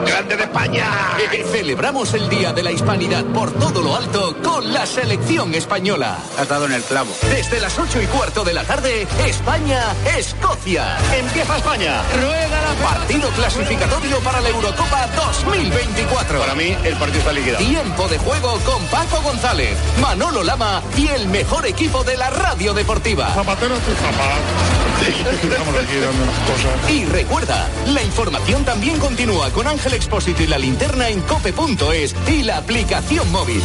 ¡Grande 0.07 0.37
de 0.37 0.45
España! 0.45 0.87
Celebramos 1.51 2.14
el 2.14 2.29
Día 2.29 2.53
de 2.53 2.62
la 2.62 2.71
Hispanidad 2.71 3.25
por 3.27 3.53
todo 3.53 3.83
lo 3.83 3.97
alto 3.97 4.37
con 4.42 4.73
la 4.73 4.87
selección 4.87 5.53
española. 5.55 6.19
Has 6.38 6.49
dado 6.49 6.66
en 6.66 6.73
el 6.73 6.83
clavo. 6.83 7.11
Desde 7.23 7.61
las 7.61 7.77
ocho 7.79 8.01
y 8.01 8.07
cuarto 8.07 8.45
de 8.45 8.55
la 8.55 8.64
tarde, 8.64 9.07
España-Escocia. 9.27 10.97
¡Empieza 11.19 11.57
España! 11.57 12.03
¡Rueda 12.21 12.62
la 12.62 12.77
Partido 12.87 13.29
clasificatorio 13.31 14.21
para 14.21 14.40
la 14.40 14.49
Eurocopa 14.49 15.09
2024. 15.16 16.38
Para 16.38 16.55
mí, 16.55 16.77
el 16.85 16.95
partido 16.97 17.19
está 17.19 17.33
liquidado. 17.33 17.64
Tiempo 17.64 18.07
de 18.09 18.19
juego 18.19 18.59
con 18.61 18.85
Paco 18.87 19.21
González, 19.23 19.77
Manolo 20.01 20.45
Lama 20.45 20.83
y 20.97 21.09
el 21.09 21.27
mejor 21.29 21.66
equipo 21.66 22.05
de 22.05 22.16
la 22.16 22.31
radio 22.31 22.75
deportiva. 22.75 23.33
Zapatero 23.35 23.75
tu 23.77 23.90
zapato. 23.92 24.87
Estamos 25.42 25.75
aquí 25.75 25.97
dando 25.97 26.23
unas 26.23 26.38
cosas. 26.51 26.90
Y 26.90 27.05
recuerda, 27.07 27.69
la 27.87 28.03
información 28.03 28.64
también 28.64 28.99
continúa 28.99 29.51
con 29.51 29.66
Ángel 29.66 29.95
Expósito 29.96 30.42
y 30.42 30.46
la 30.46 30.59
linterna 30.59 31.09
en 31.09 31.22
cope.es 31.22 32.14
y 32.28 32.42
la 32.42 32.59
aplicación 32.59 33.32
móvil. 33.32 33.62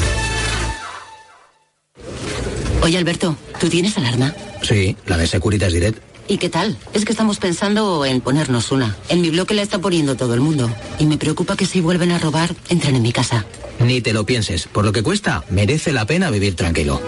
Oye, 2.82 2.98
Alberto, 2.98 3.36
¿tú 3.60 3.68
tienes 3.70 3.98
alarma? 3.98 4.34
Sí, 4.64 4.96
la 5.06 5.18
de 5.18 5.28
Securitas 5.28 5.74
Direct. 5.74 6.02
¿Y 6.28 6.38
qué 6.38 6.50
tal? 6.50 6.78
Es 6.94 7.04
que 7.04 7.12
estamos 7.12 7.40
pensando 7.40 8.06
en 8.06 8.22
ponernos 8.22 8.72
una. 8.72 8.96
En 9.10 9.20
mi 9.22 9.30
bloque 9.30 9.54
la 9.54 9.62
está 9.62 9.80
poniendo 9.80 10.16
todo 10.16 10.34
el 10.34 10.40
mundo. 10.40 10.74
Y 10.98 11.06
me 11.06 11.18
preocupa 11.18 11.58
que 11.58 11.66
si 11.66 11.82
vuelven 11.82 12.12
a 12.12 12.18
robar, 12.18 12.56
entren 12.70 12.96
en 12.96 13.02
mi 13.02 13.12
casa. 13.12 13.46
Ni 13.80 14.00
te 14.00 14.14
lo 14.14 14.26
pienses. 14.26 14.68
Por 14.68 14.86
lo 14.86 14.94
que 14.94 15.04
cuesta, 15.04 15.44
merece 15.50 15.92
la 15.92 16.06
pena 16.06 16.32
vivir 16.32 16.56
tranquilo. 16.56 17.02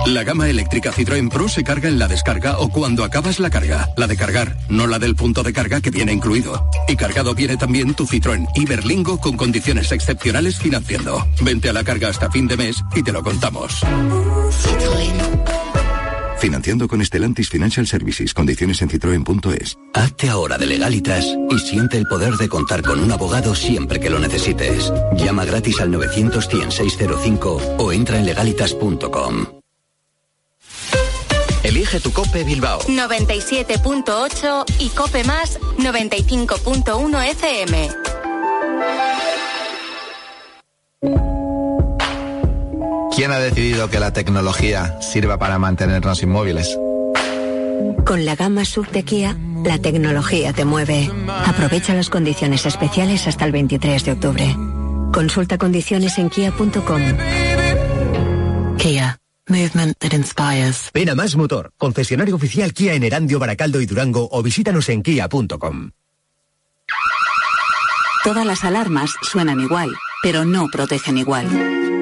La 0.07 0.23
gama 0.23 0.51
eléctrica 0.51 0.93
Citroën 0.93 1.31
Pro 1.31 1.49
se 1.49 1.65
carga 1.65 1.89
en 1.89 1.99
la 1.99 2.07
descarga 2.07 2.59
o 2.59 2.69
cuando 2.69 3.05
acabas 3.05 3.41
la 3.41 3.49
carga. 3.49 3.89
La 3.97 4.07
de 4.07 4.17
cargar, 4.17 4.59
no 4.69 4.87
la 4.87 4.99
del 4.99 5.17
punto 5.17 5.43
de 5.43 5.55
carga 5.55 5.81
que 5.81 5.91
viene 5.91 6.13
incluido. 6.13 6.69
Y 6.89 6.97
cargado 6.97 7.35
viene 7.35 7.57
también 7.57 7.95
tu 7.95 8.07
Citroën 8.07 8.47
Iberlingo 8.55 9.19
con 9.19 9.37
condiciones 9.37 9.93
excepcionales 9.93 10.59
financiando. 10.59 11.27
Vente 11.41 11.71
a 11.71 11.73
la 11.73 11.85
carga 11.85 12.09
hasta 12.09 12.31
fin 12.31 12.47
de 12.47 12.59
mes 12.59 12.83
y 12.95 13.03
te 13.03 13.13
lo 13.13 13.23
contamos. 13.23 13.81
Financiando 16.39 16.87
con 16.87 17.01
Estelantis 17.01 17.49
Financial 17.49 17.87
Services. 17.87 18.35
Condiciones 18.35 18.83
en 18.83 18.91
citroen.es. 18.91 19.79
Hazte 19.95 20.29
ahora 20.29 20.59
de 20.59 20.67
legalitas 20.67 21.25
y 21.51 21.59
siente 21.59 21.97
el 21.97 22.05
poder 22.05 22.35
de 22.35 22.51
contar 22.51 22.83
con 22.83 23.01
un 23.01 23.11
abogado 23.11 23.55
siempre 23.55 24.01
que 24.01 24.11
lo 24.11 24.19
necesites. 24.19 24.93
Llama 25.17 25.47
gratis 25.47 25.81
al 25.81 25.91
900 25.91 26.45
605 26.45 27.77
o 27.79 27.93
entra 27.93 28.19
en 28.19 28.27
legalitas.com. 28.27 29.64
Elige 31.95 32.01
tu 32.01 32.13
Cope 32.13 32.43
Bilbao. 32.45 32.81
97.8 32.81 34.65
y 34.81 34.89
Cope 34.91 35.23
Más 35.25 35.61
95.1 35.79 37.31
FM. 37.31 37.91
¿Quién 43.15 43.31
ha 43.31 43.39
decidido 43.39 43.89
que 43.91 44.01
la 44.01 44.13
tecnología 44.13 45.01
sirva 45.01 45.39
para 45.39 45.59
mantenernos 45.61 46.23
inmóviles? 46.23 46.77
Con 48.05 48.25
la 48.25 48.35
gama 48.35 48.65
sub 48.65 48.89
de 48.91 49.05
Kia, 49.05 49.37
la 49.65 49.79
tecnología 49.79 50.53
te 50.53 50.65
mueve. 50.65 51.11
Aprovecha 51.47 51.95
las 51.95 52.11
condiciones 52.11 52.67
especiales 52.67 53.29
hasta 53.29 53.45
el 53.45 53.53
23 53.53 54.05
de 54.05 54.13
octubre. 54.13 54.57
Consulta 55.13 55.59
condiciones 55.59 56.19
en 56.19 56.29
kia.com. 56.29 57.03
Kia. 58.79 59.21
Movement 59.49 59.99
that 59.99 60.15
inspires. 60.15 60.91
Ven 60.95 61.11
a 61.11 61.15
Más 61.15 61.37
Motor, 61.37 61.73
concesionario 61.77 62.37
oficial 62.37 62.73
Kia 62.73 62.95
en 62.95 63.03
Erandio, 63.03 63.39
Baracaldo 63.39 63.81
y 63.81 63.87
Durango 63.87 64.29
o 64.33 64.43
visítanos 64.43 64.89
en 64.89 65.03
kia.com. 65.03 65.91
Todas 68.25 68.47
las 68.47 68.65
alarmas 68.65 69.15
suenan 69.21 69.61
igual, 69.61 69.91
pero 70.23 70.47
no 70.47 70.69
protegen 70.73 71.19
igual. 71.19 71.47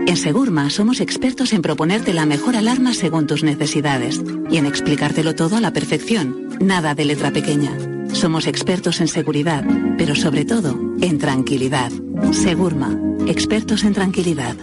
En 0.07 0.17
Segurma 0.17 0.71
somos 0.71 1.01
expertos 1.01 1.53
en 1.53 1.63
proponerte 1.63 2.13
la 2.13 2.27
mejor 2.27 2.55
alarma 2.55 2.95
según 2.95 3.27
tus 3.27 3.43
necesidades 3.43 4.21
y 4.49 4.57
en 4.57 4.67
explicártelo 4.67 5.35
todo 5.35 5.57
a 5.57 5.61
la 5.61 5.73
perfección, 5.73 6.49
nada 6.61 6.95
de 6.95 7.07
letra 7.07 7.33
pequeña. 7.33 7.77
Somos 8.13 8.47
expertos 8.47 9.01
en 9.01 9.09
seguridad, 9.09 9.65
pero 9.99 10.15
sobre 10.15 10.45
todo 10.45 10.79
en 11.01 11.19
tranquilidad. 11.19 11.91
Segurma, 12.33 12.97
expertos 13.27 13.83
en 13.83 13.95
tranquilidad. 13.95 14.57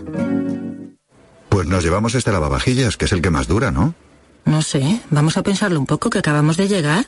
Pues 1.59 1.67
nos 1.67 1.83
llevamos 1.83 2.15
este 2.15 2.31
lavavajillas, 2.31 2.95
que 2.95 3.03
es 3.03 3.11
el 3.11 3.21
que 3.21 3.31
más 3.31 3.49
dura, 3.49 3.69
¿no? 3.69 3.93
No 4.45 4.61
sé, 4.61 5.01
vamos 5.09 5.35
a 5.35 5.43
pensarlo 5.43 5.77
un 5.77 5.85
poco 5.85 6.09
que 6.09 6.19
acabamos 6.19 6.55
de 6.55 6.69
llegar. 6.69 7.07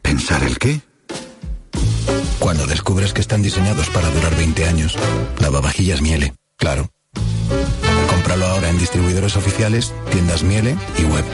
¿Pensar 0.00 0.44
el 0.44 0.60
qué? 0.60 0.80
Cuando 2.38 2.68
descubres 2.68 3.12
que 3.12 3.20
están 3.20 3.42
diseñados 3.42 3.90
para 3.90 4.10
durar 4.10 4.36
20 4.36 4.64
años, 4.64 4.96
lavavajillas 5.40 6.00
Miele, 6.02 6.34
claro. 6.56 6.88
Cómpralo 8.08 8.46
ahora 8.46 8.70
en 8.70 8.78
distribuidores 8.78 9.36
oficiales, 9.36 9.92
tiendas 10.12 10.44
Miele 10.44 10.76
y 10.96 11.02
web. 11.06 11.24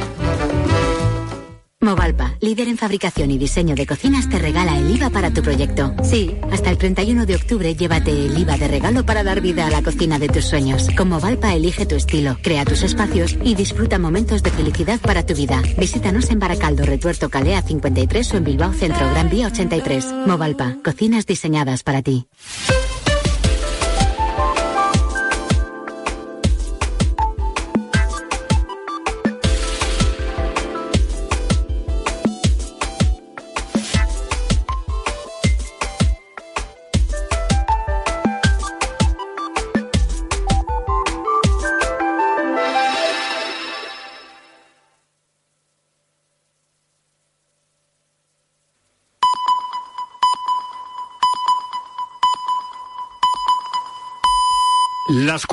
Movalpa, 1.85 2.35
líder 2.41 2.68
en 2.68 2.78
fabricación 2.78 3.30
y 3.30 3.39
diseño 3.39 3.74
de 3.74 3.87
cocinas, 3.87 4.28
te 4.28 4.39
regala 4.39 4.78
el 4.78 4.91
IVA 4.91 5.11
para 5.11 5.30
tu 5.30 5.43
proyecto. 5.43 5.95
Sí, 6.03 6.35
hasta 6.51 6.70
el 6.70 6.78
31 6.78 7.26
de 7.26 7.37
octubre 7.37 7.74
llévate 7.74 8.11
el 8.11 8.39
IVA 8.39 8.57
de 8.57 8.68
regalo 8.68 9.05
para 9.05 9.22
dar 9.22 9.41
vida 9.41 9.66
a 9.66 9.70
la 9.70 9.82
cocina 9.82 10.18
de 10.18 10.28
tus 10.28 10.47
sueños. 10.47 10.89
Con 10.97 11.11
Movalpa 11.11 11.55
elige 11.55 11.85
tu 11.87 11.95
estilo, 11.95 12.39
crea 12.43 12.64
tus 12.64 12.82
espacios 12.82 13.37
y 13.43 13.55
disfruta 13.55 13.99
momentos 13.99 14.43
de 14.43 14.51
felicidad 14.51 14.99
para 15.01 15.26
tu 15.26 15.35
vida. 15.35 15.62
Visítanos 15.78 16.30
en 16.30 16.39
Baracaldo, 16.39 16.85
Retuerto 16.85 17.28
Calea 17.28 17.62
53 17.62 18.32
o 18.32 18.37
en 18.39 18.45
Bilbao 18.45 18.72
Centro, 18.72 19.09
Gran 19.11 19.28
Vía 19.28 19.47
83. 19.49 20.07
Movalpa, 20.26 20.76
cocinas 20.82 21.26
diseñadas 21.26 21.82
para 21.82 22.03
ti. 22.03 22.26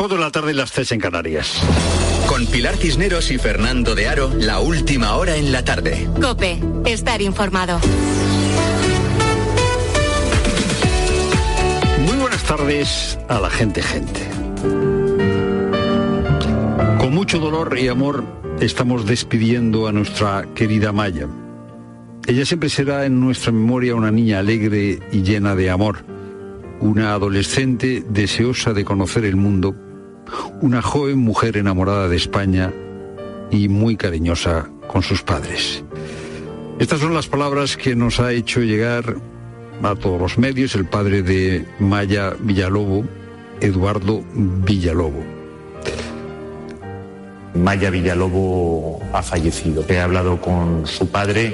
4 0.01 0.17
de 0.17 0.23
la 0.23 0.31
tarde 0.31 0.51
y 0.51 0.55
las 0.55 0.71
3 0.71 0.93
en 0.93 0.99
Canarias. 0.99 1.61
Con 2.27 2.47
Pilar 2.47 2.75
Cisneros 2.75 3.29
y 3.29 3.37
Fernando 3.37 3.93
de 3.93 4.07
Aro, 4.07 4.31
la 4.35 4.59
última 4.59 5.15
hora 5.15 5.35
en 5.35 5.51
la 5.51 5.63
tarde. 5.63 6.09
Cope, 6.19 6.59
estar 6.87 7.21
informado. 7.21 7.79
Muy 12.03 12.17
buenas 12.17 12.43
tardes 12.45 13.19
a 13.29 13.39
la 13.39 13.51
gente, 13.51 13.83
gente. 13.83 14.21
Con 16.97 17.13
mucho 17.13 17.37
dolor 17.37 17.77
y 17.77 17.87
amor 17.87 18.23
estamos 18.59 19.05
despidiendo 19.05 19.87
a 19.87 19.91
nuestra 19.91 20.47
querida 20.55 20.91
Maya. 20.91 21.27
Ella 22.25 22.43
siempre 22.47 22.69
será 22.69 23.05
en 23.05 23.19
nuestra 23.19 23.51
memoria 23.51 23.93
una 23.93 24.09
niña 24.09 24.39
alegre 24.39 24.99
y 25.11 25.21
llena 25.21 25.55
de 25.55 25.69
amor, 25.69 26.03
una 26.79 27.13
adolescente 27.13 28.03
deseosa 28.09 28.73
de 28.73 28.83
conocer 28.83 29.25
el 29.25 29.35
mundo, 29.35 29.75
una 30.61 30.81
joven 30.81 31.19
mujer 31.19 31.57
enamorada 31.57 32.07
de 32.07 32.15
España 32.15 32.73
y 33.49 33.67
muy 33.67 33.95
cariñosa 33.97 34.69
con 34.87 35.01
sus 35.01 35.23
padres. 35.23 35.83
Estas 36.79 36.99
son 36.99 37.13
las 37.13 37.27
palabras 37.27 37.77
que 37.77 37.95
nos 37.95 38.19
ha 38.19 38.31
hecho 38.31 38.61
llegar 38.61 39.15
a 39.83 39.95
todos 39.95 40.19
los 40.19 40.37
medios 40.37 40.75
el 40.75 40.85
padre 40.85 41.21
de 41.23 41.65
Maya 41.79 42.33
Villalobo, 42.39 43.03
Eduardo 43.59 44.23
Villalobo. 44.33 45.23
Maya 47.53 47.89
Villalobo 47.89 48.99
ha 49.13 49.21
fallecido. 49.21 49.83
He 49.87 49.99
hablado 49.99 50.39
con 50.39 50.87
su 50.87 51.09
padre 51.09 51.53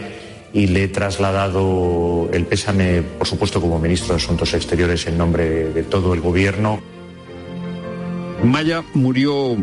y 0.54 0.68
le 0.68 0.84
he 0.84 0.88
trasladado 0.88 2.30
el 2.32 2.46
pésame, 2.46 3.02
por 3.02 3.28
supuesto, 3.28 3.60
como 3.60 3.80
ministro 3.80 4.16
de 4.16 4.22
Asuntos 4.22 4.54
Exteriores 4.54 5.08
en 5.08 5.18
nombre 5.18 5.70
de 5.74 5.84
todo 5.84 6.14
el 6.14 6.22
gobierno. 6.22 6.80
Maya 8.44 8.84
murió 8.94 9.58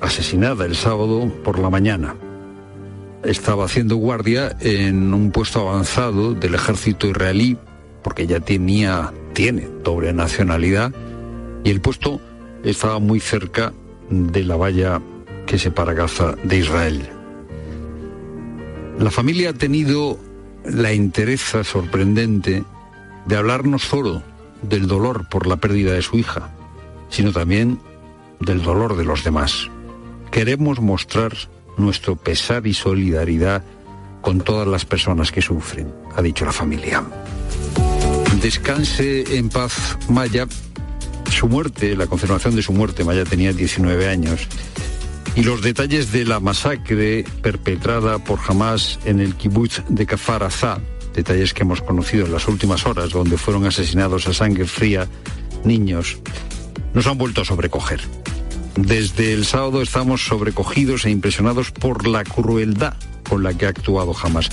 asesinada 0.00 0.66
el 0.66 0.74
sábado 0.74 1.32
por 1.44 1.58
la 1.58 1.70
mañana. 1.70 2.16
Estaba 3.22 3.64
haciendo 3.64 3.96
guardia 3.96 4.56
en 4.60 5.14
un 5.14 5.30
puesto 5.30 5.60
avanzado 5.60 6.34
del 6.34 6.54
ejército 6.54 7.06
israelí, 7.06 7.56
porque 8.02 8.22
ella 8.24 8.40
tenía, 8.40 9.12
tiene 9.32 9.68
doble 9.82 10.12
nacionalidad, 10.12 10.92
y 11.64 11.70
el 11.70 11.80
puesto 11.80 12.20
estaba 12.64 12.98
muy 12.98 13.20
cerca 13.20 13.72
de 14.10 14.44
la 14.44 14.56
valla 14.56 15.00
que 15.46 15.58
separa 15.58 15.94
Gaza 15.94 16.34
de 16.42 16.58
Israel. 16.58 17.08
La 18.98 19.10
familia 19.10 19.50
ha 19.50 19.54
tenido 19.54 20.18
la 20.64 20.90
entereza 20.90 21.64
sorprendente 21.64 22.64
de 23.26 23.36
hablar 23.36 23.64
no 23.66 23.78
solo 23.78 24.22
del 24.62 24.86
dolor 24.86 25.28
por 25.28 25.46
la 25.46 25.56
pérdida 25.56 25.92
de 25.92 26.02
su 26.02 26.16
hija, 26.16 26.55
sino 27.08 27.32
también 27.32 27.78
del 28.40 28.62
dolor 28.62 28.96
de 28.96 29.04
los 29.04 29.24
demás. 29.24 29.70
Queremos 30.30 30.80
mostrar 30.80 31.32
nuestro 31.76 32.16
pesar 32.16 32.66
y 32.66 32.74
solidaridad 32.74 33.62
con 34.20 34.40
todas 34.40 34.66
las 34.66 34.84
personas 34.84 35.30
que 35.30 35.42
sufren, 35.42 35.92
ha 36.14 36.22
dicho 36.22 36.44
la 36.44 36.52
familia. 36.52 37.04
Descanse 38.42 39.36
en 39.36 39.48
paz 39.48 39.98
Maya. 40.08 40.46
Su 41.30 41.48
muerte, 41.48 41.96
la 41.96 42.06
confirmación 42.06 42.56
de 42.56 42.62
su 42.62 42.72
muerte, 42.72 43.04
Maya 43.04 43.24
tenía 43.24 43.52
19 43.52 44.08
años, 44.08 44.46
y 45.36 45.42
los 45.42 45.60
detalles 45.60 46.12
de 46.12 46.24
la 46.24 46.40
masacre 46.40 47.24
perpetrada 47.42 48.18
por 48.18 48.38
Hamas 48.46 48.98
en 49.04 49.20
el 49.20 49.34
kibbutz 49.34 49.82
de 49.88 50.06
Kafar 50.06 50.42
Azá, 50.42 50.80
detalles 51.14 51.52
que 51.52 51.62
hemos 51.62 51.82
conocido 51.82 52.26
en 52.26 52.32
las 52.32 52.48
últimas 52.48 52.86
horas, 52.86 53.10
donde 53.10 53.36
fueron 53.36 53.66
asesinados 53.66 54.26
a 54.28 54.34
sangre 54.34 54.64
fría 54.66 55.06
niños, 55.64 56.18
nos 56.94 57.06
han 57.06 57.18
vuelto 57.18 57.42
a 57.42 57.44
sobrecoger. 57.44 58.00
Desde 58.76 59.32
el 59.32 59.46
sábado 59.46 59.80
estamos 59.80 60.26
sobrecogidos 60.26 61.06
e 61.06 61.10
impresionados 61.10 61.70
por 61.70 62.06
la 62.06 62.24
crueldad 62.24 62.94
con 63.28 63.42
la 63.42 63.54
que 63.54 63.66
ha 63.66 63.70
actuado 63.70 64.14
Hamas. 64.22 64.48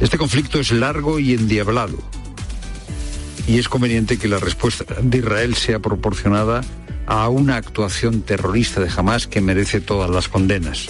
Este 0.00 0.16
conflicto 0.16 0.58
es 0.60 0.70
largo 0.70 1.18
y 1.18 1.34
endiablado. 1.34 1.98
Y 3.46 3.58
es 3.58 3.68
conveniente 3.68 4.18
que 4.18 4.28
la 4.28 4.38
respuesta 4.38 4.84
de 5.02 5.18
Israel 5.18 5.54
sea 5.54 5.80
proporcionada 5.80 6.62
a 7.06 7.28
una 7.28 7.56
actuación 7.56 8.22
terrorista 8.22 8.80
de 8.80 8.90
Hamas 8.94 9.26
que 9.26 9.40
merece 9.40 9.80
todas 9.80 10.10
las 10.10 10.28
condenas. 10.28 10.86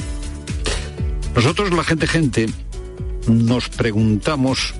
Nosotros, 1.34 1.72
la 1.72 1.84
gente 1.84 2.06
gente, 2.06 2.48
nos 3.28 3.68
preguntamos, 3.68 4.74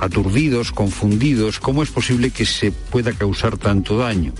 aturdidos, 0.00 0.72
confundidos, 0.72 1.60
cómo 1.60 1.82
es 1.82 1.90
posible 1.90 2.30
que 2.30 2.46
se 2.46 2.72
pueda 2.72 3.12
causar 3.12 3.56
tanto 3.56 3.98
daño. 3.98 4.32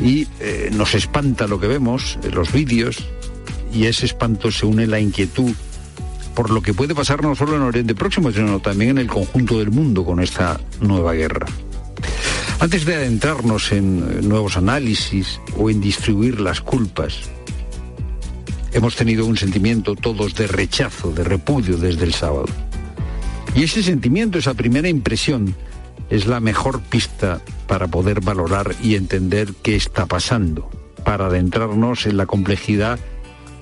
Y 0.00 0.28
eh, 0.40 0.70
nos 0.72 0.94
espanta 0.94 1.46
lo 1.46 1.58
que 1.58 1.66
vemos, 1.66 2.18
en 2.22 2.34
los 2.34 2.52
vídeos, 2.52 2.98
y 3.72 3.86
ese 3.86 4.06
espanto 4.06 4.50
se 4.50 4.66
une 4.66 4.86
la 4.86 5.00
inquietud 5.00 5.52
por 6.38 6.50
lo 6.50 6.62
que 6.62 6.72
puede 6.72 6.94
pasar 6.94 7.20
no 7.20 7.34
solo 7.34 7.56
en 7.56 7.62
Oriente 7.62 7.96
Próximo, 7.96 8.30
sino 8.30 8.60
también 8.60 8.92
en 8.92 8.98
el 8.98 9.08
conjunto 9.08 9.58
del 9.58 9.72
mundo 9.72 10.04
con 10.04 10.20
esta 10.20 10.60
nueva 10.80 11.12
guerra. 11.12 11.48
Antes 12.60 12.84
de 12.84 12.94
adentrarnos 12.94 13.72
en 13.72 13.98
eh, 13.98 14.22
nuevos 14.22 14.56
análisis 14.56 15.40
o 15.56 15.68
en 15.68 15.80
distribuir 15.80 16.40
las 16.40 16.60
culpas, 16.60 17.22
hemos 18.72 18.94
tenido 18.94 19.26
un 19.26 19.36
sentimiento 19.36 19.96
todos 19.96 20.36
de 20.36 20.46
rechazo, 20.46 21.10
de 21.10 21.24
repudio 21.24 21.76
desde 21.76 22.04
el 22.04 22.14
sábado. 22.14 22.46
Y 23.56 23.64
ese 23.64 23.82
sentimiento, 23.82 24.38
esa 24.38 24.54
primera 24.54 24.88
impresión, 24.88 25.56
es 26.10 26.26
la 26.26 26.40
mejor 26.40 26.80
pista 26.80 27.40
para 27.66 27.88
poder 27.88 28.20
valorar 28.20 28.74
y 28.82 28.94
entender 28.94 29.54
qué 29.62 29.76
está 29.76 30.06
pasando, 30.06 30.70
para 31.04 31.26
adentrarnos 31.26 32.06
en 32.06 32.16
la 32.16 32.26
complejidad 32.26 32.98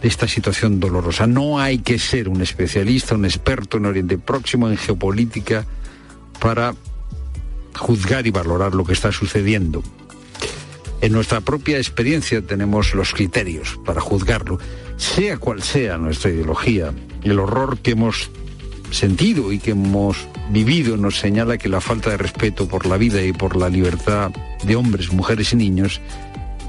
de 0.01 0.09
esta 0.09 0.29
situación 0.29 0.81
dolorosa. 0.81 1.27
No 1.27 1.59
hay 1.59 1.79
que 1.79 1.99
ser 1.99 2.29
un 2.29 2.43
especialista, 2.43 3.15
un 3.15 3.25
experto 3.25 3.79
en 3.79 3.87
Oriente 3.87 4.19
Próximo, 4.19 4.69
en 4.69 4.77
geopolítica, 4.77 5.67
para 6.41 6.75
juzgar 7.75 8.27
y 8.27 8.31
valorar 8.31 8.75
lo 8.75 8.85
que 8.85 8.93
está 8.93 9.13
sucediendo. 9.13 9.83
En 11.01 11.13
nuestra 11.13 11.41
propia 11.41 11.77
experiencia 11.77 12.41
tenemos 12.41 12.95
los 12.95 13.13
criterios 13.13 13.79
para 13.85 14.01
juzgarlo, 14.01 14.59
sea 14.97 15.37
cual 15.37 15.63
sea 15.63 15.99
nuestra 15.99 16.31
ideología. 16.31 16.93
El 17.23 17.39
horror 17.39 17.79
que 17.79 17.91
hemos 17.93 18.31
sentido 18.91 19.53
y 19.53 19.59
que 19.59 19.73
hemos 19.73 20.29
vivido 20.51 20.97
nos 20.97 21.19
señala 21.19 21.59
que 21.59 21.69
la 21.69 21.81
falta 21.81 22.11
de 22.11 22.17
respeto 22.17 22.69
por 22.69 22.87
la 22.87 22.97
vida 22.97 23.23
y 23.23 23.33
por 23.33 23.57
la 23.57 23.69
libertad 23.69 24.31
de 24.65 24.77
hombres, 24.77 25.13
mujeres 25.13 25.53
y 25.53 25.57
niños 25.57 26.01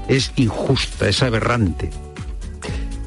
es 0.08 0.32
injusta, 0.36 1.08
es 1.08 1.22
aberrante. 1.22 1.90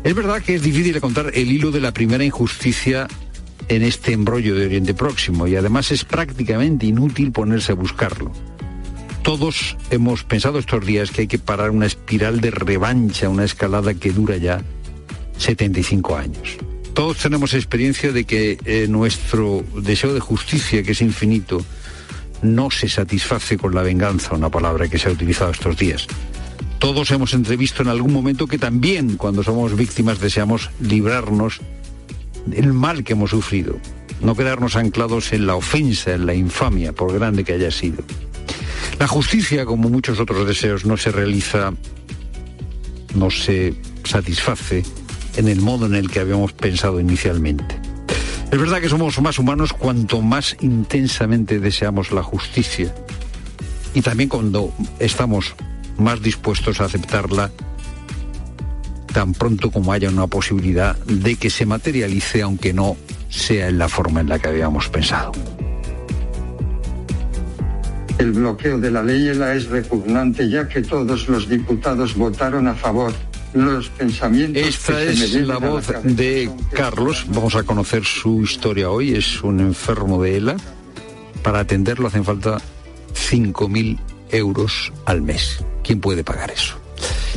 Es 0.04 0.16
verdad 0.16 0.42
que 0.42 0.56
es 0.56 0.64
difícil 0.64 1.00
contar 1.00 1.32
el 1.34 1.52
hilo 1.52 1.72
de 1.72 1.82
la 1.82 1.92
primera 1.92 2.24
injusticia 2.24 3.08
en 3.68 3.84
este 3.84 4.14
embrollo 4.14 4.56
de 4.56 4.66
Oriente 4.66 4.94
Próximo 4.94 5.48
y 5.48 5.56
además 5.56 5.92
es 5.92 6.04
prácticamente 6.04 6.88
inútil 6.88 7.32
ponerse 7.32 7.72
a 7.72 7.76
buscarlo. 7.76 8.32
Todos 9.24 9.78
hemos 9.92 10.24
pensado 10.24 10.58
estos 10.58 10.86
días 10.86 11.12
que 11.12 11.22
hay 11.22 11.28
que 11.28 11.38
parar 11.38 11.70
una 11.70 11.86
espiral 11.86 12.42
de 12.42 12.50
revancha, 12.50 13.30
una 13.30 13.46
escalada 13.46 13.94
que 13.94 14.12
dura 14.12 14.38
ya 14.38 14.62
75 15.38 16.16
años. 16.16 16.58
Todos 16.94 17.18
tenemos 17.18 17.54
experiencia 17.54 18.12
de 18.12 18.26
que 18.26 18.58
eh, 18.66 18.88
nuestro 18.90 19.64
deseo 19.76 20.14
de 20.14 20.20
justicia, 20.20 20.84
que 20.84 20.92
es 20.92 21.02
infinito, 21.02 21.64
no 22.42 22.70
se 22.70 22.90
satisface 22.90 23.58
con 23.58 23.74
la 23.74 23.82
venganza, 23.82 24.36
una 24.36 24.50
palabra 24.50 24.90
que 24.90 25.00
se 25.00 25.08
ha 25.08 25.12
utilizado 25.12 25.52
estos 25.52 25.78
días. 25.78 26.08
Todos 26.80 27.12
hemos 27.12 27.34
entrevisto 27.34 27.82
en 27.82 27.90
algún 27.90 28.12
momento 28.12 28.48
que 28.48 28.58
también 28.58 29.16
cuando 29.16 29.44
somos 29.44 29.76
víctimas 29.76 30.20
deseamos 30.20 30.70
librarnos 30.82 31.62
el 32.52 32.74
mal 32.74 33.04
que 33.04 33.14
hemos 33.14 33.30
sufrido, 33.30 33.78
no 34.20 34.36
quedarnos 34.36 34.76
anclados 34.76 35.32
en 35.32 35.46
la 35.46 35.56
ofensa, 35.56 36.14
en 36.14 36.26
la 36.26 36.34
infamia, 36.34 36.92
por 36.92 37.14
grande 37.14 37.44
que 37.44 37.54
haya 37.54 37.72
sido. 37.72 38.04
La 39.00 39.08
justicia, 39.08 39.66
como 39.66 39.90
muchos 39.90 40.20
otros 40.20 40.46
deseos, 40.48 40.86
no 40.86 40.98
se 40.98 41.12
realiza, 41.12 41.74
no 43.16 43.30
se 43.30 43.76
satisface 44.04 44.84
en 45.36 45.48
el 45.48 45.62
modo 45.62 45.86
en 45.86 45.96
el 45.96 46.10
que 46.10 46.20
habíamos 46.20 46.54
pensado 46.54 47.00
inicialmente. 47.00 47.80
Es 48.52 48.60
verdad 48.60 48.82
que 48.82 48.90
somos 48.90 49.20
más 49.22 49.40
humanos 49.40 49.74
cuanto 49.74 50.22
más 50.22 50.58
intensamente 50.60 51.60
deseamos 51.60 52.12
la 52.12 52.22
justicia 52.22 52.94
y 53.94 54.02
también 54.02 54.30
cuando 54.30 54.74
estamos 55.00 55.56
más 55.98 56.22
dispuestos 56.22 56.82
a 56.82 56.86
aceptarla 56.86 57.52
tan 59.14 59.34
pronto 59.34 59.72
como 59.72 59.92
haya 59.92 60.10
una 60.10 60.28
posibilidad 60.28 60.98
de 61.06 61.36
que 61.36 61.50
se 61.50 61.66
materialice, 61.66 62.42
aunque 62.42 62.74
no 62.74 62.96
sea 63.30 63.68
en 63.68 63.78
la 63.78 63.90
forma 63.90 64.22
en 64.22 64.30
la 64.30 64.40
que 64.40 64.48
habíamos 64.48 64.90
pensado. 64.90 65.32
El 68.18 68.32
bloqueo 68.32 68.78
de 68.80 68.92
la 68.92 69.04
ley 69.04 69.30
ELA 69.30 69.56
es 69.56 69.68
repugnante 69.68 70.50
ya 70.50 70.68
que 70.68 70.82
todos 70.82 71.28
los 71.28 71.50
diputados 71.50 72.16
votaron 72.16 72.68
a 72.68 72.76
favor. 72.76 73.14
Los 73.54 73.90
pensamientos. 73.90 74.64
Esta 74.64 75.04
es 75.04 75.34
la 75.34 75.58
voz 75.58 75.92
de 76.04 76.50
Carlos. 76.74 77.26
Vamos 77.30 77.56
a 77.56 77.64
conocer 77.64 78.04
su 78.06 78.44
historia 78.44 78.90
hoy. 78.90 79.16
Es 79.16 79.44
un 79.44 79.60
enfermo 79.60 80.22
de 80.24 80.38
ELA. 80.38 80.58
Para 81.44 81.60
atenderlo 81.60 82.08
hacen 82.08 82.24
falta 82.24 82.60
5.000 83.14 84.00
euros 84.32 84.94
al 85.06 85.22
mes. 85.22 85.64
¿Quién 85.84 86.00
puede 86.00 86.24
pagar 86.24 86.52
eso? 86.52 86.81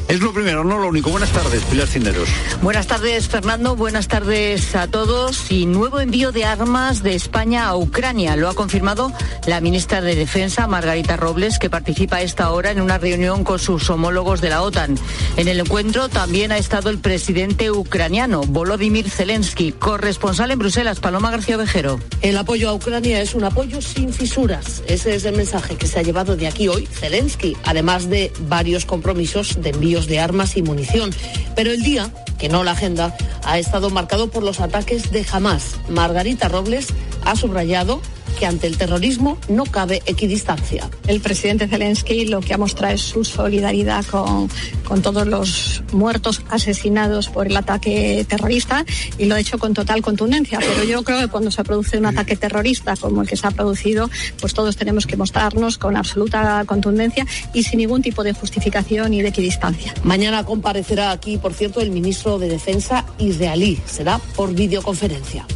Es 0.08 0.20
lo 0.20 0.32
primero, 0.32 0.64
no 0.64 0.78
lo 0.78 0.88
único. 0.88 1.10
Buenas 1.10 1.30
tardes, 1.30 1.62
Pilar 1.64 1.86
Cineros. 1.86 2.28
Buenas 2.62 2.86
tardes, 2.86 3.28
Fernando. 3.28 3.76
Buenas 3.76 4.08
tardes 4.08 4.74
a 4.76 4.86
todos. 4.86 5.50
Y 5.50 5.66
nuevo 5.66 6.00
envío 6.00 6.32
de 6.32 6.44
armas 6.44 7.02
de 7.02 7.14
España 7.14 7.66
a 7.66 7.76
Ucrania. 7.76 8.36
Lo 8.36 8.48
ha 8.48 8.54
confirmado 8.54 9.12
la 9.46 9.60
ministra 9.60 10.00
de 10.00 10.14
Defensa, 10.14 10.66
Margarita 10.66 11.16
Robles, 11.16 11.58
que 11.58 11.70
participa 11.70 12.16
a 12.16 12.22
esta 12.22 12.50
hora 12.50 12.70
en 12.70 12.80
una 12.80 12.98
reunión 12.98 13.44
con 13.44 13.58
sus 13.58 13.88
homólogos 13.88 14.40
de 14.40 14.50
la 14.50 14.62
OTAN. 14.62 14.96
En 15.36 15.48
el 15.48 15.60
encuentro 15.60 16.08
también 16.08 16.52
ha 16.52 16.58
estado 16.58 16.90
el 16.90 16.98
presidente 16.98 17.70
ucraniano, 17.70 18.42
Volodymyr 18.42 19.08
Zelensky, 19.08 19.72
corresponsal 19.72 20.50
en 20.50 20.58
Bruselas, 20.58 21.00
Paloma 21.00 21.30
García 21.30 21.56
Vejero. 21.56 21.98
El 22.20 22.36
apoyo 22.36 22.68
a 22.68 22.74
Ucrania 22.74 23.20
es 23.20 23.34
un 23.34 23.44
apoyo 23.44 23.80
sin 23.80 24.12
fisuras. 24.12 24.82
Ese 24.86 25.14
es 25.14 25.24
el 25.24 25.36
mensaje 25.36 25.76
que 25.76 25.86
se 25.86 25.98
ha 25.98 26.02
llevado 26.02 26.36
de 26.36 26.46
aquí 26.46 26.68
hoy 26.68 26.86
Zelensky, 26.86 27.56
además 27.64 28.08
de 28.10 28.32
varios 28.48 28.84
compromisos 28.84 29.60
de 29.60 29.70
envío 29.70 29.83
de 29.84 30.18
armas 30.18 30.56
y 30.56 30.62
munición. 30.62 31.10
Pero 31.54 31.70
el 31.70 31.82
día, 31.82 32.10
que 32.38 32.48
no 32.48 32.64
la 32.64 32.70
agenda, 32.70 33.14
ha 33.44 33.58
estado 33.58 33.90
marcado 33.90 34.30
por 34.30 34.42
los 34.42 34.60
ataques 34.60 35.12
de 35.12 35.26
Hamas. 35.30 35.76
Margarita 35.90 36.48
Robles 36.48 36.88
ha 37.24 37.36
subrayado 37.36 38.00
que 38.38 38.46
ante 38.46 38.66
el 38.66 38.76
terrorismo 38.76 39.38
no 39.48 39.64
cabe 39.64 40.02
equidistancia. 40.06 40.88
El 41.06 41.20
presidente 41.20 41.68
Zelensky 41.68 42.26
lo 42.26 42.40
que 42.40 42.54
ha 42.54 42.58
mostrado 42.58 42.94
es 42.94 43.02
su 43.02 43.24
solidaridad 43.24 44.04
con, 44.06 44.48
con 44.84 45.02
todos 45.02 45.26
los 45.26 45.82
muertos 45.92 46.42
asesinados 46.50 47.28
por 47.28 47.46
el 47.46 47.56
ataque 47.56 48.24
terrorista 48.28 48.84
y 49.18 49.26
lo 49.26 49.34
ha 49.34 49.40
hecho 49.40 49.58
con 49.58 49.74
total 49.74 50.02
contundencia. 50.02 50.58
Pero 50.58 50.84
yo 50.84 51.02
creo 51.02 51.20
que 51.20 51.28
cuando 51.28 51.50
se 51.50 51.64
produce 51.64 51.98
un 51.98 52.06
ataque 52.06 52.36
terrorista 52.36 52.96
como 52.96 53.22
el 53.22 53.28
que 53.28 53.36
se 53.36 53.46
ha 53.46 53.50
producido, 53.50 54.10
pues 54.40 54.54
todos 54.54 54.76
tenemos 54.76 55.06
que 55.06 55.16
mostrarnos 55.16 55.78
con 55.78 55.96
absoluta 55.96 56.64
contundencia 56.66 57.26
y 57.52 57.62
sin 57.62 57.78
ningún 57.78 58.02
tipo 58.02 58.22
de 58.22 58.32
justificación 58.32 59.10
ni 59.10 59.22
de 59.22 59.28
equidistancia. 59.28 59.94
Mañana 60.02 60.44
comparecerá 60.44 61.10
aquí, 61.10 61.38
por 61.38 61.54
cierto, 61.54 61.80
el 61.80 61.90
ministro 61.90 62.38
de 62.38 62.48
Defensa 62.48 63.04
israelí. 63.18 63.80
Será 63.86 64.18
por 64.36 64.54
videoconferencia. 64.54 65.46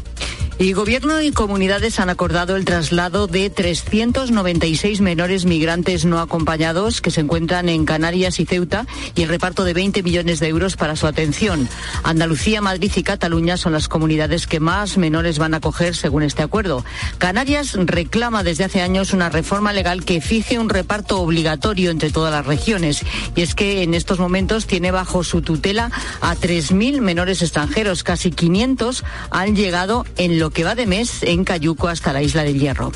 Y 0.61 0.73
gobierno 0.73 1.23
y 1.23 1.31
comunidades 1.31 2.01
han 2.01 2.11
acordado 2.11 2.57
el 2.57 2.65
traslado 2.65 3.29
de 3.29 3.49
396 3.49 5.01
menores 5.01 5.45
migrantes 5.45 6.05
no 6.05 6.19
acompañados 6.19 7.01
que 7.01 7.13
se 7.13 7.21
encuentran 7.21 7.69
en 7.69 7.85
Canarias 7.85 8.41
y 8.41 8.45
Ceuta 8.45 8.85
y 9.15 9.23
el 9.23 9.29
reparto 9.29 9.63
de 9.63 9.73
20 9.73 10.03
millones 10.03 10.41
de 10.41 10.49
euros 10.49 10.75
para 10.75 10.97
su 10.97 11.07
atención. 11.07 11.69
Andalucía, 12.03 12.61
Madrid 12.61 12.91
y 12.97 13.05
Cataluña 13.05 13.57
son 13.57 13.73
las 13.73 13.87
comunidades 13.87 14.49
que 14.49 14.59
más 14.59 14.99
menores 14.99 15.39
van 15.39 15.55
a 15.55 15.59
acoger 15.59 15.95
según 15.95 16.25
este 16.25 16.43
acuerdo. 16.43 16.85
Canarias 17.19 17.75
reclama 17.75 18.43
desde 18.43 18.65
hace 18.65 18.83
años 18.83 19.13
una 19.13 19.29
reforma 19.29 19.73
legal 19.73 20.05
que 20.05 20.21
fije 20.21 20.59
un 20.59 20.71
reparto 20.71 21.21
obligatorio 21.21 21.93
entre 21.93 22.11
todas 22.11 22.33
las 22.33 22.45
regiones 22.45 23.05
y 23.37 23.43
es 23.43 23.55
que 23.55 23.85
en 23.85 23.95
estos 23.95 24.19
momentos 24.19 24.67
tiene 24.67 24.91
bajo 24.91 25.23
su 25.23 25.41
tutela 25.41 25.93
a 26.21 26.35
3.000 26.35 27.01
menores 27.01 27.43
extranjeros. 27.43 28.03
Casi 28.03 28.33
500 28.33 29.05
han 29.31 29.55
llegado 29.55 30.05
en 30.17 30.41
lo 30.41 30.48
que 30.51 30.65
va 30.65 30.75
de 30.75 30.87
mes 30.87 31.23
en 31.23 31.45
Cayuco 31.45 31.89
hasta 31.89 32.13
la 32.13 32.23
isla 32.23 32.43
del 32.43 32.59
Hierro. 32.59 32.93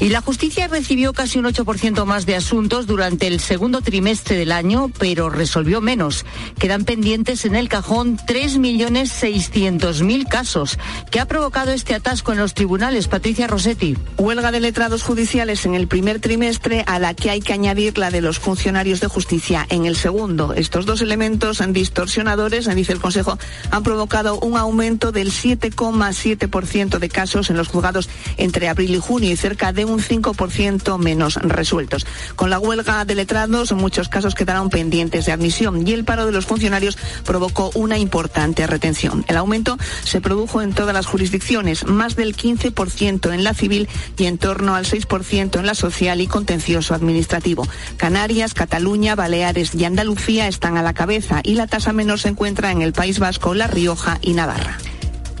Y 0.00 0.10
la 0.10 0.20
justicia 0.20 0.68
recibió 0.68 1.12
casi 1.12 1.38
un 1.38 1.46
8% 1.46 2.04
más 2.04 2.26
de 2.26 2.36
asuntos 2.36 2.86
durante 2.86 3.26
el 3.26 3.40
segundo 3.40 3.80
trimestre 3.80 4.36
del 4.36 4.52
año, 4.52 4.90
pero 4.98 5.30
resolvió 5.30 5.80
menos. 5.80 6.24
Quedan 6.58 6.84
pendientes 6.84 7.44
en 7.44 7.54
el 7.54 7.68
cajón 7.68 8.18
3.600.000 8.18 10.28
casos. 10.28 10.78
¿Qué 11.10 11.20
ha 11.20 11.26
provocado 11.26 11.72
este 11.72 11.94
atasco 11.94 12.32
en 12.32 12.38
los 12.38 12.54
tribunales? 12.54 13.08
Patricia 13.08 13.46
Rossetti. 13.46 13.96
Huelga 14.18 14.52
de 14.52 14.60
letrados 14.60 15.02
judiciales 15.02 15.64
en 15.66 15.74
el 15.74 15.88
primer 15.88 16.20
trimestre 16.20 16.84
a 16.86 16.98
la 16.98 17.14
que 17.14 17.30
hay 17.30 17.40
que 17.40 17.52
añadir 17.52 17.98
la 17.98 18.10
de 18.10 18.20
los 18.20 18.38
funcionarios 18.38 19.00
de 19.00 19.08
justicia 19.08 19.66
en 19.70 19.86
el 19.86 19.96
segundo. 19.96 20.52
Estos 20.52 20.86
dos 20.86 21.00
elementos 21.00 21.62
distorsionadores, 21.72 22.74
dice 22.74 22.92
el 22.92 23.00
Consejo, 23.00 23.38
han 23.70 23.82
provocado 23.82 24.38
un 24.40 24.56
aumento 24.56 25.12
del 25.12 25.30
7,7% 25.30 26.85
de 26.86 27.08
casos 27.08 27.50
en 27.50 27.56
los 27.56 27.68
juzgados 27.68 28.08
entre 28.36 28.68
abril 28.68 28.94
y 28.94 28.98
junio 28.98 29.32
y 29.32 29.36
cerca 29.36 29.72
de 29.72 29.84
un 29.84 30.00
5% 30.00 30.98
menos 30.98 31.34
resueltos. 31.36 32.06
Con 32.36 32.50
la 32.50 32.58
huelga 32.58 33.04
de 33.04 33.14
letrados, 33.14 33.72
muchos 33.72 34.08
casos 34.08 34.34
quedaron 34.34 34.70
pendientes 34.70 35.26
de 35.26 35.32
admisión 35.32 35.86
y 35.86 35.92
el 35.92 36.04
paro 36.04 36.26
de 36.26 36.32
los 36.32 36.46
funcionarios 36.46 36.96
provocó 37.24 37.70
una 37.74 37.98
importante 37.98 38.66
retención. 38.66 39.24
El 39.28 39.36
aumento 39.36 39.76
se 40.04 40.20
produjo 40.20 40.62
en 40.62 40.72
todas 40.72 40.94
las 40.94 41.06
jurisdicciones, 41.06 41.86
más 41.86 42.16
del 42.16 42.36
15% 42.36 43.32
en 43.34 43.44
la 43.44 43.54
civil 43.54 43.88
y 44.16 44.26
en 44.26 44.38
torno 44.38 44.74
al 44.74 44.86
6% 44.86 45.58
en 45.58 45.66
la 45.66 45.74
social 45.74 46.20
y 46.20 46.26
contencioso 46.26 46.94
administrativo. 46.94 47.66
Canarias, 47.96 48.54
Cataluña, 48.54 49.14
Baleares 49.14 49.74
y 49.74 49.84
Andalucía 49.84 50.48
están 50.48 50.76
a 50.76 50.82
la 50.82 50.94
cabeza 50.94 51.40
y 51.42 51.54
la 51.54 51.66
tasa 51.66 51.92
menor 51.92 52.20
se 52.20 52.28
encuentra 52.28 52.70
en 52.70 52.82
el 52.82 52.92
País 52.92 53.18
Vasco, 53.18 53.54
La 53.54 53.66
Rioja 53.66 54.18
y 54.22 54.32
Navarra. 54.34 54.78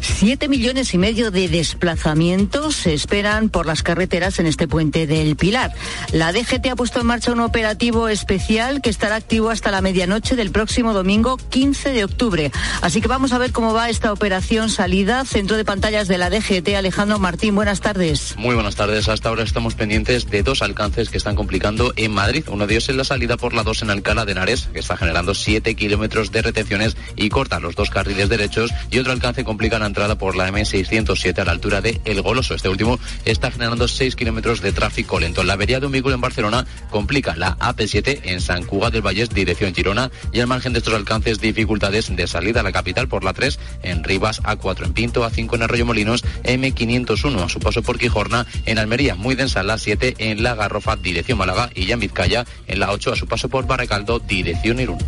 Siete 0.00 0.48
millones 0.48 0.94
y 0.94 0.98
medio 0.98 1.30
de 1.30 1.48
desplazamientos 1.48 2.76
se 2.76 2.94
esperan 2.94 3.48
por 3.48 3.66
las 3.66 3.82
carreteras 3.82 4.38
en 4.38 4.46
este 4.46 4.68
puente 4.68 5.06
del 5.06 5.36
Pilar. 5.36 5.72
La 6.12 6.32
DGT 6.32 6.66
ha 6.70 6.76
puesto 6.76 7.00
en 7.00 7.06
marcha 7.06 7.32
un 7.32 7.40
operativo 7.40 8.08
especial 8.08 8.80
que 8.80 8.90
estará 8.90 9.16
activo 9.16 9.50
hasta 9.50 9.70
la 9.70 9.80
medianoche 9.80 10.36
del 10.36 10.50
próximo 10.50 10.92
domingo 10.92 11.36
15 11.36 11.92
de 11.92 12.04
octubre. 12.04 12.52
Así 12.82 13.00
que 13.00 13.08
vamos 13.08 13.32
a 13.32 13.38
ver 13.38 13.52
cómo 13.52 13.72
va 13.72 13.90
esta 13.90 14.12
operación 14.12 14.70
salida. 14.70 15.24
Centro 15.24 15.56
de 15.56 15.64
pantallas 15.64 16.08
de 16.08 16.18
la 16.18 16.30
DGT, 16.30 16.76
Alejandro 16.76 17.18
Martín, 17.18 17.54
buenas 17.54 17.80
tardes. 17.80 18.34
Muy 18.36 18.54
buenas 18.54 18.76
tardes. 18.76 19.08
Hasta 19.08 19.28
ahora 19.28 19.42
estamos 19.42 19.74
pendientes 19.74 20.30
de 20.30 20.42
dos 20.42 20.62
alcances 20.62 21.10
que 21.10 21.18
están 21.18 21.36
complicando 21.36 21.92
en 21.96 22.12
Madrid. 22.12 22.44
Uno 22.48 22.66
de 22.66 22.74
ellos 22.74 22.88
es 22.88 22.96
la 22.96 23.04
salida 23.04 23.36
por 23.36 23.54
la 23.54 23.62
2 23.62 23.82
en 23.82 23.90
Alcalá 23.90 24.24
de 24.24 24.32
Henares, 24.32 24.68
que 24.72 24.80
está 24.80 24.96
generando 24.96 25.34
7 25.34 25.74
kilómetros 25.74 26.32
de 26.32 26.42
retenciones 26.42 26.96
y 27.16 27.28
corta 27.28 27.60
los 27.60 27.74
dos 27.74 27.90
carriles 27.90 28.28
derechos. 28.28 28.70
Y 28.90 28.98
otro 28.98 29.12
alcance 29.12 29.44
complica 29.44 29.78
entrada 29.86 30.18
por 30.18 30.36
la 30.36 30.48
M607 30.50 31.38
a 31.38 31.44
la 31.44 31.52
altura 31.52 31.80
de 31.80 32.00
El 32.04 32.22
Goloso. 32.22 32.54
Este 32.54 32.68
último 32.68 32.98
está 33.24 33.50
generando 33.50 33.88
6 33.88 34.16
kilómetros 34.16 34.60
de 34.60 34.72
tráfico 34.72 35.18
lento. 35.18 35.42
La 35.42 35.54
avería 35.54 35.80
de 35.80 35.86
un 35.86 35.92
vehículo 35.92 36.14
en 36.14 36.20
Barcelona 36.20 36.66
complica 36.90 37.36
la 37.36 37.56
AP7 37.58 38.20
en 38.24 38.40
San 38.40 38.64
Cugat 38.64 38.92
del 38.92 39.02
Vallés, 39.02 39.30
dirección 39.30 39.74
Girona, 39.74 40.10
y 40.32 40.40
al 40.40 40.46
margen 40.46 40.72
de 40.72 40.78
estos 40.78 40.94
alcances, 40.94 41.40
dificultades 41.40 42.14
de 42.14 42.26
salida 42.26 42.60
a 42.60 42.62
la 42.62 42.72
capital 42.72 43.08
por 43.08 43.24
la 43.24 43.32
3 43.32 43.58
en 43.82 44.04
Rivas, 44.04 44.42
A4 44.42 44.84
en 44.84 44.92
Pinto, 44.92 45.28
A5 45.28 45.54
en 45.54 45.62
Arroyo 45.62 45.86
Molinos, 45.86 46.24
M501 46.44 47.44
a 47.44 47.48
su 47.48 47.60
paso 47.60 47.82
por 47.82 47.98
Quijorna, 47.98 48.46
en 48.64 48.78
Almería, 48.78 49.14
muy 49.14 49.34
densa 49.34 49.62
la 49.62 49.78
7 49.78 50.16
en 50.18 50.42
La 50.42 50.54
Garrofa, 50.54 50.96
dirección 50.96 51.38
Málaga, 51.38 51.70
y 51.74 51.86
ya 51.86 51.94
en 51.94 52.00
Vizcaya, 52.00 52.44
en 52.66 52.80
la 52.80 52.92
8 52.92 53.12
a 53.12 53.16
su 53.16 53.26
paso 53.26 53.48
por 53.48 53.66
Barracaldo, 53.66 54.18
dirección 54.18 54.80
Irún. 54.80 54.98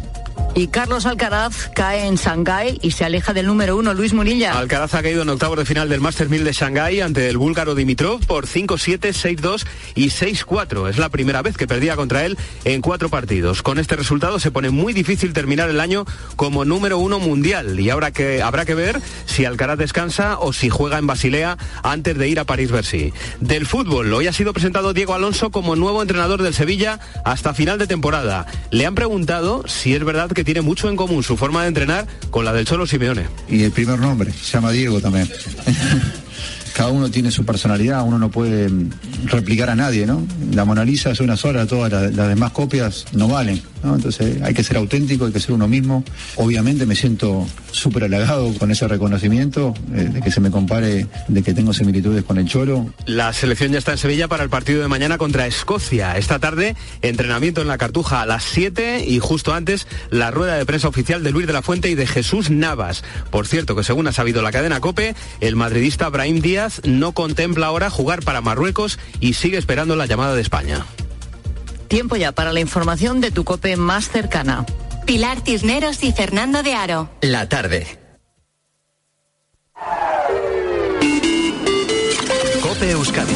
Y 0.58 0.66
Carlos 0.66 1.06
Alcaraz 1.06 1.70
cae 1.72 2.08
en 2.08 2.16
Shanghái 2.16 2.80
y 2.82 2.90
se 2.90 3.04
aleja 3.04 3.32
del 3.32 3.46
número 3.46 3.76
uno, 3.76 3.94
Luis 3.94 4.12
Murilla. 4.12 4.58
Alcaraz 4.58 4.92
ha 4.94 5.02
caído 5.02 5.22
en 5.22 5.28
octavos 5.28 5.56
de 5.56 5.64
final 5.64 5.88
del 5.88 6.00
Master 6.00 6.28
1000 6.28 6.42
de 6.42 6.52
Shanghái 6.52 7.00
ante 7.00 7.28
el 7.28 7.38
búlgaro 7.38 7.76
Dimitrov 7.76 8.26
por 8.26 8.48
5-7, 8.48 8.98
6-2 8.98 9.64
y 9.94 10.08
6-4. 10.08 10.90
Es 10.90 10.98
la 10.98 11.10
primera 11.10 11.42
vez 11.42 11.56
que 11.56 11.68
perdía 11.68 11.94
contra 11.94 12.24
él 12.24 12.36
en 12.64 12.80
cuatro 12.80 13.08
partidos. 13.08 13.62
Con 13.62 13.78
este 13.78 13.94
resultado 13.94 14.40
se 14.40 14.50
pone 14.50 14.70
muy 14.70 14.92
difícil 14.92 15.32
terminar 15.32 15.70
el 15.70 15.78
año 15.78 16.04
como 16.34 16.64
número 16.64 16.98
uno 16.98 17.20
mundial 17.20 17.78
y 17.78 17.90
ahora 17.90 18.10
que 18.10 18.42
habrá 18.42 18.64
que 18.64 18.74
ver 18.74 19.00
si 19.26 19.44
Alcaraz 19.44 19.78
descansa 19.78 20.40
o 20.40 20.52
si 20.52 20.70
juega 20.70 20.98
en 20.98 21.06
Basilea 21.06 21.56
antes 21.84 22.18
de 22.18 22.28
ir 22.28 22.40
a 22.40 22.44
París-Bercy. 22.44 23.12
Del 23.38 23.64
fútbol, 23.64 24.12
hoy 24.12 24.26
ha 24.26 24.32
sido 24.32 24.52
presentado 24.52 24.92
Diego 24.92 25.14
Alonso 25.14 25.52
como 25.52 25.76
nuevo 25.76 26.02
entrenador 26.02 26.42
del 26.42 26.52
Sevilla 26.52 26.98
hasta 27.24 27.54
final 27.54 27.78
de 27.78 27.86
temporada. 27.86 28.44
Le 28.72 28.86
han 28.86 28.96
preguntado 28.96 29.62
si 29.68 29.94
es 29.94 30.02
verdad 30.02 30.32
que 30.32 30.47
tiene 30.48 30.62
mucho 30.62 30.88
en 30.88 30.96
común 30.96 31.22
su 31.22 31.36
forma 31.36 31.60
de 31.60 31.68
entrenar 31.68 32.06
con 32.30 32.42
la 32.42 32.54
del 32.54 32.64
Cholo 32.64 32.86
Simeone. 32.86 33.26
Y 33.50 33.64
el 33.64 33.70
primer 33.70 33.98
nombre, 33.98 34.32
se 34.32 34.52
llama 34.52 34.70
Diego 34.70 34.98
también. 34.98 35.28
cada 36.78 36.90
uno 36.90 37.10
tiene 37.10 37.32
su 37.32 37.44
personalidad, 37.44 38.04
uno 38.06 38.20
no 38.20 38.30
puede 38.30 38.70
replicar 39.24 39.68
a 39.68 39.74
nadie, 39.74 40.06
¿no? 40.06 40.24
La 40.52 40.64
Mona 40.64 40.84
Lisa 40.84 41.10
es 41.10 41.18
una 41.18 41.36
sola, 41.36 41.66
todas 41.66 41.90
las, 41.90 42.28
demás 42.28 42.52
copias 42.52 43.06
no 43.14 43.26
valen. 43.26 43.60
Entonces 43.82 44.40
hay 44.42 44.54
que 44.54 44.62
ser 44.62 44.76
auténtico, 44.76 45.26
hay 45.26 45.32
que 45.32 45.40
ser 45.40 45.52
uno 45.52 45.66
mismo. 45.66 46.04
Obviamente 46.36 46.86
me 46.86 46.94
siento 46.94 47.48
súper 47.72 48.04
halagado 48.04 48.52
con 48.54 48.70
ese 48.70 48.86
reconocimiento, 48.86 49.74
eh, 49.92 50.08
de 50.12 50.20
que 50.20 50.30
se 50.30 50.40
me 50.40 50.52
compare, 50.52 51.08
de 51.26 51.42
que 51.42 51.52
tengo 51.52 51.72
similitudes 51.72 52.22
con 52.22 52.38
el 52.38 52.46
Cholo. 52.46 52.86
La 53.06 53.32
selección 53.32 53.72
ya 53.72 53.78
está 53.78 53.92
en 53.92 53.98
Sevilla 53.98 54.28
para 54.28 54.44
el 54.44 54.48
partido 54.48 54.80
de 54.80 54.86
mañana 54.86 55.18
contra 55.18 55.48
Escocia. 55.48 56.16
Esta 56.16 56.38
tarde, 56.38 56.76
entrenamiento 57.02 57.60
en 57.60 57.66
la 57.66 57.78
Cartuja 57.78 58.22
a 58.22 58.26
las 58.26 58.44
7 58.44 59.04
y 59.04 59.18
justo 59.18 59.52
antes 59.52 59.88
la 60.10 60.30
rueda 60.30 60.54
de 60.54 60.64
prensa 60.64 60.86
oficial 60.86 61.24
de 61.24 61.32
Luis 61.32 61.48
de 61.48 61.52
la 61.52 61.62
Fuente 61.62 61.90
y 61.90 61.96
de 61.96 62.06
Jesús 62.06 62.50
Navas. 62.50 63.02
Por 63.32 63.48
cierto, 63.48 63.74
que 63.74 63.82
según 63.82 64.06
ha 64.06 64.12
sabido 64.12 64.42
la 64.42 64.52
cadena 64.52 64.78
COPE, 64.78 65.16
el 65.40 65.56
madridista 65.56 66.08
Brahim 66.08 66.40
Díaz 66.40 66.67
no 66.84 67.12
contempla 67.12 67.66
ahora 67.66 67.90
jugar 67.90 68.22
para 68.22 68.40
Marruecos 68.40 68.98
y 69.20 69.34
sigue 69.34 69.58
esperando 69.58 69.96
la 69.96 70.06
llamada 70.06 70.34
de 70.34 70.42
España. 70.42 70.84
Tiempo 71.88 72.16
ya 72.16 72.32
para 72.32 72.52
la 72.52 72.60
información 72.60 73.20
de 73.20 73.30
tu 73.30 73.44
cope 73.44 73.76
más 73.76 74.10
cercana. 74.10 74.66
Pilar 75.06 75.40
Tisneros 75.40 76.02
y 76.04 76.12
Fernando 76.12 76.62
de 76.62 76.74
Aro. 76.74 77.10
La 77.22 77.48
tarde. 77.48 77.98
Cope 82.60 82.90
Euskadi. 82.90 83.34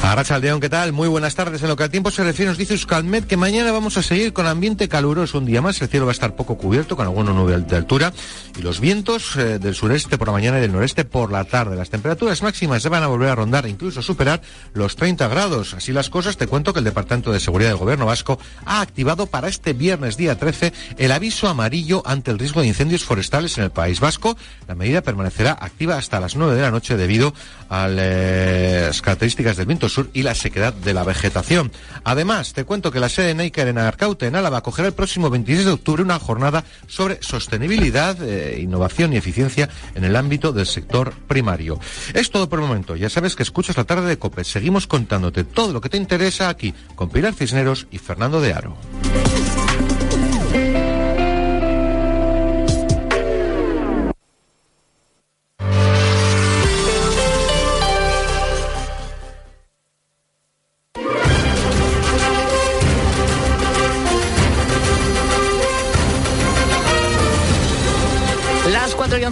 Arrachaldeón, 0.00 0.60
¿qué 0.60 0.68
tal? 0.68 0.92
Muy 0.92 1.06
buenas 1.08 1.34
tardes. 1.34 1.60
En 1.62 1.68
lo 1.68 1.76
que 1.76 1.82
al 1.82 1.90
tiempo 1.90 2.10
se 2.10 2.24
refiere, 2.24 2.48
nos 2.48 2.56
dice 2.56 2.72
Euskalmet 2.72 3.26
que 3.26 3.36
mañana 3.36 3.72
vamos 3.72 3.96
a 3.98 4.02
seguir 4.02 4.32
con 4.32 4.46
ambiente 4.46 4.88
caluroso 4.88 5.38
un 5.38 5.44
día 5.44 5.60
más. 5.60 5.82
El 5.82 5.88
cielo 5.88 6.06
va 6.06 6.12
a 6.12 6.14
estar 6.14 6.34
poco 6.34 6.56
cubierto, 6.56 6.96
con 6.96 7.04
alguna 7.04 7.32
nube 7.32 7.58
de 7.58 7.76
altura. 7.76 8.12
Y 8.56 8.62
los 8.62 8.80
vientos 8.80 9.36
eh, 9.36 9.58
del 9.58 9.74
sureste 9.74 10.16
por 10.16 10.28
la 10.28 10.32
mañana 10.32 10.58
y 10.58 10.60
del 10.62 10.72
noreste 10.72 11.04
por 11.04 11.30
la 11.30 11.44
tarde. 11.44 11.76
Las 11.76 11.90
temperaturas 11.90 12.42
máximas 12.42 12.82
se 12.82 12.88
van 12.88 13.02
a 13.02 13.08
volver 13.08 13.28
a 13.28 13.34
rondar 13.34 13.66
incluso 13.66 14.00
superar 14.00 14.40
los 14.72 14.96
30 14.96 15.28
grados. 15.28 15.74
Así 15.74 15.92
las 15.92 16.08
cosas, 16.10 16.36
te 16.36 16.46
cuento 16.46 16.72
que 16.72 16.78
el 16.78 16.84
Departamento 16.84 17.32
de 17.32 17.40
Seguridad 17.40 17.70
del 17.70 17.78
Gobierno 17.78 18.06
Vasco 18.06 18.38
ha 18.64 18.80
activado 18.80 19.26
para 19.26 19.48
este 19.48 19.72
viernes 19.72 20.16
día 20.16 20.38
13 20.38 20.72
el 20.96 21.12
aviso 21.12 21.48
amarillo 21.48 22.02
ante 22.06 22.30
el 22.30 22.38
riesgo 22.38 22.62
de 22.62 22.68
incendios 22.68 23.04
forestales 23.04 23.58
en 23.58 23.64
el 23.64 23.70
País 23.70 24.00
Vasco. 24.00 24.36
La 24.68 24.74
medida 24.74 25.02
permanecerá 25.02 25.52
activa 25.52 25.98
hasta 25.98 26.20
las 26.20 26.36
9 26.36 26.54
de 26.54 26.62
la 26.62 26.70
noche 26.70 26.96
debido 26.96 27.34
a 27.68 27.88
las 27.88 29.02
características 29.02 29.56
del 29.56 29.66
viento 29.66 29.87
sur 29.88 30.10
y 30.12 30.22
la 30.22 30.34
sequedad 30.34 30.72
de 30.72 30.94
la 30.94 31.04
vegetación. 31.04 31.72
Además, 32.04 32.52
te 32.52 32.64
cuento 32.64 32.90
que 32.90 33.00
la 33.00 33.08
sede 33.08 33.34
Neiker 33.34 33.68
en 33.68 33.78
Arcaute, 33.78 34.26
en 34.26 34.36
Álava, 34.36 34.58
acogerá 34.58 34.88
el 34.88 34.94
próximo 34.94 35.30
26 35.30 35.66
de 35.66 35.72
octubre 35.72 36.02
una 36.02 36.18
jornada 36.18 36.64
sobre 36.86 37.22
sostenibilidad, 37.22 38.16
eh, 38.22 38.58
innovación 38.60 39.12
y 39.12 39.16
eficiencia 39.16 39.68
en 39.94 40.04
el 40.04 40.16
ámbito 40.16 40.52
del 40.52 40.66
sector 40.66 41.12
primario. 41.26 41.78
Es 42.14 42.30
todo 42.30 42.48
por 42.48 42.60
el 42.60 42.66
momento. 42.66 42.96
Ya 42.96 43.10
sabes 43.10 43.36
que 43.36 43.42
escuchas 43.42 43.76
la 43.76 43.84
tarde 43.84 44.08
de 44.08 44.18
COPE. 44.18 44.44
Seguimos 44.44 44.86
contándote 44.86 45.44
todo 45.44 45.72
lo 45.72 45.80
que 45.80 45.88
te 45.88 45.96
interesa 45.96 46.48
aquí 46.48 46.74
con 46.94 47.10
Pilar 47.10 47.34
Cisneros 47.34 47.86
y 47.90 47.98
Fernando 47.98 48.40
de 48.40 48.52
Aro. 48.52 48.76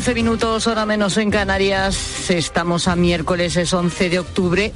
11 0.06 0.14
minutos, 0.14 0.68
hora 0.68 0.86
menos 0.86 1.16
en 1.16 1.32
Canarias. 1.32 2.30
Estamos 2.30 2.86
a 2.86 2.94
miércoles, 2.94 3.56
es 3.56 3.74
11 3.74 4.08
de 4.08 4.20
octubre. 4.20 4.72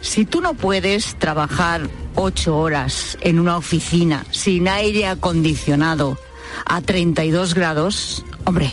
Si 0.00 0.24
tú 0.24 0.40
no 0.40 0.54
puedes 0.54 1.14
trabajar 1.20 1.88
8 2.16 2.56
horas 2.58 3.16
en 3.20 3.38
una 3.38 3.58
oficina 3.58 4.26
sin 4.32 4.66
aire 4.66 5.06
acondicionado 5.06 6.18
a 6.64 6.80
32 6.80 7.54
grados, 7.54 8.24
hombre, 8.44 8.72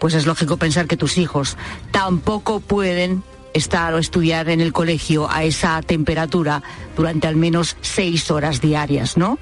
pues 0.00 0.14
es 0.14 0.26
lógico 0.26 0.56
pensar 0.56 0.88
que 0.88 0.96
tus 0.96 1.16
hijos 1.18 1.56
tampoco 1.92 2.58
pueden 2.58 3.22
estar 3.54 3.94
o 3.94 3.98
estudiar 3.98 4.48
en 4.48 4.60
el 4.60 4.72
colegio 4.72 5.30
a 5.30 5.44
esa 5.44 5.80
temperatura 5.82 6.64
durante 6.96 7.28
al 7.28 7.36
menos 7.36 7.76
6 7.82 8.28
horas 8.32 8.60
diarias, 8.60 9.16
¿no? 9.16 9.38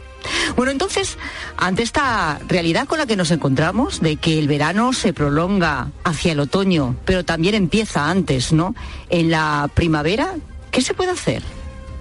Bueno, 0.56 0.72
entonces, 0.72 1.18
ante 1.56 1.82
esta 1.82 2.38
realidad 2.48 2.86
con 2.86 2.98
la 2.98 3.06
que 3.06 3.16
nos 3.16 3.30
encontramos, 3.30 4.00
de 4.00 4.16
que 4.16 4.38
el 4.38 4.48
verano 4.48 4.92
se 4.92 5.12
prolonga 5.12 5.90
hacia 6.04 6.32
el 6.32 6.40
otoño, 6.40 6.96
pero 7.04 7.24
también 7.24 7.54
empieza 7.54 8.10
antes, 8.10 8.52
¿no? 8.52 8.74
En 9.08 9.30
la 9.30 9.70
primavera, 9.74 10.34
¿qué 10.70 10.82
se 10.82 10.94
puede 10.94 11.12
hacer? 11.12 11.42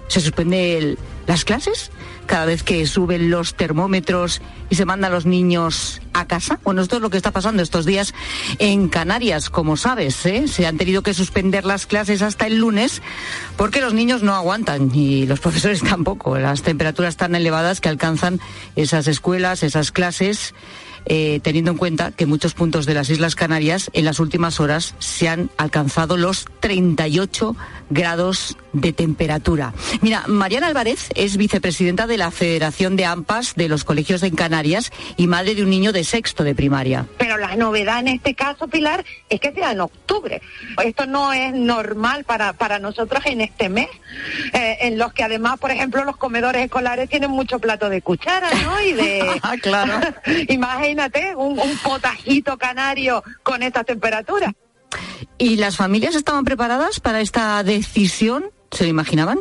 ¿Se 0.08 0.20
suspende 0.20 0.96
las 1.26 1.44
clases? 1.44 1.90
Cada 2.30 2.46
vez 2.46 2.62
que 2.62 2.86
suben 2.86 3.28
los 3.28 3.56
termómetros 3.56 4.40
y 4.70 4.76
se 4.76 4.84
mandan 4.84 5.10
los 5.10 5.26
niños 5.26 6.00
a 6.12 6.28
casa. 6.28 6.60
Bueno, 6.62 6.80
esto 6.80 6.94
es 6.94 7.02
lo 7.02 7.10
que 7.10 7.16
está 7.16 7.32
pasando 7.32 7.60
estos 7.60 7.86
días 7.86 8.14
en 8.60 8.88
Canarias, 8.88 9.50
como 9.50 9.76
sabes. 9.76 10.24
¿eh? 10.26 10.46
Se 10.46 10.64
han 10.64 10.78
tenido 10.78 11.02
que 11.02 11.12
suspender 11.12 11.64
las 11.64 11.86
clases 11.86 12.22
hasta 12.22 12.46
el 12.46 12.58
lunes 12.58 13.02
porque 13.56 13.80
los 13.80 13.94
niños 13.94 14.22
no 14.22 14.36
aguantan 14.36 14.94
y 14.94 15.26
los 15.26 15.40
profesores 15.44 15.82
tampoco. 15.82 16.38
Las 16.38 16.62
temperaturas 16.62 17.16
tan 17.16 17.34
elevadas 17.34 17.80
que 17.80 17.88
alcanzan 17.88 18.38
esas 18.76 19.08
escuelas, 19.08 19.64
esas 19.64 19.90
clases. 19.90 20.54
Eh, 21.06 21.40
teniendo 21.42 21.70
en 21.70 21.76
cuenta 21.76 22.12
que 22.12 22.26
muchos 22.26 22.54
puntos 22.54 22.86
de 22.86 22.94
las 22.94 23.10
Islas 23.10 23.34
Canarias 23.34 23.90
en 23.94 24.04
las 24.04 24.20
últimas 24.20 24.60
horas 24.60 24.94
se 24.98 25.28
han 25.28 25.50
alcanzado 25.56 26.16
los 26.16 26.46
38 26.60 27.56
grados 27.90 28.56
de 28.72 28.92
temperatura. 28.92 29.74
Mira, 30.00 30.24
Mariana 30.28 30.68
Álvarez 30.68 31.08
es 31.14 31.36
vicepresidenta 31.36 32.06
de 32.06 32.16
la 32.16 32.30
Federación 32.30 32.96
de 32.96 33.04
AMPAS 33.04 33.54
de 33.56 33.68
los 33.68 33.84
Colegios 33.84 34.22
en 34.22 34.36
Canarias 34.36 34.92
y 35.16 35.26
madre 35.26 35.54
de 35.54 35.62
un 35.64 35.70
niño 35.70 35.92
de 35.92 36.04
sexto 36.04 36.44
de 36.44 36.54
primaria. 36.54 37.06
Pero 37.18 37.36
la 37.36 37.56
novedad 37.56 38.00
en 38.00 38.08
este 38.08 38.34
caso, 38.34 38.68
Pilar, 38.68 39.04
es 39.28 39.40
que 39.40 39.52
sea 39.52 39.72
en 39.72 39.80
octubre. 39.80 40.40
Esto 40.84 41.06
no 41.06 41.32
es 41.32 41.52
normal 41.52 42.24
para, 42.24 42.52
para 42.52 42.78
nosotros 42.78 43.22
en 43.26 43.40
este 43.40 43.68
mes, 43.68 43.88
eh, 44.52 44.78
en 44.82 44.98
los 44.98 45.12
que 45.12 45.24
además, 45.24 45.58
por 45.58 45.70
ejemplo, 45.70 46.04
los 46.04 46.16
comedores 46.16 46.64
escolares 46.64 47.08
tienen 47.08 47.30
mucho 47.30 47.58
plato 47.58 47.88
de 47.88 48.02
cuchara, 48.02 48.50
¿no? 48.64 48.80
Y 48.82 48.92
de... 48.92 49.20
Ah, 49.42 49.56
claro. 49.60 49.94
Imagínate 50.90 51.36
un, 51.36 51.56
potajito 51.84 52.58
canario 52.58 53.22
con 53.44 53.62
esta 53.62 53.84
temperatura. 53.84 54.52
¿Y 55.38 55.56
las 55.56 55.76
familias 55.76 56.16
estaban 56.16 56.44
preparadas 56.44 56.98
para 56.98 57.20
esta 57.20 57.62
decisión? 57.62 58.50
¿Se 58.72 58.84
lo 58.84 58.90
imaginaban? 58.90 59.38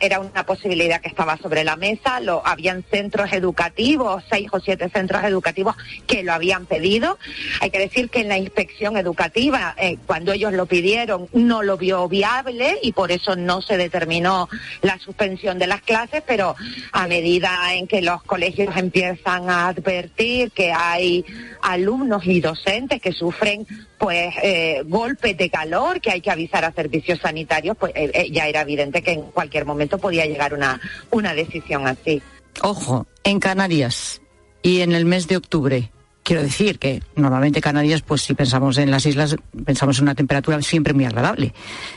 Era 0.00 0.18
una 0.18 0.44
posibilidad 0.44 1.00
que 1.00 1.08
estaba 1.08 1.36
sobre 1.36 1.62
la 1.62 1.76
mesa, 1.76 2.20
lo 2.20 2.46
habían 2.46 2.82
centros 2.90 3.32
educativos, 3.32 4.24
seis 4.30 4.48
o 4.50 4.60
siete 4.60 4.88
centros 4.88 5.22
educativos 5.24 5.76
que 6.06 6.22
lo 6.22 6.32
habían 6.32 6.66
pedido. 6.66 7.18
Hay 7.60 7.70
que 7.70 7.78
decir 7.78 8.10
que 8.10 8.20
en 8.20 8.28
la 8.28 8.38
inspección 8.38 8.96
educativa, 8.96 9.74
eh, 9.78 9.98
cuando 10.06 10.32
ellos 10.32 10.52
lo 10.52 10.66
pidieron, 10.66 11.28
no 11.32 11.62
lo 11.62 11.76
vio 11.76 12.08
viable 12.08 12.78
y 12.82 12.92
por 12.92 13.12
eso 13.12 13.36
no 13.36 13.62
se 13.62 13.76
determinó 13.76 14.48
la 14.82 14.98
suspensión 14.98 15.58
de 15.58 15.66
las 15.66 15.82
clases, 15.82 16.22
pero 16.26 16.56
a 16.92 17.06
medida 17.06 17.74
en 17.74 17.86
que 17.86 18.02
los 18.02 18.22
colegios 18.22 18.76
empiezan 18.76 19.50
a 19.50 19.68
advertir 19.68 20.50
que 20.52 20.72
hay 20.72 21.24
alumnos 21.62 22.26
y 22.26 22.40
docentes 22.40 23.00
que 23.00 23.12
sufren 23.12 23.66
pues 24.00 24.34
eh, 24.42 24.82
golpes 24.86 25.36
de 25.36 25.50
calor 25.50 26.00
que 26.00 26.10
hay 26.10 26.22
que 26.22 26.30
avisar 26.30 26.64
a 26.64 26.72
servicios 26.72 27.20
sanitarios, 27.20 27.76
pues 27.78 27.92
eh, 27.94 28.10
eh, 28.14 28.30
ya 28.32 28.48
era 28.48 28.62
evidente 28.62 29.02
que 29.02 29.12
en 29.12 29.22
cualquier 29.24 29.66
momento 29.66 29.98
podía 29.98 30.24
llegar 30.24 30.54
una, 30.54 30.80
una 31.10 31.34
decisión 31.34 31.86
así. 31.86 32.22
Ojo, 32.62 33.06
en 33.24 33.38
Canarias 33.40 34.22
y 34.62 34.80
en 34.80 34.92
el 34.92 35.04
mes 35.04 35.28
de 35.28 35.36
octubre, 35.36 35.92
quiero 36.22 36.42
decir 36.42 36.78
que 36.78 37.02
normalmente 37.16 37.60
Canarias, 37.60 38.02
pues 38.02 38.22
si 38.22 38.34
pensamos 38.34 38.78
en 38.78 38.90
las 38.90 39.06
islas, 39.06 39.36
pensamos 39.64 39.98
en 39.98 40.04
una 40.04 40.14
temperatura 40.14 40.60
siempre 40.62 40.94
muy 40.94 41.04
agradable, 41.04 41.54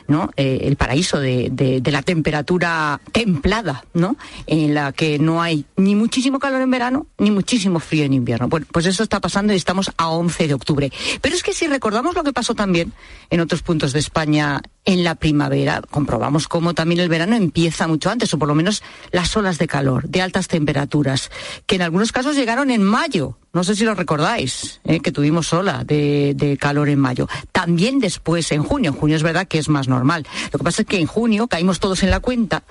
¿no? 0.07 0.31
Eh, 0.37 0.61
el 0.63 0.75
paraíso 0.75 1.19
de, 1.19 1.81
la 1.85 2.01
temperatura 2.01 2.99
templada, 3.11 3.85
¿no? 3.93 4.15
En 4.47 4.73
la 4.73 4.91
que 4.91 5.19
no 5.19 5.41
hay 5.41 5.65
ni 5.77 5.95
muchísimo 5.95 6.39
calor 6.39 6.61
en 6.61 6.71
verano, 6.71 7.07
ni 7.17 7.31
muchísimo 7.31 7.79
frío 7.79 8.05
en 8.05 8.13
invierno. 8.13 8.47
Bueno, 8.47 8.65
pues 8.71 8.85
eso 8.85 9.03
está 9.03 9.19
pasando 9.19 9.53
y 9.53 9.57
estamos 9.57 9.91
a 9.97 10.09
11 10.09 10.47
de 10.47 10.53
octubre. 10.53 10.91
Pero 11.21 11.35
es 11.35 11.43
que 11.43 11.53
si 11.53 11.67
recordamos 11.67 12.15
lo 12.15 12.23
que 12.23 12.33
pasó 12.33 12.55
también 12.55 12.93
en 13.29 13.39
otros 13.39 13.61
puntos 13.61 13.93
de 13.93 13.99
España 13.99 14.61
en 14.85 15.03
la 15.03 15.15
primavera, 15.15 15.81
comprobamos 15.89 16.47
cómo 16.47 16.73
también 16.73 16.99
el 16.99 17.09
verano 17.09 17.35
empieza 17.35 17.87
mucho 17.87 18.09
antes, 18.09 18.33
o 18.33 18.39
por 18.39 18.47
lo 18.47 18.55
menos 18.55 18.83
las 19.11 19.35
olas 19.37 19.57
de 19.57 19.67
calor, 19.67 20.09
de 20.09 20.21
altas 20.21 20.47
temperaturas, 20.47 21.31
que 21.65 21.75
en 21.75 21.83
algunos 21.83 22.11
casos 22.11 22.35
llegaron 22.35 22.69
en 22.69 22.83
mayo. 22.83 23.37
No 23.53 23.63
sé 23.63 23.75
si 23.75 23.85
lo 23.85 23.93
recordáis, 23.93 24.81
¿eh? 24.83 24.99
que 24.99 25.11
tuvimos 25.11 25.53
ola 25.53 25.83
de, 25.83 26.57
calor 26.59 26.89
en 26.89 26.97
mayo. 26.97 27.27
También 27.51 27.99
después, 27.99 28.51
en 28.51 28.63
junio. 28.63 28.89
En 28.89 28.97
junio 28.97 29.15
es 29.15 29.21
verdad 29.21 29.47
que 29.47 29.59
es 29.59 29.69
más 29.69 29.87
normal. 29.87 30.25
Lo 30.51 30.57
que 30.57 30.63
pasa 30.63 30.81
es 30.81 30.87
que 30.87 30.99
en 30.99 31.05
junio 31.05 31.47
caímos 31.47 31.79
todos 31.79 32.01
en 32.01 32.09
la 32.09 32.19
cuenta 32.19 32.63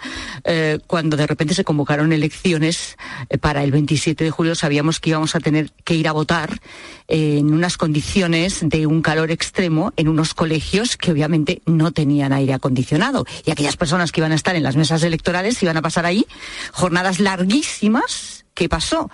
eh, 0.43 0.81
cuando 0.89 1.17
de 1.17 1.29
repente 1.29 1.55
se 1.55 1.63
convocaron 1.63 2.13
elecciones 2.13 2.97
eh, 3.29 3.39
para 3.39 3.63
el 3.63 3.71
27 3.71 4.25
de 4.25 4.31
julio. 4.33 4.57
Sabíamos 4.57 4.99
que 4.99 5.11
íbamos 5.11 5.37
a 5.37 5.41
tener 5.41 5.71
que 5.85 5.95
ir 5.95 6.09
a 6.09 6.13
votar 6.13 6.61
en 7.07 7.55
unas 7.55 7.77
condiciones 7.77 8.59
de 8.63 8.89
un 8.89 9.03
calor 9.03 9.31
extremo 9.31 9.93
en 9.97 10.09
unos 10.09 10.35
colegios 10.35 10.97
que 10.97 11.13
obviamente 11.13 11.63
no 11.65 11.93
tenían 12.03 12.33
aire 12.33 12.53
acondicionado. 12.53 13.25
Y 13.45 13.53
aquellas 13.53 13.77
personas 13.77 14.11
que 14.11 14.21
iban 14.21 14.33
a 14.33 14.35
estar 14.35 14.57
en 14.57 14.65
las 14.65 14.75
mesas 14.75 15.05
electorales 15.05 15.63
iban 15.63 15.77
a 15.77 15.83
pasar 15.83 16.05
ahí 16.05 16.27
jornadas 16.73 17.21
larguísimas. 17.21 18.45
¿Qué 18.55 18.69
pasó? 18.69 19.09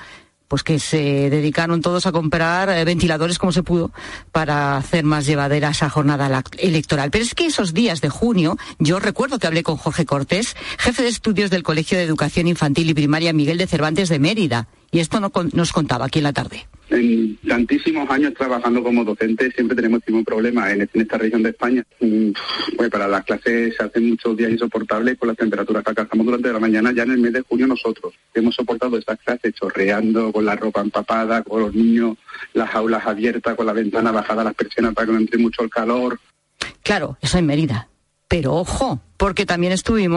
pues 0.48 0.62
que 0.62 0.78
se 0.78 1.28
dedicaron 1.28 1.82
todos 1.82 2.06
a 2.06 2.12
comprar 2.12 2.70
eh, 2.70 2.82
ventiladores 2.86 3.38
como 3.38 3.52
se 3.52 3.62
pudo 3.62 3.92
para 4.32 4.78
hacer 4.78 5.04
más 5.04 5.26
llevadera 5.26 5.68
esa 5.68 5.90
jornada 5.90 6.42
electoral. 6.56 7.10
Pero 7.10 7.22
es 7.22 7.34
que 7.34 7.44
esos 7.44 7.74
días 7.74 8.00
de 8.00 8.08
junio, 8.08 8.56
yo 8.78 8.98
recuerdo 8.98 9.38
que 9.38 9.46
hablé 9.46 9.62
con 9.62 9.76
Jorge 9.76 10.06
Cortés, 10.06 10.56
jefe 10.78 11.02
de 11.02 11.08
estudios 11.08 11.50
del 11.50 11.62
Colegio 11.62 11.98
de 11.98 12.04
Educación 12.04 12.48
Infantil 12.48 12.88
y 12.88 12.94
Primaria 12.94 13.34
Miguel 13.34 13.58
de 13.58 13.66
Cervantes 13.66 14.08
de 14.08 14.18
Mérida, 14.18 14.68
y 14.90 15.00
esto 15.00 15.20
no, 15.20 15.30
nos 15.52 15.72
contaba 15.72 16.06
aquí 16.06 16.18
en 16.18 16.24
la 16.24 16.32
tarde. 16.32 16.66
En 16.90 17.36
tantísimos 17.46 18.08
años 18.08 18.32
trabajando 18.32 18.82
como 18.82 19.04
docente 19.04 19.50
siempre 19.50 19.76
tenemos 19.76 20.00
un 20.08 20.24
problema 20.24 20.72
en, 20.72 20.80
en, 20.80 21.00
esta 21.02 21.18
región 21.18 21.42
de 21.42 21.50
España. 21.50 21.84
Pues 22.76 22.88
para 22.88 23.06
las 23.06 23.24
clases 23.24 23.76
se 23.76 23.84
hacen 23.84 24.08
muchos 24.08 24.36
días 24.36 24.50
insoportables 24.50 25.18
con 25.18 25.28
las 25.28 25.36
temperaturas 25.36 25.84
que 25.84 25.90
alcanzamos 25.90 26.24
durante 26.24 26.50
la 26.50 26.58
mañana. 26.58 26.92
Ya 26.92 27.02
en 27.02 27.10
el 27.10 27.18
mes 27.18 27.34
de 27.34 27.42
junio 27.42 27.66
nosotros 27.66 28.14
hemos 28.32 28.54
soportado 28.54 28.96
estas 28.96 29.18
clases 29.18 29.52
chorreando, 29.54 30.32
con 30.32 30.46
la 30.46 30.56
ropa 30.56 30.80
empapada, 30.80 31.42
con 31.42 31.60
los 31.60 31.74
niños, 31.74 32.16
las 32.54 32.74
aulas 32.74 33.06
abiertas, 33.06 33.54
con 33.54 33.66
la 33.66 33.74
ventana 33.74 34.10
bajada, 34.10 34.44
las 34.44 34.54
persianas 34.54 34.94
para 34.94 35.06
que 35.06 35.12
no 35.12 35.18
entre 35.18 35.38
mucho 35.38 35.62
el 35.62 35.70
calor. 35.70 36.18
Claro, 36.82 37.18
eso 37.20 37.36
en 37.36 37.46
Mérida. 37.46 37.88
Pero 38.28 38.54
ojo, 38.54 39.00
porque 39.16 39.46
también 39.46 39.72
estuvimos 39.72 40.06